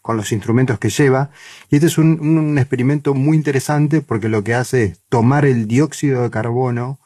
con 0.00 0.16
los 0.16 0.32
instrumentos 0.32 0.78
que 0.78 0.88
lleva. 0.88 1.32
Y 1.68 1.76
este 1.76 1.88
es 1.88 1.98
un, 1.98 2.18
un 2.20 2.56
experimento 2.56 3.12
muy 3.12 3.36
interesante 3.36 4.00
porque 4.00 4.30
lo 4.30 4.42
que 4.42 4.54
hace 4.54 4.84
es 4.84 5.00
tomar 5.10 5.44
el 5.44 5.68
dióxido 5.68 6.22
de 6.22 6.30
carbono 6.30 6.98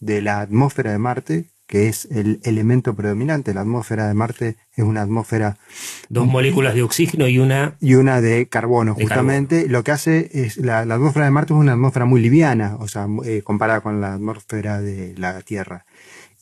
de 0.00 0.22
la 0.22 0.40
atmósfera 0.40 0.90
de 0.90 0.98
Marte, 0.98 1.44
que 1.70 1.86
es 1.86 2.08
el 2.10 2.40
elemento 2.42 2.96
predominante. 2.96 3.54
La 3.54 3.60
atmósfera 3.60 4.08
de 4.08 4.14
Marte 4.14 4.56
es 4.74 4.84
una 4.84 5.02
atmósfera 5.02 5.56
Dos 6.08 6.26
moléculas 6.26 6.74
de 6.74 6.82
oxígeno 6.82 7.28
y 7.28 7.38
una... 7.38 7.76
y 7.78 7.94
una 7.94 8.20
de 8.20 8.48
carbono, 8.48 8.94
De 8.96 9.04
justamente. 9.04 9.68
Lo 9.68 9.84
que 9.84 9.92
hace 9.92 10.30
es, 10.32 10.56
la, 10.56 10.84
la 10.84 10.96
atmósfera 10.96 11.26
de 11.26 11.30
Marte 11.30 11.52
es 11.52 11.60
una 11.60 11.74
atmósfera 11.74 12.06
muy 12.06 12.20
liviana, 12.20 12.76
o 12.80 12.88
sea, 12.88 13.06
eh, 13.24 13.42
comparada 13.44 13.82
con 13.82 14.00
la 14.00 14.14
atmósfera 14.14 14.80
de 14.80 15.14
la 15.16 15.42
Tierra. 15.42 15.86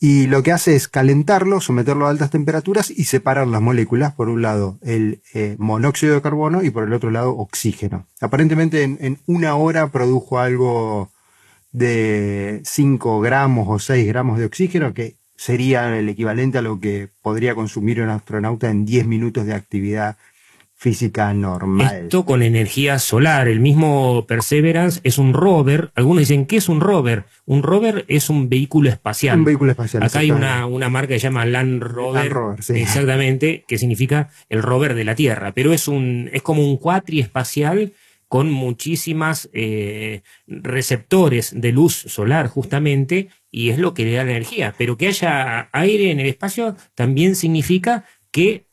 Y 0.00 0.28
lo 0.28 0.42
que 0.42 0.52
hace 0.52 0.74
es 0.74 0.88
calentarlo, 0.88 1.60
someterlo 1.60 2.06
a 2.06 2.10
altas 2.10 2.30
temperaturas 2.30 2.90
y 2.90 3.04
separar 3.04 3.48
las 3.48 3.60
moléculas, 3.60 4.14
por 4.14 4.30
un 4.30 4.40
lado 4.40 4.78
el 4.80 5.20
eh, 5.34 5.56
monóxido 5.58 6.14
de 6.14 6.22
carbono 6.22 6.62
y 6.62 6.70
por 6.70 6.84
el 6.84 6.94
otro 6.94 7.10
lado 7.10 7.36
oxígeno. 7.36 8.06
Aparentemente 8.22 8.82
en, 8.82 8.96
en 9.02 9.18
una 9.26 9.56
hora 9.56 9.88
produjo 9.88 10.38
algo 10.38 11.10
de 11.72 12.62
5 12.64 13.20
gramos 13.20 13.66
o 13.68 13.78
6 13.78 14.06
gramos 14.06 14.38
de 14.38 14.46
oxígeno, 14.46 14.94
que 14.94 15.17
sería 15.38 15.96
el 15.96 16.08
equivalente 16.08 16.58
a 16.58 16.62
lo 16.62 16.80
que 16.80 17.08
podría 17.22 17.54
consumir 17.54 18.02
un 18.02 18.10
astronauta 18.10 18.68
en 18.68 18.84
10 18.84 19.06
minutos 19.06 19.46
de 19.46 19.54
actividad 19.54 20.16
física 20.74 21.32
normal. 21.32 22.02
Esto 22.04 22.24
con 22.24 22.42
energía 22.42 22.98
solar. 22.98 23.48
El 23.48 23.60
mismo 23.60 24.26
Perseverance 24.26 25.00
es 25.04 25.18
un 25.18 25.32
rover. 25.32 25.90
Algunos 25.94 26.20
dicen, 26.20 26.46
¿qué 26.46 26.56
es 26.56 26.68
un 26.68 26.80
rover? 26.80 27.24
Un 27.46 27.62
rover 27.62 28.04
es 28.08 28.30
un 28.30 28.48
vehículo 28.48 28.88
espacial. 28.88 29.38
Un 29.38 29.44
vehículo 29.44 29.70
espacial. 29.70 30.02
Acá 30.02 30.18
hay 30.18 30.32
una, 30.32 30.66
una 30.66 30.88
marca 30.88 31.14
que 31.14 31.20
se 31.20 31.24
llama 31.24 31.46
Land 31.46 31.82
Rover, 31.82 32.22
Land 32.22 32.32
Rover, 32.32 32.62
sí. 32.62 32.74
exactamente, 32.74 33.64
que 33.66 33.78
significa 33.78 34.30
el 34.48 34.62
rover 34.62 34.94
de 34.94 35.04
la 35.04 35.14
Tierra, 35.14 35.52
pero 35.52 35.72
es 35.72 35.88
un 35.88 36.30
es 36.32 36.42
como 36.42 36.68
un 36.68 36.76
cuatri 36.76 37.20
espacial 37.20 37.92
con 38.28 38.50
muchísimas 38.50 39.48
eh, 39.52 40.22
receptores 40.46 41.58
de 41.58 41.72
luz 41.72 41.94
solar 41.94 42.48
justamente 42.48 43.30
y 43.50 43.70
es 43.70 43.78
lo 43.78 43.94
que 43.94 44.04
le 44.04 44.12
da 44.12 44.24
la 44.24 44.32
energía. 44.32 44.74
Pero 44.76 44.96
que 44.96 45.08
haya 45.08 45.68
aire 45.72 46.10
en 46.10 46.20
el 46.20 46.26
espacio 46.26 46.76
también 46.94 47.36
significa 47.36 48.04
que 48.30 48.66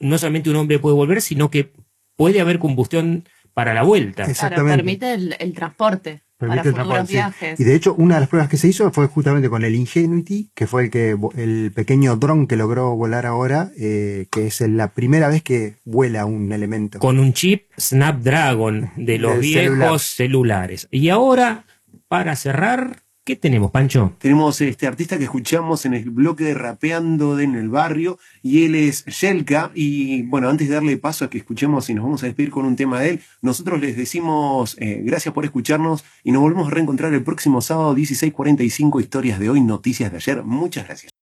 no 0.00 0.18
solamente 0.18 0.50
un 0.50 0.56
hombre 0.56 0.78
puede 0.78 0.96
volver, 0.96 1.22
sino 1.22 1.50
que 1.50 1.72
puede 2.16 2.40
haber 2.40 2.58
combustión 2.58 3.24
para 3.54 3.74
la 3.74 3.82
vuelta. 3.82 4.26
Claro, 4.32 4.64
permite 4.64 5.14
el, 5.14 5.36
el 5.38 5.52
transporte 5.52 6.22
Permite 6.42 6.58
para 6.58 6.68
el 6.70 6.74
futuros 6.74 6.88
transporte, 6.88 7.06
sí. 7.06 7.14
viajes. 7.14 7.60
Y 7.60 7.64
de 7.64 7.74
hecho, 7.76 7.94
una 7.94 8.16
de 8.16 8.20
las 8.22 8.28
pruebas 8.28 8.50
que 8.50 8.56
se 8.56 8.66
hizo 8.66 8.90
fue 8.90 9.06
justamente 9.06 9.48
con 9.48 9.64
el 9.64 9.76
Ingenuity, 9.76 10.50
que 10.54 10.66
fue 10.66 10.84
el 10.84 10.90
que 10.90 11.16
el 11.36 11.70
pequeño 11.72 12.16
dron 12.16 12.48
que 12.48 12.56
logró 12.56 12.96
volar 12.96 13.26
ahora, 13.26 13.70
eh, 13.78 14.26
que 14.30 14.48
es 14.48 14.60
la 14.62 14.88
primera 14.88 15.28
vez 15.28 15.42
que 15.42 15.76
vuela 15.84 16.26
un 16.26 16.50
elemento. 16.50 16.98
con 16.98 17.20
un 17.20 17.32
chip 17.32 17.66
Snapdragon 17.78 18.90
de 18.96 19.18
los 19.18 19.38
viejos 19.38 20.02
celular. 20.02 20.68
celulares. 20.72 20.88
Y 20.90 21.10
ahora, 21.10 21.64
para 22.08 22.34
cerrar, 22.34 23.04
¿qué 23.24 23.36
tenemos, 23.36 23.70
Pancho? 23.70 24.14
Tenemos 24.18 24.60
este 24.60 24.86
artista 24.86 25.18
que 25.18 25.24
escuchamos 25.24 25.86
en 25.86 25.94
el 25.94 26.10
bloque 26.10 26.44
de 26.44 26.54
Rapeando 26.54 27.36
de 27.36 27.44
en 27.44 27.54
el 27.54 27.68
barrio 27.68 28.18
y 28.42 28.64
él 28.64 28.74
es 28.74 29.04
Shelka 29.06 29.70
y 29.74 30.22
bueno, 30.22 30.48
antes 30.48 30.68
de 30.68 30.74
darle 30.74 30.96
paso 30.96 31.24
a 31.24 31.30
que 31.30 31.38
escuchemos 31.38 31.88
y 31.90 31.94
nos 31.94 32.04
vamos 32.04 32.22
a 32.22 32.26
despedir 32.26 32.50
con 32.50 32.64
un 32.64 32.76
tema 32.76 33.00
de 33.00 33.10
él, 33.10 33.20
nosotros 33.40 33.80
les 33.80 33.96
decimos 33.96 34.76
eh, 34.78 35.00
gracias 35.04 35.34
por 35.34 35.44
escucharnos 35.44 36.04
y 36.24 36.32
nos 36.32 36.42
volvemos 36.42 36.68
a 36.68 36.70
reencontrar 36.70 37.12
el 37.14 37.22
próximo 37.22 37.60
sábado 37.60 37.94
16.45 37.94 39.00
historias 39.00 39.38
de 39.38 39.50
hoy, 39.50 39.60
noticias 39.60 40.10
de 40.10 40.16
ayer. 40.16 40.42
Muchas 40.42 40.86
gracias. 40.86 41.12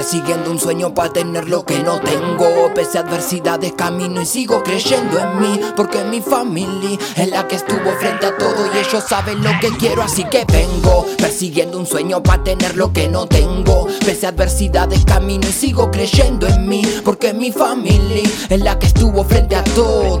Persiguiendo 0.00 0.50
un 0.50 0.58
sueño 0.58 0.94
para 0.94 1.12
tener 1.12 1.46
lo 1.50 1.62
que 1.62 1.78
no 1.80 2.00
tengo. 2.00 2.72
Pese 2.74 2.96
a 2.96 3.02
adversidades 3.02 3.74
camino 3.74 4.22
y 4.22 4.24
sigo 4.24 4.62
creyendo 4.62 5.18
en 5.18 5.38
mí. 5.38 5.60
Porque 5.76 6.02
mi 6.04 6.22
familia 6.22 6.98
es 7.16 7.28
la 7.28 7.46
que 7.46 7.56
estuvo 7.56 7.92
frente 7.98 8.24
a 8.24 8.34
todo 8.34 8.66
y 8.72 8.78
ellos 8.78 9.04
saben 9.06 9.44
lo 9.44 9.50
que 9.60 9.68
quiero. 9.76 10.02
Así 10.02 10.24
que 10.24 10.46
vengo 10.46 11.04
persiguiendo 11.18 11.76
un 11.76 11.84
sueño 11.84 12.22
para 12.22 12.42
tener 12.42 12.78
lo 12.78 12.90
que 12.94 13.10
no 13.10 13.26
tengo. 13.26 13.88
Pese 14.06 14.24
a 14.24 14.30
adversidades 14.30 15.04
camino 15.04 15.46
y 15.46 15.52
sigo 15.52 15.90
creyendo 15.90 16.46
en 16.46 16.66
mí. 16.66 16.80
Porque 17.04 17.34
mi 17.34 17.52
familia 17.52 18.22
es 18.48 18.60
la 18.62 18.78
que 18.78 18.86
estuvo 18.86 19.22
frente 19.22 19.54
a 19.54 19.64
todo. 19.64 20.18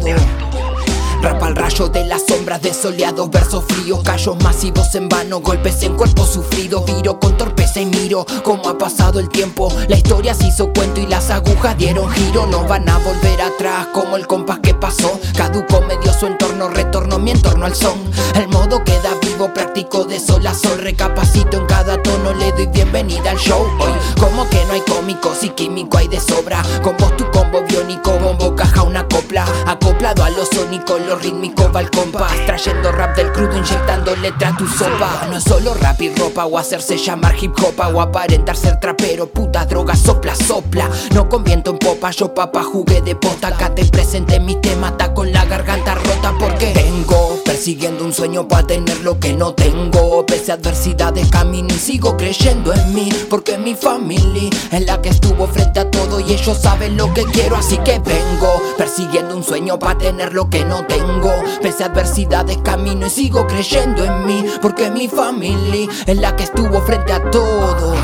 Rapa 1.22 1.48
al 1.48 1.56
rayo 1.56 1.88
de 1.88 2.06
las 2.06 2.24
sombras 2.26 2.62
de 2.62 2.72
soleados 2.72 3.30
versos 3.30 3.64
fríos, 3.68 4.02
callos 4.02 4.42
masivos 4.42 4.94
en 4.94 5.08
vano, 5.08 5.40
golpes 5.40 5.82
en 5.82 5.94
cuerpo 5.94 6.24
sufrido, 6.24 6.82
viro 6.84 7.20
con 7.20 7.36
torpeza 7.36 7.80
y 7.80 7.86
miro 7.86 8.24
cómo 8.42 8.68
ha 8.70 8.78
pasado 8.78 9.20
el 9.20 9.28
tiempo. 9.28 9.70
La 9.88 9.96
historia 9.96 10.32
se 10.32 10.46
hizo 10.46 10.72
cuento 10.72 11.00
y 11.00 11.06
las 11.06 11.28
agujas 11.28 11.76
dieron 11.76 12.10
giro, 12.10 12.46
no 12.46 12.64
van 12.66 12.88
a 12.88 12.96
volver 12.98 13.42
atrás 13.42 13.88
como 13.92 14.16
el 14.16 14.26
compás 14.26 14.60
que 14.60 14.72
pasó. 14.72 15.20
Caduco 15.36 15.82
medio 15.82 16.10
su 16.12 16.26
entorno, 16.26 16.68
retorno 16.68 17.18
mi 17.18 17.32
entorno 17.32 17.66
al 17.66 17.74
son. 17.74 17.98
El 18.34 18.48
modo 18.48 18.82
queda 18.82 19.14
vivo, 19.20 19.52
practico 19.52 20.04
de 20.04 20.18
sol 20.18 20.46
a 20.46 20.54
sol, 20.54 20.78
recapacito 20.78 21.58
en 21.58 21.66
cada 21.66 22.02
tono, 22.02 22.32
le 22.32 22.50
doy 22.52 22.66
bienvenida 22.68 23.32
al 23.32 23.38
show. 23.38 23.66
Hoy, 23.78 23.92
como 24.18 24.48
que 24.48 24.64
no 24.64 24.72
hay 24.72 24.80
cómicos 24.80 25.44
y 25.44 25.50
químico 25.50 25.98
hay 25.98 26.08
de 26.08 26.18
sobra. 26.18 26.62
Con 26.82 26.96
vos 26.96 27.14
tu 27.18 27.30
combo 27.30 27.62
biónico, 27.68 28.12
bombo, 28.18 28.56
caja, 28.56 28.82
una 28.84 29.06
copla. 29.06 29.44
Acoplado 29.66 30.24
a 30.24 30.30
lo 30.30 30.46
sónico, 30.46 30.98
lo 31.10 31.16
rítmico 31.16 31.70
va 31.72 31.80
al 31.80 31.90
compás. 31.90 32.32
Trayendo 32.46 32.92
rap 32.92 33.16
del 33.16 33.32
crudo, 33.32 33.56
inyectando 33.56 34.14
letra 34.16 34.50
a 34.50 34.56
tu 34.56 34.66
sopa. 34.66 35.26
No 35.28 35.36
es 35.36 35.44
solo 35.44 35.74
rap 35.74 36.00
y 36.00 36.14
ropa 36.14 36.46
o 36.46 36.56
hacerse 36.56 36.96
llamar 36.96 37.34
hip 37.40 37.52
hop 37.60 37.94
o 37.94 38.00
aparentar 38.00 38.56
ser 38.56 38.78
trapero. 38.78 39.26
Puta 39.26 39.66
droga, 39.66 39.96
sopla, 39.96 40.34
sopla. 40.36 40.88
No 41.12 41.28
con 41.28 41.42
viento 41.42 41.72
en 41.72 41.78
popa, 41.78 42.12
yo 42.12 42.32
papá 42.32 42.62
jugué 42.62 43.02
de 43.02 43.16
posta. 43.16 43.48
Acá 43.48 43.74
te 43.74 43.84
presenté 43.86 44.38
mi 44.38 44.54
tema, 44.60 44.90
está 44.90 45.12
con 45.12 45.32
la 45.32 45.44
garganta 45.44 45.96
rota 45.96 46.32
porque 46.38 46.72
vengo 46.72 47.29
persiguiendo 47.60 48.06
un 48.06 48.14
sueño 48.14 48.48
para 48.48 48.66
tener 48.66 49.02
lo 49.02 49.20
que 49.20 49.34
no 49.34 49.52
tengo. 49.52 50.24
Pese 50.24 50.50
a 50.50 50.54
adversidades 50.54 51.28
camino 51.28 51.68
y 51.68 51.78
sigo 51.78 52.16
creyendo 52.16 52.72
en 52.72 52.94
mí 52.94 53.10
Porque 53.28 53.58
mi 53.58 53.74
familia 53.74 54.48
es 54.72 54.86
la 54.86 55.02
que 55.02 55.10
estuvo 55.10 55.46
frente 55.46 55.80
a 55.80 55.90
todo 55.90 56.20
Y 56.20 56.32
ellos 56.32 56.56
saben 56.56 56.96
lo 56.96 57.12
que 57.12 57.24
quiero 57.24 57.56
así 57.56 57.76
que 57.78 57.98
vengo 57.98 58.48
Persiguiendo 58.78 59.36
un 59.36 59.44
sueño 59.44 59.78
para 59.78 59.98
tener 59.98 60.32
lo 60.32 60.48
que 60.48 60.64
no 60.64 60.86
tengo. 60.86 61.30
Pese 61.60 61.84
a 61.84 61.88
adversidades 61.88 62.56
camino 62.64 63.06
y 63.06 63.10
sigo 63.10 63.46
creyendo 63.46 64.06
en 64.06 64.24
mí 64.24 64.42
Porque 64.62 64.90
mi 64.90 65.08
familia 65.08 65.86
es 66.06 66.16
la 66.16 66.34
que 66.36 66.44
estuvo 66.44 66.80
frente 66.80 67.12
a 67.12 67.30
todo 67.30 67.94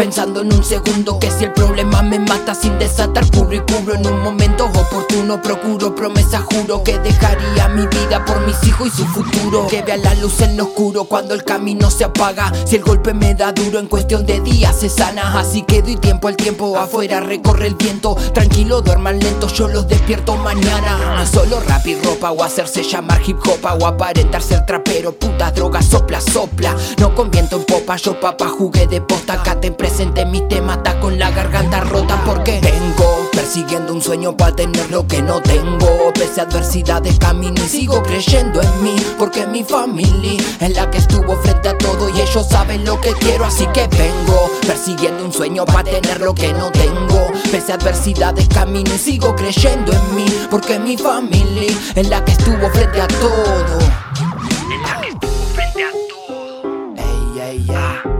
Pensando 0.00 0.40
en 0.40 0.50
un 0.50 0.64
segundo 0.64 1.18
que 1.18 1.30
si 1.30 1.44
el 1.44 1.52
problema 1.52 2.00
me 2.00 2.18
mata 2.18 2.54
sin 2.54 2.78
desatar 2.78 3.30
puro 3.30 3.52
y 3.52 3.60
cubro 3.60 3.94
en 3.94 4.06
un 4.06 4.22
momento 4.22 4.64
oportuno. 4.64 5.42
Procuro 5.42 5.94
promesa 5.94 6.40
juro 6.40 6.82
que 6.82 6.98
dejaría 6.98 7.68
mi 7.68 7.86
vida 7.86 8.24
por 8.24 8.40
mis 8.46 8.56
hijos 8.64 8.88
y 8.88 8.90
su 8.90 9.04
futuro. 9.04 9.66
Que 9.66 9.82
vea 9.82 9.98
la 9.98 10.14
luz 10.14 10.40
en 10.40 10.56
lo 10.56 10.64
oscuro 10.64 11.04
cuando 11.04 11.34
el 11.34 11.44
camino 11.44 11.90
se 11.90 12.04
apaga. 12.04 12.50
Si 12.64 12.76
el 12.76 12.82
golpe 12.82 13.12
me 13.12 13.34
da 13.34 13.52
duro 13.52 13.78
en 13.78 13.88
cuestión 13.88 14.24
de 14.24 14.40
días 14.40 14.74
se 14.74 14.88
sana. 14.88 15.38
Así 15.38 15.62
que 15.62 15.82
doy 15.82 15.96
tiempo 15.96 16.28
al 16.28 16.36
tiempo 16.36 16.78
afuera 16.78 17.20
recorre 17.20 17.66
el 17.66 17.74
viento. 17.74 18.16
Tranquilo 18.32 18.80
duerman 18.80 19.18
lento 19.18 19.48
yo 19.48 19.68
los 19.68 19.86
despierto 19.86 20.34
mañana. 20.36 21.26
Solo 21.30 21.60
rap 21.60 21.86
y 21.86 21.96
ropa 21.96 22.30
o 22.30 22.42
hacerse 22.42 22.84
llamar 22.84 23.20
hip 23.26 23.36
hop 23.46 23.82
o 23.82 23.86
aparentar 23.86 24.40
ser 24.40 24.64
trapero. 24.64 25.12
Puta 25.12 25.50
droga 25.50 25.82
sopla 25.82 26.22
sopla. 26.22 26.74
No 26.98 27.14
con 27.14 27.30
viento 27.30 27.56
en 27.56 27.64
popa 27.64 27.96
yo 27.96 28.18
papá 28.18 28.48
jugué 28.48 28.86
de 28.86 29.02
posta. 29.02 29.34
Acá 29.34 29.60
te 29.60 29.70
presente 29.90 30.24
mi 30.24 30.40
tema 30.42 30.74
está 30.74 31.00
con 31.00 31.18
la 31.18 31.30
garganta 31.32 31.80
rota 31.80 32.22
porque 32.24 32.60
vengo 32.60 33.28
persiguiendo 33.32 33.92
un 33.92 34.00
sueño 34.00 34.36
para 34.36 34.54
tener 34.54 34.88
lo 34.88 35.04
que 35.06 35.20
no 35.20 35.42
tengo. 35.42 36.12
Pese 36.14 36.40
a 36.40 36.44
adversidades 36.44 37.18
camino 37.18 37.60
y 37.64 37.68
sigo 37.68 38.00
creyendo 38.02 38.62
en 38.62 38.84
mí 38.84 38.94
porque 39.18 39.46
mi 39.48 39.64
familia 39.64 40.40
es 40.60 40.76
la 40.76 40.88
que 40.90 40.98
estuvo 40.98 41.36
frente 41.42 41.70
a 41.70 41.76
todo 41.76 42.08
y 42.08 42.20
ellos 42.20 42.46
saben 42.48 42.84
lo 42.84 43.00
que 43.00 43.12
quiero 43.14 43.44
así 43.44 43.66
que 43.74 43.88
vengo 43.88 44.50
persiguiendo 44.64 45.24
un 45.24 45.32
sueño 45.32 45.64
para 45.64 45.82
tener 45.82 46.20
lo 46.20 46.34
que 46.34 46.52
no 46.52 46.70
tengo. 46.70 47.26
Pese 47.50 47.72
a 47.72 47.74
adversidades 47.74 48.46
camino 48.48 48.94
y 48.94 48.98
sigo 48.98 49.34
creyendo 49.34 49.92
en 49.92 50.14
mí 50.14 50.26
porque 50.50 50.78
mi 50.78 50.96
familia 50.96 51.72
es 51.96 52.08
la 52.08 52.24
que 52.24 52.32
estuvo 52.32 52.70
frente 52.70 53.00
a 53.00 53.08
todo. 53.08 53.78
Es 53.80 54.82
la 54.82 55.00
que 55.00 55.08
estuvo 55.08 55.46
frente 55.52 55.82
a 55.82 55.90
todo. 56.08 56.94
Ey 56.96 57.40
ey 57.40 57.66
ey. 57.68 58.19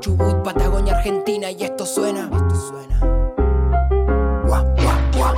Chubut, 0.00 0.42
Patagonia, 0.44 0.96
Argentina 0.96 1.50
y 1.50 1.64
esto 1.64 1.84
suena. 1.84 2.30
Esto 2.32 2.54
suena. 2.54 2.98
Gua, 4.46 4.62
gua, 4.80 5.00
gua. 5.16 5.34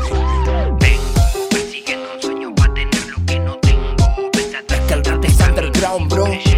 Vengo 0.78 1.48
persiguiendo 1.50 2.06
un 2.14 2.22
sueño 2.22 2.54
para 2.54 2.74
tener 2.74 3.06
lo 3.06 3.24
que 3.26 3.40
no 3.40 3.58
tengo. 3.58 4.30
Es 4.34 4.80
que 4.80 4.94
el 4.94 5.08
arte 5.08 5.26
es 5.28 5.40
underground, 5.40 6.12
bro. 6.12 6.49